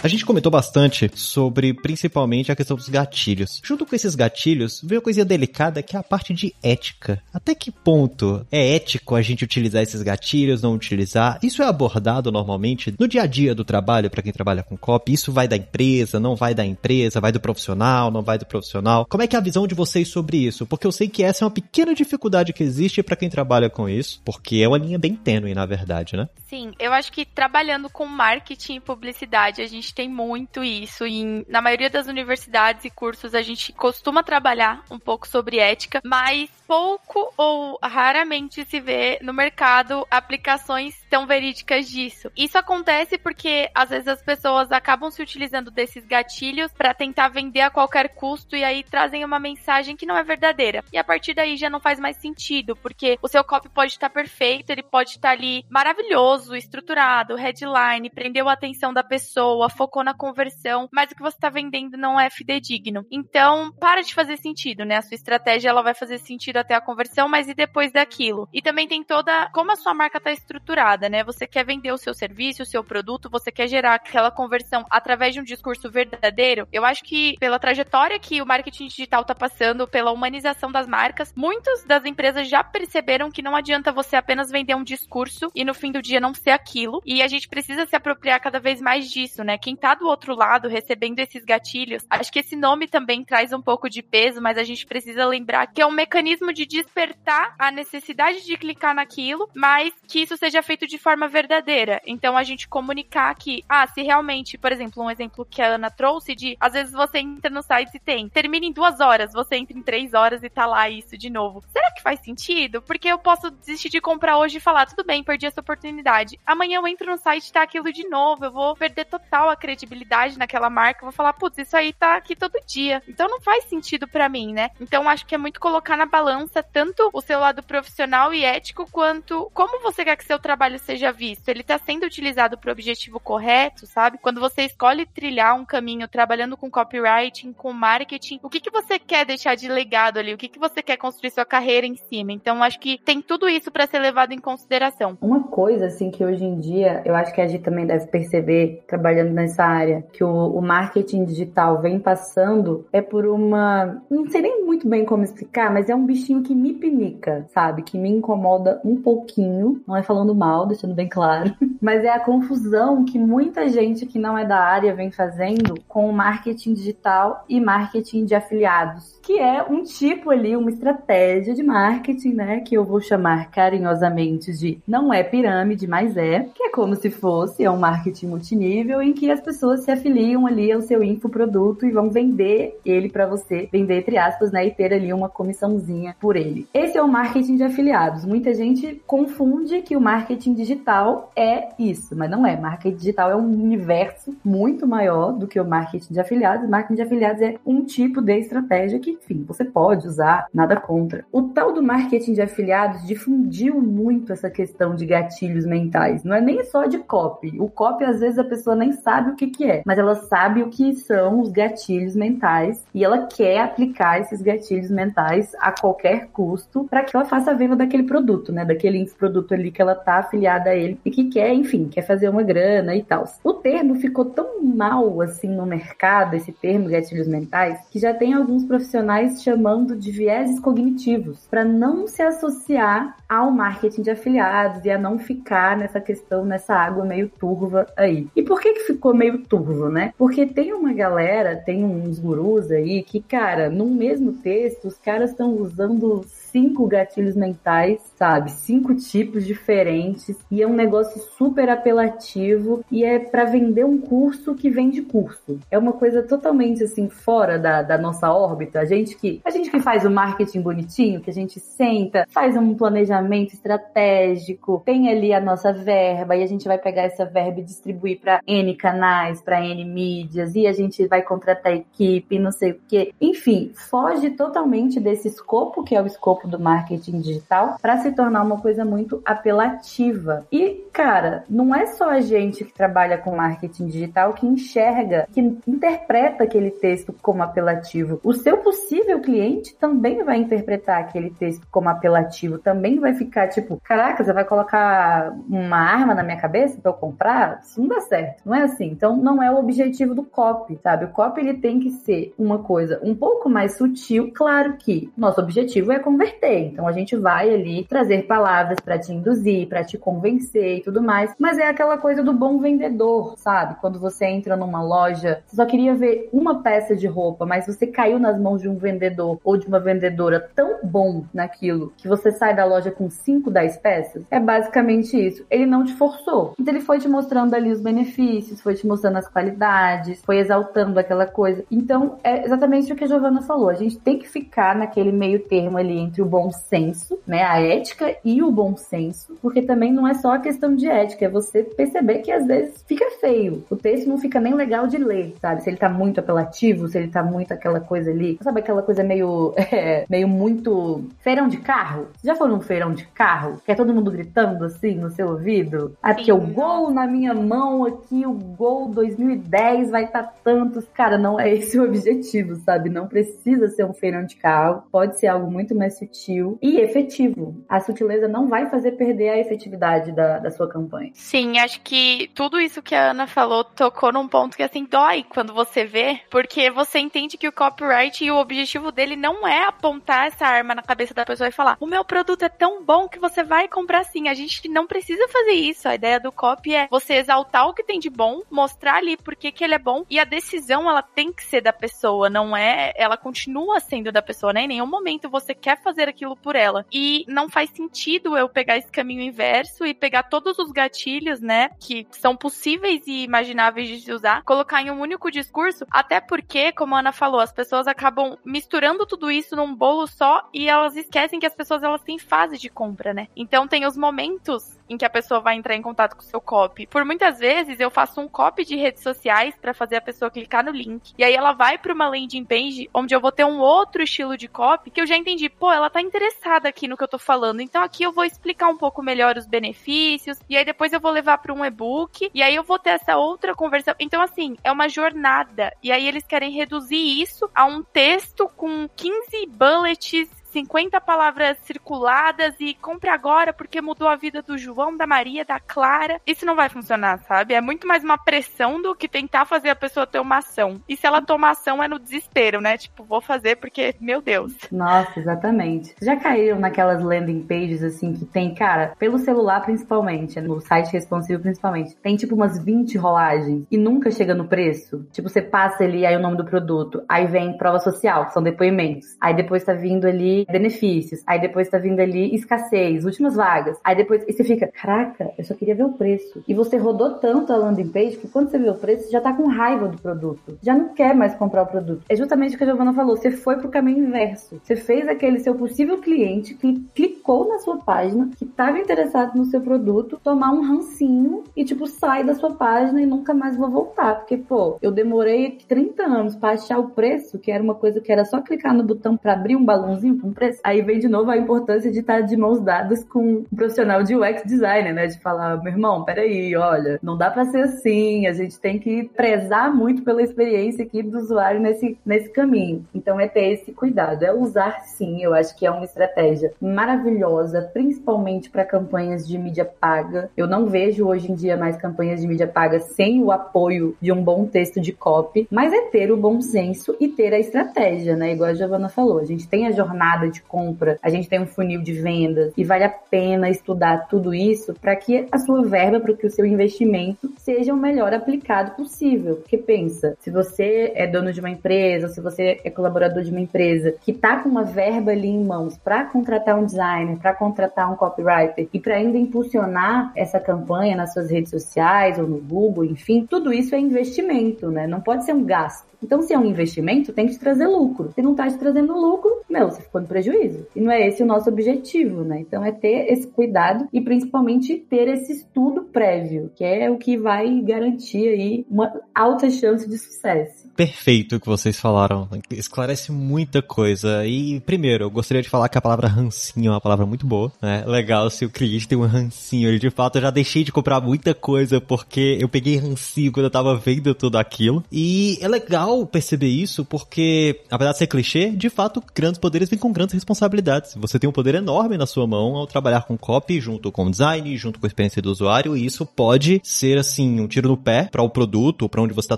A 0.01 0.07
gente 0.07 0.25
comentou 0.25 0.49
bastante 0.49 1.11
sobre 1.13 1.73
principalmente 1.73 2.49
a 2.49 2.55
questão 2.55 2.77
dos 2.77 2.87
gatilhos. 2.87 3.61
Junto 3.61 3.85
com 3.85 3.93
esses 3.93 4.15
gatilhos, 4.15 4.79
veio 4.81 4.99
uma 4.99 5.03
coisa 5.03 5.25
delicada 5.25 5.83
que 5.83 5.93
é 5.93 5.99
a 5.99 6.03
parte 6.03 6.33
de 6.33 6.55
ética. 6.63 7.21
Até 7.33 7.53
que 7.53 7.69
ponto 7.69 8.47
é 8.49 8.75
ético 8.75 9.13
a 9.13 9.21
gente 9.21 9.43
utilizar 9.43 9.83
esses 9.83 10.01
gatilhos, 10.01 10.61
não 10.61 10.73
utilizar? 10.73 11.37
Isso 11.43 11.61
é 11.61 11.65
abordado 11.67 12.31
normalmente 12.31 12.95
no 12.97 13.09
dia 13.09 13.23
a 13.23 13.25
dia 13.25 13.53
do 13.53 13.65
trabalho 13.65 14.09
para 14.09 14.21
quem 14.21 14.31
trabalha 14.31 14.63
com 14.63 14.77
copy? 14.77 15.11
Isso 15.11 15.33
vai 15.33 15.49
da 15.49 15.57
empresa, 15.57 16.17
não 16.17 16.33
vai 16.33 16.55
da 16.55 16.65
empresa, 16.65 17.19
vai 17.19 17.33
do 17.33 17.41
profissional, 17.41 18.09
não 18.09 18.21
vai 18.21 18.37
do 18.37 18.45
profissional? 18.45 19.05
Como 19.05 19.21
é 19.21 19.27
que 19.27 19.35
é 19.35 19.39
a 19.39 19.43
visão 19.43 19.67
de 19.67 19.75
vocês 19.75 20.07
sobre 20.07 20.37
isso? 20.37 20.65
Porque 20.65 20.87
eu 20.87 20.93
sei 20.93 21.09
que 21.09 21.23
essa 21.23 21.43
é 21.43 21.45
uma 21.45 21.51
pequena 21.51 21.93
dificuldade 21.93 22.53
que 22.53 22.63
existe 22.63 23.03
para 23.03 23.17
quem 23.17 23.29
trabalha 23.29 23.69
com 23.69 23.89
isso, 23.89 24.21
porque 24.23 24.61
é 24.63 24.67
uma 24.67 24.77
linha 24.77 24.97
bem 24.97 25.13
tênue, 25.13 25.53
na 25.53 25.65
verdade, 25.65 26.15
né? 26.15 26.29
Sim, 26.47 26.71
eu 26.79 26.93
acho 26.93 27.11
que 27.11 27.25
trabalhando 27.25 27.89
com 27.89 28.05
marketing 28.05 28.75
e 28.75 28.79
publicidade, 28.79 29.61
a 29.61 29.67
gente 29.67 29.88
gente 29.89 29.95
tem 29.95 30.09
muito 30.09 30.63
isso. 30.63 31.05
E 31.05 31.45
na 31.47 31.61
maioria 31.61 31.89
das 31.89 32.07
universidades 32.07 32.85
e 32.85 32.89
cursos 32.89 33.33
a 33.33 33.41
gente 33.41 33.73
costuma 33.73 34.23
trabalhar 34.23 34.83
um 34.89 34.99
pouco 34.99 35.27
sobre 35.27 35.57
ética, 35.57 36.01
mas 36.05 36.49
pouco 36.67 37.33
ou 37.35 37.79
raramente 37.81 38.63
se 38.63 38.79
vê 38.79 39.17
no 39.21 39.33
mercado 39.33 40.05
aplicações 40.09 40.95
tão 41.09 41.25
verídicas 41.25 41.89
disso. 41.89 42.31
Isso 42.37 42.57
acontece 42.57 43.17
porque 43.17 43.69
às 43.73 43.89
vezes 43.89 44.07
as 44.07 44.21
pessoas 44.21 44.71
acabam 44.71 45.09
se 45.09 45.21
utilizando 45.21 45.71
desses 45.71 46.05
gatilhos 46.05 46.71
para 46.71 46.93
tentar 46.93 47.29
vender 47.29 47.61
a 47.61 47.71
qualquer 47.71 48.09
custo 48.09 48.55
e 48.55 48.63
aí 48.63 48.83
trazem 48.83 49.25
uma 49.25 49.39
mensagem 49.39 49.95
que 49.95 50.05
não 50.05 50.15
é 50.15 50.23
verdadeira. 50.23 50.83
E 50.93 50.97
a 50.97 51.03
partir 51.03 51.33
daí 51.33 51.57
já 51.57 51.69
não 51.69 51.79
faz 51.79 51.99
mais 51.99 52.17
sentido, 52.17 52.75
porque 52.75 53.17
o 53.21 53.27
seu 53.27 53.43
copy 53.43 53.69
pode 53.69 53.93
estar 53.93 54.09
perfeito, 54.09 54.69
ele 54.69 54.83
pode 54.83 55.11
estar 55.11 55.31
ali 55.31 55.65
maravilhoso, 55.69 56.55
estruturado, 56.55 57.35
headline, 57.35 58.09
prendeu 58.09 58.47
a 58.47 58.53
atenção 58.53 58.93
da 58.93 59.03
pessoa, 59.03 59.69
focou 59.79 60.03
na 60.03 60.13
conversão, 60.13 60.89
mas 60.91 61.09
o 61.09 61.15
que 61.15 61.21
você 61.21 61.37
está 61.37 61.49
vendendo 61.49 61.97
não 61.97 62.19
é 62.19 62.29
fidedigno. 62.29 63.05
Então, 63.09 63.71
para 63.79 64.01
de 64.01 64.13
fazer 64.13 64.35
sentido, 64.35 64.83
né? 64.83 64.97
A 64.97 65.01
sua 65.01 65.15
estratégia 65.15 65.69
ela 65.69 65.81
vai 65.81 65.93
fazer 65.93 66.17
sentido 66.17 66.57
até 66.57 66.75
a 66.75 66.81
conversão, 66.81 67.29
mas 67.29 67.47
e 67.47 67.53
depois 67.53 67.93
daquilo? 67.93 68.49
E 68.53 68.61
também 68.61 68.89
tem 68.89 69.01
toda 69.05 69.49
como 69.53 69.71
a 69.71 69.77
sua 69.77 69.93
marca 69.93 70.17
está 70.17 70.33
estruturada, 70.33 71.07
né? 71.07 71.23
Você 71.23 71.47
quer 71.47 71.65
vender 71.65 71.93
o 71.93 71.97
seu 71.97 72.13
serviço, 72.13 72.63
o 72.63 72.65
seu 72.65 72.83
produto, 72.83 73.29
você 73.29 73.53
quer 73.53 73.67
gerar 73.67 73.93
aquela 73.93 74.29
conversão 74.29 74.85
através 74.89 75.33
de 75.33 75.39
um 75.39 75.45
discurso 75.45 75.89
verdadeiro. 75.89 76.67
Eu 76.73 76.83
acho 76.83 77.01
que 77.05 77.37
pela 77.39 77.57
trajetória 77.57 78.19
que 78.19 78.41
o 78.41 78.45
marketing 78.45 78.87
digital 78.87 79.21
está 79.21 79.33
passando, 79.33 79.87
pela 79.87 80.11
humanização 80.11 80.73
das 80.73 80.87
marcas, 80.87 81.33
muitas 81.37 81.85
das 81.85 82.03
empresas 82.03 82.49
já 82.49 82.61
perceberam 82.65 83.31
que 83.31 83.41
não 83.41 83.55
adianta 83.55 83.93
você 83.93 84.17
apenas 84.17 84.51
vender 84.51 84.75
um 84.75 84.83
discurso 84.83 85.49
e 85.55 85.63
no 85.63 85.73
fim 85.73 85.89
do 85.89 86.01
dia 86.01 86.19
não 86.19 86.33
ser 86.33 86.51
aquilo. 86.51 87.01
E 87.05 87.21
a 87.21 87.27
gente 87.29 87.47
precisa 87.47 87.85
se 87.85 87.95
apropriar 87.95 88.41
cada 88.41 88.59
vez 88.59 88.81
mais 88.81 89.09
disso, 89.09 89.41
né? 89.41 89.57
Quem 89.57 89.68
quem 89.69 89.75
tá 89.75 89.93
do 89.93 90.07
outro 90.07 90.35
lado 90.35 90.67
recebendo 90.67 91.19
esses 91.19 91.45
gatilhos, 91.45 92.03
acho 92.09 92.31
que 92.31 92.39
esse 92.39 92.55
nome 92.55 92.87
também 92.87 93.23
traz 93.23 93.53
um 93.53 93.61
pouco 93.61 93.87
de 93.87 94.01
peso, 94.01 94.41
mas 94.41 94.57
a 94.57 94.63
gente 94.63 94.83
precisa 94.83 95.27
lembrar 95.27 95.67
que 95.67 95.79
é 95.79 95.85
um 95.85 95.91
mecanismo 95.91 96.51
de 96.51 96.65
despertar 96.65 97.53
a 97.59 97.69
necessidade 97.69 98.43
de 98.43 98.57
clicar 98.57 98.95
naquilo, 98.95 99.47
mas 99.53 99.93
que 100.07 100.21
isso 100.21 100.35
seja 100.37 100.63
feito 100.63 100.87
de 100.87 100.97
forma 100.97 101.27
verdadeira. 101.27 102.01
Então 102.03 102.35
a 102.35 102.41
gente 102.41 102.67
comunicar 102.67 103.35
que, 103.35 103.63
ah, 103.69 103.85
se 103.85 104.01
realmente, 104.01 104.57
por 104.57 104.71
exemplo, 104.71 105.03
um 105.03 105.11
exemplo 105.11 105.45
que 105.45 105.61
a 105.61 105.75
Ana 105.75 105.91
trouxe 105.91 106.33
de, 106.33 106.57
às 106.59 106.73
vezes 106.73 106.91
você 106.91 107.19
entra 107.19 107.51
no 107.51 107.61
site 107.61 107.93
e 107.93 107.99
tem, 107.99 108.27
termina 108.27 108.65
em 108.65 108.73
duas 108.73 108.99
horas, 108.99 109.33
você 109.33 109.55
entra 109.55 109.77
em 109.77 109.83
três 109.83 110.15
horas 110.15 110.41
e 110.41 110.49
tá 110.49 110.65
lá 110.65 110.89
isso 110.89 111.15
de 111.15 111.29
novo. 111.29 111.63
Será 111.71 111.91
que 111.91 112.01
faz 112.01 112.19
sentido? 112.21 112.81
Porque 112.81 113.07
eu 113.07 113.19
posso 113.19 113.51
desistir 113.51 113.89
de 113.89 114.01
comprar 114.01 114.39
hoje 114.39 114.57
e 114.57 114.61
falar, 114.61 114.87
tudo 114.87 115.05
bem, 115.05 115.23
perdi 115.23 115.45
essa 115.45 115.61
oportunidade. 115.61 116.39
Amanhã 116.43 116.77
eu 116.77 116.87
entro 116.87 117.11
no 117.11 117.19
site 117.19 117.49
e 117.49 117.53
tá 117.53 117.61
aquilo 117.61 117.93
de 117.93 118.09
novo, 118.09 118.45
eu 118.45 118.51
vou 118.51 118.75
perder 118.75 119.05
total 119.05 119.49
credibilidade 119.59 120.39
naquela 120.39 120.69
marca, 120.69 121.05
vou 121.05 121.11
falar, 121.11 121.33
putz, 121.33 121.59
isso 121.59 121.77
aí 121.77 121.93
tá 121.93 122.15
aqui 122.15 122.35
todo 122.35 122.59
dia. 122.65 123.03
Então 123.07 123.27
não 123.27 123.39
faz 123.41 123.65
sentido 123.65 124.07
para 124.07 124.27
mim, 124.27 124.53
né? 124.53 124.71
Então 124.79 125.07
acho 125.07 125.25
que 125.25 125.35
é 125.35 125.37
muito 125.37 125.59
colocar 125.59 125.95
na 125.95 126.05
balança 126.05 126.63
tanto 126.63 127.09
o 127.13 127.21
seu 127.21 127.39
lado 127.39 127.61
profissional 127.61 128.33
e 128.33 128.43
ético 128.43 128.89
quanto 128.91 129.51
como 129.53 129.81
você 129.81 130.03
quer 130.03 130.15
que 130.15 130.23
seu 130.23 130.39
trabalho 130.39 130.79
seja 130.79 131.11
visto. 131.11 131.47
Ele 131.49 131.63
tá 131.63 131.77
sendo 131.77 132.05
utilizado 132.05 132.57
pro 132.57 132.71
objetivo 132.71 133.19
correto, 133.19 133.85
sabe? 133.85 134.17
Quando 134.17 134.39
você 134.39 134.63
escolhe 134.63 135.05
trilhar 135.05 135.55
um 135.55 135.65
caminho 135.65 136.07
trabalhando 136.07 136.57
com 136.57 136.71
copywriting, 136.71 137.53
com 137.53 137.73
marketing, 137.73 138.39
o 138.41 138.49
que 138.49 138.59
que 138.59 138.71
você 138.71 138.97
quer 138.97 139.25
deixar 139.25 139.55
de 139.55 139.67
legado 139.67 140.17
ali? 140.17 140.33
O 140.33 140.37
que 140.37 140.47
que 140.47 140.59
você 140.59 140.81
quer 140.81 140.97
construir 140.97 141.31
sua 141.31 141.45
carreira 141.45 141.85
em 141.85 141.95
cima? 141.95 142.31
Então 142.31 142.63
acho 142.63 142.79
que 142.79 142.97
tem 142.97 143.21
tudo 143.21 143.49
isso 143.49 143.71
para 143.71 143.87
ser 143.87 143.99
levado 143.99 144.31
em 144.31 144.39
consideração. 144.39 145.17
Uma 145.21 145.43
coisa 145.43 145.87
assim 145.87 146.09
que 146.11 146.23
hoje 146.23 146.43
em 146.43 146.59
dia 146.59 147.01
eu 147.05 147.15
acho 147.15 147.33
que 147.33 147.41
a 147.41 147.47
gente 147.47 147.63
também 147.63 147.85
deve 147.85 148.07
perceber 148.07 148.83
trabalhando 148.87 149.33
nessa 149.49 149.63
área 149.63 150.05
que 150.13 150.23
o, 150.23 150.47
o 150.47 150.61
marketing 150.61 151.25
digital 151.25 151.81
vem 151.81 151.99
passando 151.99 152.85
é 152.93 153.01
por 153.01 153.25
uma 153.25 154.01
não 154.09 154.29
sei 154.29 154.41
nem 154.41 154.65
muito 154.65 154.87
bem 154.87 155.05
como 155.05 155.23
explicar, 155.23 155.73
mas 155.73 155.89
é 155.89 155.95
um 155.95 156.05
bichinho 156.05 156.43
que 156.43 156.53
me 156.53 156.73
pinica, 156.73 157.45
sabe? 157.49 157.81
Que 157.81 157.97
me 157.97 158.09
incomoda 158.09 158.79
um 158.85 159.01
pouquinho, 159.01 159.81
não 159.87 159.95
é 159.95 160.03
falando 160.03 160.35
mal, 160.35 160.67
deixando 160.67 160.93
bem 160.93 161.09
claro, 161.09 161.53
mas 161.81 162.03
é 162.03 162.09
a 162.09 162.19
confusão 162.19 163.03
que 163.03 163.17
muita 163.17 163.67
gente 163.67 164.05
que 164.05 164.19
não 164.19 164.37
é 164.37 164.45
da 164.45 164.59
área 164.59 164.93
vem 164.93 165.11
fazendo 165.11 165.75
com 165.87 166.09
o 166.09 166.13
marketing 166.13 166.73
digital 166.73 167.43
e 167.49 167.59
marketing 167.59 168.25
de 168.25 168.35
afiliados 168.35 169.19
que 169.29 169.37
é 169.37 169.61
um 169.61 169.83
tipo 169.83 170.31
ali, 170.31 170.55
uma 170.55 170.71
estratégia 170.71 171.53
de 171.53 171.61
marketing, 171.61 172.33
né? 172.33 172.61
Que 172.61 172.73
eu 172.75 172.83
vou 172.83 172.99
chamar 172.99 173.51
carinhosamente 173.51 174.51
de 174.51 174.81
não 174.87 175.13
é 175.13 175.21
pirâmide, 175.21 175.85
mas 175.85 176.17
é, 176.17 176.47
que 176.55 176.63
é 176.63 176.71
como 176.71 176.95
se 176.95 177.11
fosse 177.11 177.63
é 177.63 177.69
um 177.69 177.77
marketing 177.77 178.25
multinível 178.25 178.99
em 179.03 179.13
que 179.13 179.29
as 179.29 179.38
pessoas 179.39 179.83
se 179.83 179.91
afiliam 179.91 180.45
ali 180.45 180.71
ao 180.71 180.81
seu 180.81 181.03
infoproduto 181.03 181.85
e 181.85 181.91
vão 181.91 182.09
vender 182.09 182.79
ele 182.85 183.09
para 183.09 183.27
você, 183.27 183.69
vender 183.71 183.99
entre 183.99 184.17
aspas, 184.17 184.51
né? 184.51 184.67
E 184.67 184.71
ter 184.71 184.93
ali 184.93 185.13
uma 185.13 185.29
comissãozinha 185.29 186.15
por 186.19 186.35
ele. 186.35 186.67
Esse 186.73 186.97
é 186.97 187.01
o 187.01 187.07
marketing 187.07 187.55
de 187.55 187.63
afiliados. 187.63 188.25
Muita 188.25 188.53
gente 188.53 189.01
confunde 189.05 189.81
que 189.81 189.95
o 189.95 190.01
marketing 190.01 190.53
digital 190.53 191.31
é 191.35 191.69
isso, 191.77 192.15
mas 192.15 192.29
não 192.29 192.45
é. 192.45 192.59
Marketing 192.59 192.95
digital 192.95 193.31
é 193.31 193.35
um 193.35 193.45
universo 193.45 194.35
muito 194.43 194.87
maior 194.87 195.33
do 195.33 195.47
que 195.47 195.59
o 195.59 195.65
marketing 195.65 196.13
de 196.13 196.19
afiliados. 196.19 196.69
Marketing 196.69 196.95
de 196.95 197.01
afiliados 197.01 197.41
é 197.41 197.55
um 197.65 197.83
tipo 197.83 198.21
de 198.21 198.37
estratégia 198.39 198.99
que 198.99 199.11
enfim, 199.11 199.43
você 199.47 199.65
pode 199.65 200.07
usar, 200.07 200.47
nada 200.53 200.75
contra. 200.75 201.25
O 201.31 201.43
tal 201.43 201.73
do 201.73 201.83
marketing 201.83 202.33
de 202.33 202.41
afiliados 202.41 203.05
difundiu 203.05 203.81
muito 203.81 204.31
essa 204.31 204.49
questão 204.49 204.95
de 204.95 205.05
gatilhos 205.05 205.65
mentais. 205.65 206.23
Não 206.23 206.35
é 206.35 206.41
nem 206.41 206.63
só 206.63 206.85
de 206.85 206.99
copy. 206.99 207.59
O 207.59 207.69
copy, 207.69 208.03
às 208.03 208.19
vezes, 208.19 208.39
a 208.39 208.43
pessoa 208.43 208.75
nem 208.75 208.91
sabe 208.91 209.28
o 209.29 209.35
que, 209.35 209.47
que 209.47 209.65
é, 209.65 209.81
mas 209.85 209.97
ela 209.97 210.15
sabe 210.15 210.61
o 210.61 210.69
que 210.69 210.93
são 210.95 211.41
os 211.41 211.49
gatilhos 211.49 212.15
mentais 212.15 212.83
e 212.93 213.03
ela 213.03 213.27
quer 213.27 213.59
aplicar 213.59 214.19
esses 214.19 214.41
gatilhos 214.41 214.89
mentais 214.89 215.53
a 215.59 215.71
qualquer 215.71 216.27
custo 216.27 216.85
para 216.89 217.03
que 217.03 217.15
ela 217.15 217.25
faça 217.25 217.51
a 217.51 217.53
venda 217.53 217.75
daquele 217.75 218.03
produto, 218.03 218.51
né? 218.51 218.65
Daquele 218.65 219.05
produto 219.17 219.53
ali 219.53 219.71
que 219.71 219.81
ela 219.81 219.95
tá 219.95 220.15
afiliada 220.15 220.71
a 220.71 220.75
ele 220.75 220.99
e 221.05 221.11
que 221.11 221.25
quer, 221.25 221.53
enfim, 221.53 221.87
quer 221.87 222.01
fazer 222.01 222.29
uma 222.29 222.43
grana 222.43 222.95
e 222.95 223.03
tal. 223.03 223.25
O 223.43 223.53
termo 223.53 223.95
ficou 223.95 224.25
tão 224.25 224.61
mal 224.61 225.21
assim 225.21 225.49
no 225.49 225.65
mercado, 225.65 226.35
esse 226.35 226.51
termo 226.51 226.89
gatilhos 226.89 227.27
mentais, 227.27 227.79
que 227.89 227.99
já 227.99 228.13
tem 228.13 228.33
alguns 228.33 228.65
profissionais 228.65 228.89
profissionais 228.89 229.43
chamando 229.43 229.95
de 229.95 230.11
vieses 230.11 230.59
cognitivos, 230.59 231.47
para 231.49 231.63
não 231.63 232.07
se 232.07 232.21
associar 232.21 233.15
ao 233.27 233.51
marketing 233.51 234.01
de 234.01 234.09
afiliados 234.09 234.83
e 234.83 234.89
a 234.89 234.97
não 234.97 235.19
ficar 235.19 235.77
nessa 235.77 236.01
questão, 236.01 236.43
nessa 236.43 236.73
água 236.73 237.05
meio 237.05 237.29
turva 237.29 237.85
aí. 237.95 238.27
E 238.35 238.41
por 238.41 238.59
que 238.59 238.73
que 238.73 238.79
ficou 238.81 239.13
meio 239.19 239.39
turvo, 239.39 239.89
né? 239.89 240.13
Porque 240.17 240.45
tem 240.45 240.73
uma 240.73 240.93
galera, 240.93 241.55
tem 241.57 241.83
uns 241.83 242.17
gurus 242.17 242.71
aí 242.71 243.03
que, 243.03 243.21
cara, 243.21 243.69
no 243.69 243.85
mesmo 243.85 244.33
texto, 244.33 244.87
os 244.87 244.97
caras 244.97 245.31
estão 245.31 245.55
usando 245.57 246.25
cinco 246.51 246.87
gatilhos 246.87 247.35
mentais, 247.35 248.01
sabe? 248.15 248.51
Cinco 248.51 248.95
tipos 248.95 249.45
diferentes 249.45 250.37
e 250.51 250.61
é 250.61 250.67
um 250.67 250.73
negócio 250.73 251.19
super 251.37 251.69
apelativo 251.69 252.83
e 252.91 253.03
é 253.03 253.19
para 253.19 253.45
vender 253.45 253.85
um 253.85 253.99
curso 253.99 254.55
que 254.55 254.69
vende 254.69 255.01
curso. 255.01 255.59
É 255.69 255.77
uma 255.77 255.93
coisa 255.93 256.23
totalmente 256.23 256.83
assim 256.83 257.09
fora 257.09 257.57
da, 257.57 257.81
da 257.81 257.97
nossa 257.97 258.31
órbita. 258.31 258.79
A 258.79 258.85
gente 258.85 259.17
que 259.17 259.41
a 259.43 259.49
gente 259.49 259.69
que 259.69 259.79
faz 259.79 260.05
o 260.05 260.09
marketing 260.09 260.61
bonitinho, 260.61 261.21
que 261.21 261.29
a 261.29 261.33
gente 261.33 261.59
senta, 261.59 262.25
faz 262.29 262.55
um 262.55 262.73
planejamento 262.75 263.53
estratégico, 263.53 264.81
tem 264.85 265.09
ali 265.09 265.33
a 265.33 265.39
nossa 265.39 265.71
verba 265.71 266.35
e 266.35 266.43
a 266.43 266.47
gente 266.47 266.67
vai 266.67 266.77
pegar 266.77 267.03
essa 267.03 267.25
verba 267.25 267.59
e 267.59 267.63
distribuir 267.63 268.19
para 268.19 268.41
N 268.47 268.75
canais, 268.75 269.41
para 269.41 269.63
N 269.63 269.85
mídias 269.85 270.55
e 270.55 270.67
a 270.67 270.73
gente 270.73 271.05
vai 271.07 271.21
contratar 271.21 271.73
equipe, 271.73 272.39
não 272.39 272.51
sei 272.51 272.71
o 272.71 272.79
que. 272.87 273.13
Enfim, 273.19 273.71
foge 273.73 274.31
totalmente 274.31 274.99
desse 274.99 275.27
escopo 275.27 275.83
que 275.83 275.95
é 275.95 276.01
o 276.01 276.07
escopo 276.07 276.38
do 276.47 276.59
marketing 276.59 277.21
digital 277.21 277.77
para 277.81 277.97
se 277.97 278.11
tornar 278.11 278.43
uma 278.43 278.59
coisa 278.59 278.85
muito 278.85 279.21
apelativa. 279.25 280.45
E, 280.51 280.85
cara, 280.91 281.43
não 281.49 281.73
é 281.73 281.85
só 281.87 282.09
a 282.09 282.21
gente 282.21 282.63
que 282.65 282.73
trabalha 282.73 283.17
com 283.17 283.35
marketing 283.35 283.87
digital 283.87 284.33
que 284.33 284.45
enxerga, 284.45 285.27
que 285.31 285.39
interpreta 285.39 286.43
aquele 286.43 286.71
texto 286.71 287.13
como 287.21 287.43
apelativo. 287.43 288.19
O 288.23 288.33
seu 288.33 288.57
possível 288.57 289.19
cliente 289.21 289.75
também 289.75 290.23
vai 290.23 290.37
interpretar 290.37 290.99
aquele 290.99 291.29
texto 291.31 291.67
como 291.71 291.89
apelativo, 291.89 292.57
também 292.57 292.99
vai 292.99 293.13
ficar 293.13 293.47
tipo, 293.47 293.79
caraca, 293.83 294.23
você 294.23 294.33
vai 294.33 294.45
colocar 294.45 295.33
uma 295.49 295.77
arma 295.77 296.13
na 296.13 296.23
minha 296.23 296.39
cabeça 296.39 296.79
para 296.81 296.91
eu 296.91 296.95
comprar? 296.95 297.59
Isso 297.61 297.81
não 297.81 297.87
dá 297.87 298.01
certo. 298.01 298.41
Não 298.45 298.55
é 298.55 298.63
assim. 298.63 298.85
Então, 298.85 299.15
não 299.17 299.41
é 299.41 299.51
o 299.51 299.57
objetivo 299.57 300.13
do 300.15 300.23
copy, 300.23 300.77
sabe? 300.81 301.05
O 301.05 301.09
copy 301.09 301.41
ele 301.41 301.55
tem 301.55 301.79
que 301.79 301.91
ser 301.91 302.33
uma 302.37 302.59
coisa 302.59 302.99
um 303.03 303.15
pouco 303.15 303.49
mais 303.49 303.77
sutil. 303.77 304.31
Claro 304.33 304.77
que 304.77 305.11
nosso 305.17 305.41
objetivo 305.41 305.91
é 305.91 305.99
conversar 305.99 306.28
converter. 306.29 306.67
Então 306.67 306.87
a 306.87 306.91
gente 306.91 307.15
vai 307.15 307.53
ali 307.53 307.85
trazer 307.85 308.23
palavras 308.23 308.79
para 308.79 308.99
te 308.99 309.11
induzir, 309.11 309.67
para 309.67 309.83
te 309.83 309.97
convencer 309.97 310.77
e 310.77 310.81
tudo 310.81 311.01
mais. 311.01 311.33
Mas 311.37 311.57
é 311.57 311.67
aquela 311.67 311.97
coisa 311.97 312.23
do 312.23 312.33
bom 312.33 312.59
vendedor, 312.59 313.33
sabe? 313.37 313.75
Quando 313.81 313.99
você 313.99 314.25
entra 314.25 314.55
numa 314.55 314.81
loja, 314.81 315.41
você 315.45 315.55
só 315.55 315.65
queria 315.65 315.95
ver 315.95 316.29
uma 316.31 316.61
peça 316.61 316.95
de 316.95 317.07
roupa, 317.07 317.45
mas 317.45 317.65
você 317.65 317.87
caiu 317.87 318.19
nas 318.19 318.39
mãos 318.39 318.61
de 318.61 318.69
um 318.69 318.75
vendedor 318.75 319.39
ou 319.43 319.57
de 319.57 319.67
uma 319.67 319.79
vendedora 319.79 320.49
tão 320.55 320.79
bom 320.83 321.23
naquilo 321.33 321.93
que 321.97 322.07
você 322.07 322.31
sai 322.31 322.55
da 322.55 322.65
loja 322.65 322.91
com 322.91 323.09
5, 323.09 323.49
10 323.49 323.77
peças. 323.77 324.23
É 324.29 324.39
basicamente 324.39 325.17
isso. 325.17 325.45
Ele 325.49 325.65
não 325.65 325.83
te 325.83 325.93
forçou. 325.93 326.53
Então 326.59 326.73
ele 326.73 326.83
foi 326.83 326.99
te 326.99 327.07
mostrando 327.07 327.53
ali 327.53 327.71
os 327.71 327.81
benefícios, 327.81 328.61
foi 328.61 328.75
te 328.75 328.85
mostrando 328.85 329.17
as 329.17 329.27
qualidades, 329.27 330.21
foi 330.23 330.37
exaltando 330.37 330.99
aquela 330.99 331.25
coisa. 331.25 331.63
Então 331.71 332.17
é 332.23 332.45
exatamente 332.45 332.91
o 332.91 332.95
que 332.95 333.03
a 333.03 333.07
Giovana 333.07 333.41
falou. 333.41 333.69
A 333.69 333.73
gente 333.73 333.97
tem 333.99 334.17
que 334.17 334.27
ficar 334.27 334.75
naquele 334.75 335.11
meio 335.11 335.39
termo 335.39 335.77
ali 335.77 335.97
entre 335.97 336.18
entre 336.19 336.21
o 336.21 336.25
bom 336.25 336.51
senso, 336.51 337.19
né, 337.25 337.43
a 337.43 337.61
ética 337.61 338.15
e 338.23 338.43
o 338.43 338.51
bom 338.51 338.75
senso, 338.75 339.37
porque 339.41 339.61
também 339.61 339.91
não 339.91 340.07
é 340.07 340.13
só 340.13 340.33
a 340.33 340.39
questão 340.39 340.75
de 340.75 340.87
ética, 340.87 341.25
é 341.25 341.29
você 341.29 341.63
perceber 341.63 342.19
que 342.19 342.31
às 342.31 342.45
vezes 342.45 342.83
fica 342.87 343.05
feio. 343.19 343.63
O 343.69 343.75
texto 343.75 344.07
não 344.07 344.17
fica 344.17 344.39
nem 344.39 344.53
legal 344.53 344.87
de 344.87 344.97
ler, 344.97 345.35
sabe? 345.41 345.63
Se 345.63 345.69
ele 345.69 345.77
tá 345.77 345.89
muito 345.89 346.19
apelativo, 346.19 346.87
se 346.87 346.97
ele 346.97 347.07
tá 347.07 347.23
muito 347.23 347.53
aquela 347.53 347.79
coisa 347.79 348.11
ali, 348.11 348.37
sabe 348.41 348.59
aquela 348.59 348.81
coisa 348.81 349.03
meio, 349.03 349.53
é, 349.57 350.05
meio 350.09 350.27
muito 350.27 351.03
feirão 351.19 351.47
de 351.47 351.57
carro? 351.57 352.07
Já 352.23 352.35
foi 352.35 352.49
num 352.49 352.59
feirão 352.59 352.93
de 352.93 353.05
carro? 353.07 353.61
Que 353.65 353.71
é 353.71 353.75
todo 353.75 353.93
mundo 353.93 354.11
gritando 354.11 354.65
assim 354.65 354.95
no 354.95 355.09
seu 355.09 355.29
ouvido? 355.29 355.95
Ah, 356.01 356.13
porque 356.13 356.31
o 356.31 356.39
gol 356.39 356.91
na 356.91 357.07
minha 357.07 357.33
mão 357.33 357.85
aqui, 357.85 358.25
o 358.25 358.33
gol 358.33 358.89
2010 358.89 359.91
vai 359.91 360.05
estar 360.05 360.23
tá 360.23 360.33
tantos. 360.43 360.85
Cara, 360.93 361.17
não 361.17 361.39
é 361.39 361.53
esse 361.53 361.79
o 361.79 361.83
objetivo, 361.83 362.55
sabe? 362.57 362.89
Não 362.89 363.07
precisa 363.07 363.67
ser 363.69 363.85
um 363.85 363.93
feirão 363.93 364.25
de 364.25 364.35
carro, 364.35 364.83
pode 364.91 365.19
ser 365.19 365.27
algo 365.27 365.49
muito 365.49 365.75
mais 365.75 365.97
sutil 366.11 366.57
e 366.61 366.79
efetivo. 366.79 367.63
A 367.67 367.79
sutileza 367.79 368.27
não 368.27 368.47
vai 368.47 368.69
fazer 368.69 368.93
perder 368.93 369.29
a 369.29 369.37
efetividade 369.37 370.11
da, 370.11 370.39
da 370.39 370.51
sua 370.51 370.67
campanha. 370.67 371.11
Sim, 371.13 371.59
acho 371.59 371.81
que 371.81 372.29
tudo 372.33 372.59
isso 372.59 372.81
que 372.81 372.95
a 372.95 373.11
Ana 373.11 373.27
falou 373.27 373.63
tocou 373.63 374.11
num 374.11 374.27
ponto 374.27 374.57
que 374.57 374.63
assim 374.63 374.85
dói 374.85 375.23
quando 375.23 375.53
você 375.53 375.85
vê, 375.85 376.19
porque 376.29 376.69
você 376.69 376.99
entende 376.99 377.37
que 377.37 377.47
o 377.47 377.51
copyright 377.51 378.23
e 378.23 378.31
o 378.31 378.37
objetivo 378.37 378.91
dele 378.91 379.15
não 379.15 379.47
é 379.47 379.65
apontar 379.65 380.27
essa 380.27 380.45
arma 380.45 380.75
na 380.75 380.81
cabeça 380.81 381.13
da 381.13 381.25
pessoa 381.25 381.47
e 381.47 381.53
falar: 381.53 381.77
o 381.79 381.87
meu 381.87 382.03
produto 382.03 382.43
é 382.43 382.49
tão 382.49 382.83
bom 382.83 383.07
que 383.07 383.19
você 383.19 383.43
vai 383.43 383.67
comprar 383.67 384.03
sim. 384.03 384.27
A 384.27 384.33
gente 384.33 384.67
não 384.69 384.87
precisa 384.87 385.27
fazer 385.27 385.53
isso. 385.53 385.87
A 385.87 385.95
ideia 385.95 386.19
do 386.19 386.31
copy 386.31 386.73
é 386.73 386.87
você 386.89 387.15
exaltar 387.15 387.67
o 387.67 387.73
que 387.73 387.83
tem 387.83 387.99
de 387.99 388.09
bom, 388.09 388.41
mostrar 388.49 388.95
ali 388.95 389.17
por 389.17 389.35
que 389.35 389.53
ele 389.63 389.75
é 389.75 389.79
bom 389.79 390.05
e 390.09 390.19
a 390.19 390.23
decisão 390.23 390.89
ela 390.89 391.01
tem 391.01 391.31
que 391.31 391.43
ser 391.43 391.61
da 391.61 391.73
pessoa, 391.73 392.29
não 392.29 392.55
é, 392.55 392.93
ela 392.95 393.17
continua 393.17 393.79
sendo 393.79 394.11
da 394.11 394.21
pessoa, 394.21 394.53
né? 394.53 394.61
Em 394.61 394.67
nenhum 394.67 394.85
momento 394.85 395.29
você 395.29 395.53
quer 395.53 395.81
fazer 395.81 395.98
aquilo 396.07 396.35
por 396.35 396.55
ela. 396.55 396.85
E 396.91 397.25
não 397.27 397.49
faz 397.49 397.69
sentido 397.71 398.37
eu 398.37 398.47
pegar 398.47 398.77
esse 398.77 398.91
caminho 398.91 399.21
inverso 399.21 399.85
e 399.85 399.93
pegar 399.93 400.23
todos 400.23 400.57
os 400.59 400.71
gatilhos, 400.71 401.41
né, 401.41 401.69
que 401.79 402.07
são 402.11 402.35
possíveis 402.35 403.01
e 403.05 403.23
imagináveis 403.23 403.87
de 403.87 403.99
se 403.99 404.11
usar, 404.11 404.43
colocar 404.43 404.81
em 404.81 404.91
um 404.91 405.01
único 405.01 405.31
discurso, 405.31 405.85
até 405.91 406.21
porque, 406.21 406.71
como 406.71 406.95
a 406.95 406.99
Ana 406.99 407.11
falou, 407.11 407.41
as 407.41 407.51
pessoas 407.51 407.87
acabam 407.87 408.37
misturando 408.45 409.05
tudo 409.05 409.29
isso 409.29 409.55
num 409.55 409.75
bolo 409.75 410.07
só 410.07 410.47
e 410.53 410.69
elas 410.69 410.95
esquecem 410.95 411.39
que 411.39 411.45
as 411.45 411.55
pessoas 411.55 411.83
elas 411.83 412.01
têm 412.01 412.17
fase 412.17 412.57
de 412.57 412.69
compra, 412.69 413.13
né? 413.13 413.27
Então 413.35 413.67
tem 413.67 413.85
os 413.85 413.97
momentos 413.97 414.78
em 414.89 414.97
que 414.97 415.05
a 415.05 415.09
pessoa 415.09 415.39
vai 415.39 415.55
entrar 415.55 415.75
em 415.75 415.81
contato 415.81 416.15
com 416.15 416.21
o 416.21 416.25
seu 416.25 416.41
copy. 416.41 416.87
Por 416.87 417.05
muitas 417.05 417.39
vezes 417.39 417.79
eu 417.79 417.91
faço 417.91 418.19
um 418.19 418.27
copy 418.27 418.65
de 418.65 418.75
redes 418.75 419.03
sociais 419.03 419.55
para 419.61 419.73
fazer 419.73 419.97
a 419.97 420.01
pessoa 420.01 420.31
clicar 420.31 420.63
no 420.65 420.71
link. 420.71 421.13
E 421.17 421.23
aí 421.23 421.33
ela 421.33 421.53
vai 421.53 421.77
para 421.77 421.93
uma 421.93 422.09
landing 422.09 422.45
page 422.45 422.89
onde 422.93 423.13
eu 423.13 423.21
vou 423.21 423.31
ter 423.31 423.45
um 423.45 423.59
outro 423.59 424.03
estilo 424.03 424.35
de 424.35 424.47
copy 424.47 424.89
que 424.89 424.99
eu 424.99 425.07
já 425.07 425.15
entendi, 425.15 425.49
pô, 425.49 425.71
ela 425.71 425.89
tá 425.89 426.01
interessada 426.01 426.67
aqui 426.69 426.87
no 426.87 426.97
que 426.97 427.03
eu 427.03 427.07
tô 427.07 427.19
falando. 427.19 427.61
Então 427.61 427.83
aqui 427.83 428.03
eu 428.03 428.11
vou 428.11 428.23
explicar 428.23 428.67
um 428.67 428.77
pouco 428.77 429.01
melhor 429.01 429.37
os 429.37 429.45
benefícios 429.45 430.39
e 430.49 430.57
aí 430.57 430.65
depois 430.65 430.91
eu 430.93 430.99
vou 430.99 431.11
levar 431.11 431.37
para 431.37 431.53
um 431.53 431.63
e-book 431.63 432.29
e 432.33 432.41
aí 432.41 432.55
eu 432.55 432.63
vou 432.63 432.79
ter 432.79 432.91
essa 432.91 433.17
outra 433.17 433.53
conversão. 433.53 433.93
Então 433.99 434.21
assim, 434.21 434.55
é 434.63 434.71
uma 434.71 434.89
jornada. 434.89 435.71
E 435.83 435.91
aí 435.91 436.07
eles 436.07 436.25
querem 436.25 436.51
reduzir 436.51 437.21
isso 437.21 437.49
a 437.53 437.65
um 437.65 437.83
texto 437.83 438.49
com 438.55 438.87
15 438.95 439.45
bullets 439.47 440.38
50 440.51 440.99
palavras 441.01 441.57
circuladas 441.63 442.55
e 442.59 442.73
compre 442.73 443.09
agora 443.09 443.53
porque 443.53 443.81
mudou 443.81 444.07
a 444.07 444.15
vida 444.15 444.41
do 444.41 444.57
João, 444.57 444.95
da 444.95 445.05
Maria, 445.05 445.45
da 445.45 445.59
Clara. 445.59 446.19
Isso 446.25 446.45
não 446.45 446.55
vai 446.55 446.69
funcionar, 446.69 447.19
sabe? 447.19 447.53
É 447.53 447.61
muito 447.61 447.87
mais 447.87 448.03
uma 448.03 448.17
pressão 448.17 448.81
do 448.81 448.95
que 448.95 449.07
tentar 449.07 449.45
fazer 449.45 449.69
a 449.69 449.75
pessoa 449.75 450.07
ter 450.07 450.19
uma 450.19 450.37
ação. 450.37 450.81
E 450.87 450.95
se 450.95 451.05
ela 451.05 451.21
tomar 451.21 451.51
ação 451.51 451.81
é 451.81 451.87
no 451.87 451.99
desespero, 451.99 452.61
né? 452.61 452.77
Tipo, 452.77 453.03
vou 453.03 453.21
fazer 453.21 453.57
porque, 453.57 453.95
meu 453.99 454.21
Deus. 454.21 454.53
Nossa, 454.71 455.19
exatamente. 455.19 455.95
Já 456.01 456.15
caíram 456.15 456.59
naquelas 456.59 457.03
landing 457.03 457.43
pages 457.43 457.83
assim 457.83 458.13
que 458.13 458.25
tem, 458.25 458.53
cara, 458.53 458.93
pelo 458.97 459.17
celular 459.17 459.61
principalmente, 459.61 460.39
no 460.41 460.59
site 460.59 460.91
responsivo 460.91 461.41
principalmente, 461.41 461.95
tem 461.97 462.15
tipo 462.15 462.35
umas 462.35 462.63
20 462.63 462.97
rolagens 462.97 463.65
e 463.71 463.77
nunca 463.77 464.11
chega 464.11 464.33
no 464.33 464.47
preço. 464.47 465.05
Tipo, 465.11 465.29
você 465.29 465.41
passa 465.41 465.83
ali 465.83 466.05
aí 466.05 466.15
o 466.15 466.19
nome 466.19 466.37
do 466.37 466.45
produto, 466.45 467.03
aí 467.07 467.25
vem 467.27 467.57
prova 467.57 467.79
social, 467.79 468.25
que 468.25 468.33
são 468.33 468.43
depoimentos. 468.43 469.15
Aí 469.21 469.35
depois 469.35 469.63
tá 469.63 469.73
vindo 469.73 470.07
ali 470.07 470.38
benefícios. 470.45 471.21
Aí 471.25 471.39
depois 471.39 471.69
tá 471.69 471.77
vindo 471.77 471.99
ali 471.99 472.33
escassez, 472.35 473.05
últimas 473.05 473.35
vagas. 473.35 473.79
Aí 473.83 473.95
depois 473.95 474.23
e 474.27 474.33
você 474.33 474.43
fica, 474.43 474.67
caraca, 474.67 475.31
eu 475.37 475.43
só 475.43 475.53
queria 475.53 475.75
ver 475.75 475.85
o 475.85 475.93
preço. 475.93 476.43
E 476.47 476.53
você 476.53 476.77
rodou 476.77 477.15
tanto 477.15 477.51
a 477.51 477.57
landing 477.57 477.89
page 477.89 478.17
que 478.17 478.27
quando 478.27 478.49
você 478.49 478.57
vê 478.57 478.69
o 478.69 478.75
preço, 478.75 479.05
você 479.05 479.11
já 479.11 479.21
tá 479.21 479.33
com 479.33 479.47
raiva 479.47 479.87
do 479.87 479.97
produto. 479.97 480.57
Já 480.61 480.75
não 480.75 480.89
quer 480.93 481.15
mais 481.15 481.35
comprar 481.35 481.63
o 481.63 481.67
produto. 481.67 482.03
É 482.09 482.15
justamente 482.15 482.55
o 482.55 482.57
que 482.57 482.63
a 482.63 482.67
Giovana 482.67 482.93
falou. 482.93 483.15
Você 483.15 483.31
foi 483.31 483.57
pro 483.57 483.69
caminho 483.69 484.05
inverso. 484.05 484.59
Você 484.63 484.75
fez 484.75 485.07
aquele 485.07 485.39
seu 485.39 485.55
possível 485.55 485.97
cliente 485.99 486.53
que 486.53 486.79
clicou 486.93 487.47
na 487.47 487.59
sua 487.59 487.77
página, 487.77 488.29
que 488.37 488.45
tava 488.45 488.79
interessado 488.79 489.35
no 489.35 489.45
seu 489.45 489.61
produto, 489.61 490.19
tomar 490.23 490.51
um 490.51 490.61
rancinho 490.61 491.43
e, 491.55 491.63
tipo, 491.63 491.87
sai 491.87 492.23
da 492.23 492.33
sua 492.33 492.51
página 492.51 493.01
e 493.01 493.05
nunca 493.05 493.33
mais 493.33 493.57
vou 493.57 493.69
voltar. 493.69 494.15
Porque, 494.15 494.37
pô, 494.37 494.77
eu 494.81 494.91
demorei 494.91 495.57
30 495.67 496.03
anos 496.03 496.35
para 496.35 496.53
achar 496.53 496.79
o 496.79 496.89
preço, 496.89 497.39
que 497.39 497.51
era 497.51 497.63
uma 497.63 497.75
coisa 497.75 498.01
que 498.01 498.11
era 498.11 498.25
só 498.25 498.41
clicar 498.41 498.73
no 498.73 498.83
botão 498.83 499.17
para 499.17 499.33
abrir 499.33 499.55
um 499.55 499.63
balãozinho. 499.63 500.19
Aí 500.63 500.81
vem 500.81 500.99
de 500.99 501.07
novo 501.07 501.31
a 501.31 501.37
importância 501.37 501.91
de 501.91 501.99
estar 501.99 502.21
de 502.21 502.35
mãos 502.35 502.59
dadas 502.61 503.03
com 503.03 503.19
um 503.19 503.55
profissional 503.55 504.03
de 504.03 504.15
UX 504.15 504.43
designer, 504.45 504.93
né? 504.93 505.07
De 505.07 505.19
falar, 505.19 505.61
meu 505.61 505.71
irmão, 505.71 506.03
peraí, 506.03 506.55
olha, 506.55 506.99
não 507.01 507.17
dá 507.17 507.29
para 507.29 507.45
ser 507.45 507.61
assim, 507.63 508.27
a 508.27 508.33
gente 508.33 508.59
tem 508.59 508.79
que 508.79 509.09
prezar 509.15 509.73
muito 509.73 510.03
pela 510.03 510.21
experiência 510.21 510.83
aqui 510.83 511.01
do 511.01 511.17
usuário 511.17 511.59
nesse, 511.59 511.97
nesse 512.05 512.29
caminho. 512.29 512.85
Então 512.93 513.19
é 513.19 513.27
ter 513.27 513.53
esse 513.53 513.71
cuidado, 513.71 514.23
é 514.23 514.33
usar 514.33 514.81
sim, 514.81 515.23
eu 515.23 515.33
acho 515.33 515.55
que 515.57 515.65
é 515.65 515.71
uma 515.71 515.85
estratégia 515.85 516.51
maravilhosa, 516.61 517.69
principalmente 517.73 518.49
para 518.49 518.65
campanhas 518.65 519.27
de 519.27 519.37
mídia 519.37 519.65
paga. 519.65 520.29
Eu 520.35 520.47
não 520.47 520.67
vejo 520.67 521.07
hoje 521.07 521.31
em 521.31 521.35
dia 521.35 521.57
mais 521.57 521.77
campanhas 521.77 522.21
de 522.21 522.27
mídia 522.27 522.47
paga 522.47 522.79
sem 522.79 523.23
o 523.23 523.31
apoio 523.31 523.95
de 524.01 524.11
um 524.11 524.23
bom 524.23 524.45
texto 524.45 524.79
de 524.79 524.91
copy, 524.91 525.47
mas 525.51 525.73
é 525.73 525.81
ter 525.89 526.11
o 526.11 526.17
bom 526.17 526.41
senso 526.41 526.95
e 526.99 527.07
ter 527.07 527.33
a 527.33 527.39
estratégia, 527.39 528.15
né? 528.15 528.33
Igual 528.33 528.49
a 528.49 528.53
Giovana 528.53 528.89
falou, 528.89 529.19
a 529.19 529.25
gente 529.25 529.47
tem 529.47 529.67
a 529.67 529.71
jornada 529.71 530.18
jornada 530.19 530.29
de 530.29 530.41
compra, 530.41 530.99
a 531.01 531.09
gente 531.09 531.29
tem 531.29 531.41
um 531.41 531.45
funil 531.45 531.81
de 531.81 531.93
vendas 531.93 532.53
e 532.57 532.63
vale 532.63 532.83
a 532.83 532.89
pena 532.89 533.49
estudar 533.49 534.07
tudo 534.07 534.33
isso 534.33 534.73
para 534.73 534.95
que 534.95 535.27
a 535.31 535.37
sua 535.37 535.63
verba, 535.63 535.99
para 535.99 536.13
que 536.13 536.27
o 536.27 536.29
seu 536.29 536.45
investimento 536.45 537.31
seja 537.37 537.73
o 537.73 537.77
melhor 537.77 538.13
aplicado 538.13 538.75
possível. 538.75 539.37
Porque 539.37 539.57
pensa, 539.57 540.15
se 540.19 540.29
você 540.29 540.91
é 540.95 541.07
dono 541.07 541.31
de 541.31 541.39
uma 541.39 541.49
empresa, 541.49 542.09
se 542.09 542.21
você 542.21 542.59
é 542.63 542.69
colaborador 542.69 543.23
de 543.23 543.31
uma 543.31 543.39
empresa 543.39 543.93
que 544.01 544.11
está 544.11 544.37
com 544.37 544.49
uma 544.49 544.63
verba 544.63 545.11
ali 545.11 545.29
em 545.29 545.43
mãos 545.43 545.77
para 545.77 546.05
contratar 546.05 546.57
um 546.57 546.65
designer, 546.65 547.17
para 547.17 547.33
contratar 547.33 547.91
um 547.91 547.95
copywriter 547.95 548.67
e 548.73 548.79
para 548.79 548.95
ainda 548.95 549.17
impulsionar 549.17 550.11
essa 550.15 550.39
campanha 550.39 550.95
nas 550.95 551.13
suas 551.13 551.29
redes 551.29 551.49
sociais 551.49 552.19
ou 552.19 552.27
no 552.27 552.39
Google, 552.39 552.85
enfim, 552.85 553.25
tudo 553.25 553.53
isso 553.53 553.75
é 553.75 553.79
investimento, 553.79 554.69
né? 554.69 554.87
Não 554.87 555.01
pode 555.01 555.25
ser 555.25 555.33
um 555.33 555.43
gasto. 555.43 555.88
Então, 556.01 556.21
se 556.21 556.33
é 556.33 556.39
um 556.39 556.45
investimento, 556.45 557.13
tem 557.13 557.27
que 557.27 557.33
te 557.33 557.39
trazer 557.39 557.67
lucro. 557.67 558.11
Se 558.13 558.21
não 558.21 558.31
está 558.31 558.47
te 558.47 558.57
trazendo 558.57 558.93
lucro, 558.93 559.41
meu, 559.49 559.69
você 559.69 559.81
ficou 559.81 560.01
no 560.01 560.07
prejuízo. 560.07 560.65
E 560.75 560.81
não 560.81 560.91
é 560.91 561.07
esse 561.07 561.23
o 561.23 561.25
nosso 561.25 561.49
objetivo, 561.49 562.23
né? 562.23 562.39
Então, 562.39 562.63
é 562.63 562.71
ter 562.71 563.11
esse 563.11 563.27
cuidado 563.27 563.87
e 563.91 564.01
principalmente 564.01 564.77
ter 564.89 565.07
esse 565.07 565.33
estudo 565.33 565.83
prévio, 565.83 566.51
que 566.55 566.63
é 566.63 566.89
o 566.89 566.97
que 566.97 567.17
vai 567.17 567.61
garantir 567.61 568.27
aí 568.29 568.65
uma 568.69 568.91
alta 569.13 569.49
chance 569.49 569.87
de 569.87 569.97
sucesso 569.97 570.69
perfeito 570.79 571.35
o 571.35 571.39
que 571.41 571.45
vocês 571.45 571.77
falaram. 571.77 572.29
Esclarece 572.49 573.11
muita 573.11 573.61
coisa. 573.61 574.25
E, 574.25 574.61
primeiro, 574.61 575.03
eu 575.03 575.11
gostaria 575.11 575.43
de 575.43 575.49
falar 575.49 575.67
que 575.67 575.77
a 575.77 575.81
palavra 575.81 576.07
rancinho 576.07 576.69
é 576.69 576.73
uma 576.73 576.79
palavra 576.79 577.05
muito 577.05 577.27
boa. 577.27 577.51
Né? 577.61 577.83
Legal 577.85 578.29
se 578.29 578.45
o 578.45 578.49
cliente 578.49 578.87
tem 578.87 578.97
um 578.97 579.05
rancinho. 579.05 579.77
De 579.77 579.89
fato, 579.89 580.17
eu 580.17 580.21
já 580.21 580.31
deixei 580.31 580.63
de 580.63 580.71
comprar 580.71 581.01
muita 581.01 581.33
coisa 581.33 581.81
porque 581.81 582.37
eu 582.39 582.47
peguei 582.47 582.77
rancinho 582.77 583.29
quando 583.33 583.47
eu 583.47 583.51
tava 583.51 583.75
vendo 583.75 584.15
tudo 584.15 584.37
aquilo. 584.37 584.81
E 584.89 585.37
é 585.41 585.49
legal 585.49 585.88
perceber 586.05 586.47
isso 586.47 586.85
porque, 586.85 587.61
apesar 587.69 587.91
de 587.91 587.97
ser 587.97 588.07
clichê, 588.07 588.49
de 588.51 588.69
fato, 588.69 589.01
grandes 589.13 589.39
poderes 589.39 589.69
vêm 589.69 589.79
com 589.79 589.91
grandes 589.91 590.13
responsabilidades. 590.13 590.93
Você 590.95 591.19
tem 591.19 591.29
um 591.29 591.33
poder 591.33 591.55
enorme 591.55 591.97
na 591.97 592.05
sua 592.05 592.25
mão 592.27 592.55
ao 592.55 592.67
trabalhar 592.67 593.01
com 593.01 593.17
copy, 593.17 593.59
junto 593.59 593.91
com 593.91 594.09
design, 594.09 594.55
junto 594.57 594.79
com 594.79 594.85
a 594.85 594.87
experiência 594.87 595.21
do 595.21 595.31
usuário. 595.31 595.75
E 595.75 595.85
isso 595.85 596.05
pode 596.05 596.61
ser, 596.63 596.97
assim, 596.97 597.39
um 597.39 597.47
tiro 597.47 597.69
no 597.69 597.77
pé 597.77 598.09
para 598.11 598.21
o 598.21 598.29
produto, 598.29 598.89
para 598.89 599.01
onde 599.01 599.13
você 599.13 599.25
está 599.25 599.37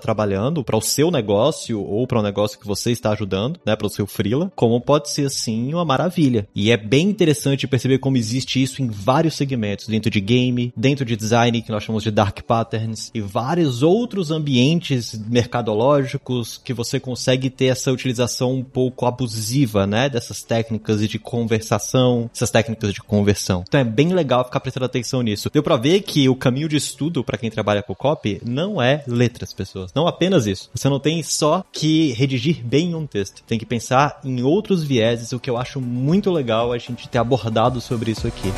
trabalhando, 0.00 0.64
para 0.64 0.76
o 0.76 0.80
seu 0.80 1.10
negócio 1.10 1.82
ou 1.82 2.06
para 2.06 2.20
um 2.20 2.22
negócio 2.22 2.58
que 2.58 2.66
você 2.66 2.90
está 2.90 3.12
ajudando, 3.12 3.60
né, 3.64 3.76
para 3.76 3.86
o 3.86 3.90
seu 3.90 4.06
freela, 4.06 4.50
como 4.54 4.80
pode 4.80 5.10
ser 5.10 5.26
assim 5.26 5.72
uma 5.72 5.84
maravilha. 5.84 6.46
E 6.54 6.70
é 6.70 6.76
bem 6.76 7.08
interessante 7.08 7.66
perceber 7.66 7.98
como 7.98 8.16
existe 8.16 8.62
isso 8.62 8.82
em 8.82 8.88
vários 8.88 9.34
segmentos, 9.34 9.86
dentro 9.86 10.10
de 10.10 10.20
game, 10.20 10.72
dentro 10.76 11.04
de 11.04 11.16
design, 11.16 11.62
que 11.62 11.70
nós 11.70 11.82
chamamos 11.82 12.02
de 12.02 12.10
dark 12.10 12.40
patterns, 12.42 13.10
e 13.14 13.20
vários 13.20 13.82
outros 13.82 14.30
ambientes 14.30 15.20
mercadológicos 15.28 16.41
que 16.58 16.72
você 16.72 17.00
consegue 17.00 17.50
ter 17.50 17.66
essa 17.66 17.90
utilização 17.92 18.52
um 18.52 18.64
pouco 18.64 19.06
abusiva, 19.06 19.86
né, 19.86 20.08
dessas 20.08 20.42
técnicas 20.42 21.06
de 21.08 21.18
conversação, 21.18 22.30
essas 22.34 22.50
técnicas 22.50 22.92
de 22.92 23.00
conversão. 23.00 23.64
Então 23.66 23.80
é 23.80 23.84
bem 23.84 24.12
legal 24.12 24.44
ficar 24.44 24.60
prestando 24.60 24.86
atenção 24.86 25.22
nisso. 25.22 25.50
Deu 25.52 25.62
para 25.62 25.76
ver 25.76 26.00
que 26.02 26.28
o 26.28 26.36
caminho 26.36 26.68
de 26.68 26.76
estudo 26.76 27.24
para 27.24 27.38
quem 27.38 27.50
trabalha 27.50 27.82
com 27.82 27.94
copy 27.94 28.40
não 28.44 28.80
é 28.80 29.04
letras, 29.06 29.52
pessoas. 29.52 29.92
Não 29.94 30.06
apenas 30.06 30.46
isso. 30.46 30.70
Você 30.74 30.88
não 30.88 31.00
tem 31.00 31.22
só 31.22 31.64
que 31.72 32.12
redigir 32.12 32.64
bem 32.64 32.94
um 32.94 33.06
texto. 33.06 33.42
Tem 33.46 33.58
que 33.58 33.66
pensar 33.66 34.20
em 34.24 34.42
outros 34.42 34.82
vieses, 34.82 35.32
o 35.32 35.40
que 35.40 35.50
eu 35.50 35.56
acho 35.56 35.80
muito 35.80 36.30
legal 36.30 36.72
a 36.72 36.78
gente 36.78 37.08
ter 37.08 37.18
abordado 37.18 37.80
sobre 37.80 38.10
isso 38.10 38.26
aqui. 38.26 38.52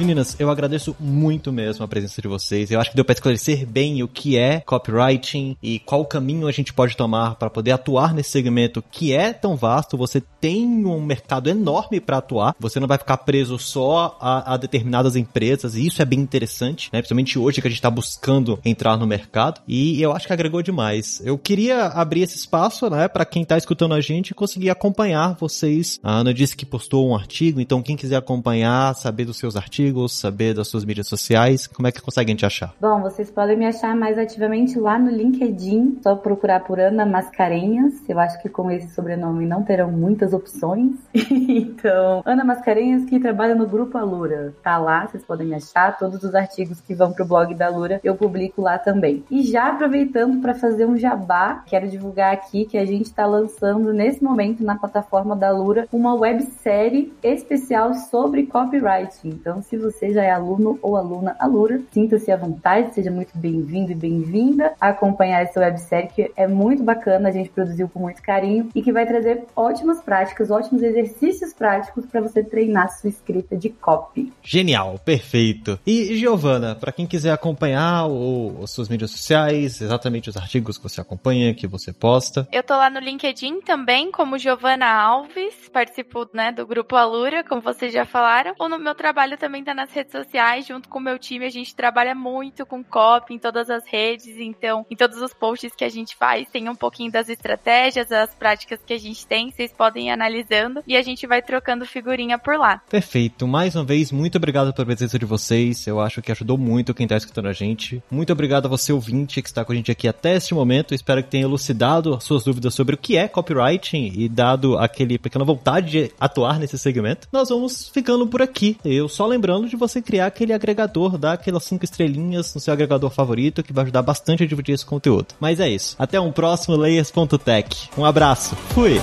Meninas, 0.00 0.34
eu 0.38 0.48
agradeço 0.48 0.96
muito 0.98 1.52
mesmo 1.52 1.84
a 1.84 1.88
presença 1.88 2.22
de 2.22 2.26
vocês. 2.26 2.70
Eu 2.70 2.80
acho 2.80 2.88
que 2.88 2.96
deu 2.96 3.04
para 3.04 3.12
esclarecer 3.12 3.66
bem 3.66 4.02
o 4.02 4.08
que 4.08 4.38
é 4.38 4.60
copywriting 4.60 5.58
e 5.62 5.78
qual 5.78 6.06
caminho 6.06 6.46
a 6.46 6.52
gente 6.52 6.72
pode 6.72 6.96
tomar 6.96 7.34
para 7.34 7.50
poder 7.50 7.72
atuar 7.72 8.14
nesse 8.14 8.30
segmento 8.30 8.82
que 8.90 9.12
é 9.12 9.34
tão 9.34 9.56
vasto. 9.56 9.98
Você 9.98 10.22
tem 10.40 10.86
um 10.86 11.02
mercado 11.02 11.50
enorme 11.50 12.00
para 12.00 12.16
atuar. 12.16 12.56
Você 12.58 12.80
não 12.80 12.88
vai 12.88 12.96
ficar 12.96 13.18
preso 13.18 13.58
só 13.58 14.16
a, 14.18 14.54
a, 14.54 14.56
determinadas 14.56 15.16
empresas 15.16 15.74
e 15.74 15.86
isso 15.86 16.00
é 16.00 16.06
bem 16.06 16.18
interessante, 16.18 16.88
né? 16.90 17.00
Principalmente 17.00 17.38
hoje 17.38 17.60
que 17.60 17.66
a 17.66 17.70
gente 17.70 17.78
está 17.78 17.90
buscando 17.90 18.58
entrar 18.64 18.96
no 18.96 19.06
mercado 19.06 19.60
e 19.68 20.00
eu 20.00 20.12
acho 20.12 20.26
que 20.26 20.32
agregou 20.32 20.62
demais. 20.62 21.20
Eu 21.22 21.36
queria 21.36 21.88
abrir 21.88 22.22
esse 22.22 22.36
espaço, 22.36 22.88
né, 22.88 23.06
para 23.06 23.26
quem 23.26 23.42
está 23.42 23.58
escutando 23.58 23.92
a 23.92 24.00
gente 24.00 24.32
conseguir 24.32 24.70
acompanhar 24.70 25.36
vocês. 25.38 26.00
A 26.02 26.10
Ana 26.10 26.32
disse 26.32 26.56
que 26.56 26.64
postou 26.64 27.06
um 27.06 27.14
artigo, 27.14 27.60
então 27.60 27.82
quem 27.82 27.96
quiser 27.96 28.16
acompanhar, 28.16 28.94
saber 28.94 29.26
dos 29.26 29.36
seus 29.36 29.56
artigos 29.56 29.89
artigos, 29.90 30.18
saber 30.18 30.54
das 30.54 30.68
suas 30.68 30.84
mídias 30.84 31.08
sociais, 31.08 31.66
como 31.66 31.88
é 31.88 31.92
que 31.92 32.00
conseguem 32.00 32.36
te 32.36 32.46
achar? 32.46 32.72
Bom, 32.80 33.00
vocês 33.00 33.30
podem 33.30 33.56
me 33.56 33.66
achar 33.66 33.94
mais 33.96 34.18
ativamente 34.18 34.78
lá 34.78 34.98
no 34.98 35.10
LinkedIn, 35.10 35.98
só 36.02 36.14
procurar 36.14 36.60
por 36.60 36.78
Ana 36.78 37.04
Mascarenhas. 37.04 37.94
Eu 38.08 38.18
acho 38.18 38.40
que 38.40 38.48
com 38.48 38.70
esse 38.70 38.94
sobrenome 38.94 39.46
não 39.46 39.62
terão 39.62 39.90
muitas 39.90 40.32
opções. 40.32 40.94
então, 41.14 42.22
Ana 42.24 42.44
Mascarenhas 42.44 43.04
que 43.04 43.18
trabalha 43.18 43.54
no 43.54 43.66
grupo 43.66 43.98
Alura. 43.98 44.54
Tá 44.62 44.78
lá, 44.78 45.06
vocês 45.06 45.24
podem 45.24 45.48
me 45.48 45.54
achar. 45.54 45.98
Todos 45.98 46.22
os 46.22 46.34
artigos 46.34 46.80
que 46.80 46.94
vão 46.94 47.12
pro 47.12 47.24
blog 47.24 47.54
da 47.54 47.66
Alura 47.66 48.00
eu 48.04 48.14
publico 48.14 48.62
lá 48.62 48.78
também. 48.78 49.24
E 49.30 49.42
já 49.42 49.68
aproveitando 49.68 50.40
para 50.40 50.54
fazer 50.54 50.86
um 50.86 50.96
jabá, 50.96 51.64
quero 51.66 51.88
divulgar 51.88 52.32
aqui 52.32 52.64
que 52.64 52.78
a 52.78 52.84
gente 52.84 53.06
está 53.06 53.26
lançando 53.26 53.92
nesse 53.92 54.22
momento 54.22 54.64
na 54.64 54.76
plataforma 54.76 55.34
da 55.34 55.48
Alura 55.48 55.88
uma 55.92 56.14
websérie 56.14 57.12
especial 57.22 57.94
sobre 57.94 58.46
copywriting. 58.46 59.30
Então, 59.30 59.62
se 59.62 59.79
você 59.80 60.12
já 60.12 60.22
é 60.22 60.30
aluno 60.30 60.78
ou 60.82 60.96
aluna 60.96 61.36
Alura, 61.38 61.80
sinta-se 61.92 62.30
à 62.30 62.36
vontade, 62.36 62.94
seja 62.94 63.10
muito 63.10 63.36
bem-vindo 63.36 63.92
e 63.92 63.94
bem-vinda 63.94 64.74
a 64.80 64.88
acompanhar 64.88 65.42
essa 65.42 65.60
websérie 65.60 66.08
que 66.08 66.30
é 66.36 66.46
muito 66.46 66.82
bacana, 66.82 67.28
a 67.28 67.32
gente 67.32 67.50
produziu 67.50 67.88
com 67.88 68.00
muito 68.00 68.22
carinho 68.22 68.68
e 68.74 68.82
que 68.82 68.92
vai 68.92 69.06
trazer 69.06 69.44
ótimas 69.56 70.00
práticas, 70.02 70.50
ótimos 70.50 70.82
exercícios 70.82 71.52
práticos 71.52 72.06
para 72.06 72.20
você 72.20 72.42
treinar 72.42 72.90
sua 72.98 73.10
escrita 73.10 73.56
de 73.56 73.70
copy. 73.70 74.32
Genial, 74.42 74.98
perfeito. 75.04 75.78
E 75.86 76.16
Giovana, 76.16 76.74
para 76.74 76.92
quem 76.92 77.06
quiser 77.06 77.32
acompanhar 77.32 78.06
o, 78.06 78.60
as 78.62 78.70
suas 78.70 78.88
mídias 78.88 79.10
sociais, 79.10 79.80
exatamente 79.80 80.28
os 80.28 80.36
artigos 80.36 80.76
que 80.76 80.84
você 80.84 81.00
acompanha, 81.00 81.54
que 81.54 81.66
você 81.66 81.92
posta. 81.92 82.46
Eu 82.52 82.62
tô 82.62 82.74
lá 82.74 82.90
no 82.90 83.00
LinkedIn 83.00 83.60
também, 83.60 84.10
como 84.10 84.38
Giovana 84.38 84.86
Alves, 84.86 85.68
participo 85.72 86.28
né, 86.32 86.52
do 86.52 86.66
grupo 86.66 86.96
Alura, 86.96 87.44
como 87.44 87.60
vocês 87.60 87.92
já 87.92 88.04
falaram. 88.04 88.54
Ou 88.58 88.68
no 88.68 88.78
meu 88.78 88.94
trabalho 88.94 89.36
também 89.38 89.64
tá 89.64 89.69
nas 89.74 89.90
redes 89.92 90.12
sociais, 90.12 90.66
junto 90.66 90.88
com 90.88 90.98
o 90.98 91.02
meu 91.02 91.18
time, 91.18 91.44
a 91.44 91.50
gente 91.50 91.74
trabalha 91.74 92.14
muito 92.14 92.66
com 92.66 92.82
copy 92.82 93.34
em 93.34 93.38
todas 93.38 93.70
as 93.70 93.86
redes, 93.86 94.38
então 94.38 94.84
em 94.90 94.96
todos 94.96 95.20
os 95.20 95.32
posts 95.32 95.74
que 95.74 95.84
a 95.84 95.88
gente 95.88 96.16
faz, 96.16 96.48
tem 96.48 96.68
um 96.68 96.74
pouquinho 96.74 97.10
das 97.10 97.28
estratégias, 97.28 98.10
as 98.12 98.34
práticas 98.34 98.80
que 98.84 98.92
a 98.92 98.98
gente 98.98 99.26
tem, 99.26 99.50
vocês 99.50 99.72
podem 99.72 100.08
ir 100.08 100.10
analisando 100.10 100.82
e 100.86 100.96
a 100.96 101.02
gente 101.02 101.26
vai 101.26 101.42
trocando 101.42 101.86
figurinha 101.86 102.38
por 102.38 102.56
lá. 102.58 102.82
Perfeito. 102.90 103.46
Mais 103.46 103.74
uma 103.74 103.84
vez, 103.84 104.12
muito 104.12 104.36
obrigado 104.36 104.72
pela 104.72 104.86
presença 104.86 105.18
de 105.18 105.24
vocês. 105.24 105.86
Eu 105.86 106.00
acho 106.00 106.22
que 106.22 106.32
ajudou 106.32 106.56
muito 106.56 106.94
quem 106.94 107.06
tá 107.06 107.16
escutando 107.16 107.48
a 107.48 107.52
gente. 107.52 108.02
Muito 108.10 108.32
obrigado 108.32 108.66
a 108.66 108.68
você, 108.68 108.92
ouvinte, 108.92 109.42
que 109.42 109.48
está 109.48 109.64
com 109.64 109.72
a 109.72 109.74
gente 109.74 109.90
aqui 109.90 110.08
até 110.08 110.36
este 110.36 110.54
momento. 110.54 110.94
Espero 110.94 111.22
que 111.22 111.30
tenha 111.30 111.44
elucidado 111.44 112.14
as 112.14 112.24
suas 112.24 112.44
dúvidas 112.44 112.74
sobre 112.74 112.94
o 112.94 112.98
que 112.98 113.16
é 113.16 113.28
copywriting 113.28 114.12
e 114.14 114.28
dado 114.28 114.78
aquele 114.78 115.18
pequena 115.18 115.44
vontade 115.44 115.90
de 115.90 116.12
atuar 116.18 116.58
nesse 116.58 116.78
segmento. 116.78 117.28
Nós 117.32 117.48
vamos 117.48 117.88
ficando 117.88 118.26
por 118.26 118.42
aqui. 118.42 118.76
Eu 118.84 119.08
só 119.08 119.26
lembrando 119.26 119.59
de 119.68 119.76
você 119.76 120.00
criar 120.00 120.26
aquele 120.26 120.52
agregador, 120.52 121.18
dar 121.18 121.32
aquelas 121.32 121.64
cinco 121.64 121.84
estrelinhas 121.84 122.54
no 122.54 122.60
seu 122.60 122.72
agregador 122.72 123.10
favorito, 123.10 123.62
que 123.62 123.72
vai 123.72 123.84
ajudar 123.84 124.02
bastante 124.02 124.42
a 124.42 124.46
dividir 124.46 124.74
esse 124.74 124.86
conteúdo. 124.86 125.28
Mas 125.38 125.60
é 125.60 125.68
isso. 125.68 125.96
Até 125.98 126.20
um 126.20 126.32
próximo 126.32 126.76
Layers.tech. 126.76 127.90
Um 127.96 128.04
abraço. 128.04 128.54
Fui! 128.74 129.00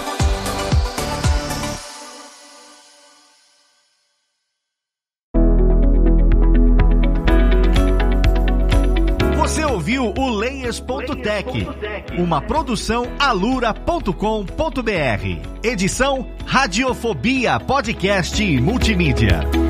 Você 9.57 9.63
ouviu 9.63 10.13
o 10.17 10.29
Layers.tech, 10.29 11.67
uma 12.17 12.41
produção 12.41 13.07
alura.com.br. 13.17 14.11
Edição 15.63 16.27
Radiofobia 16.45 17.59
Podcast 17.59 18.43
e 18.43 18.59
Multimídia. 18.59 19.66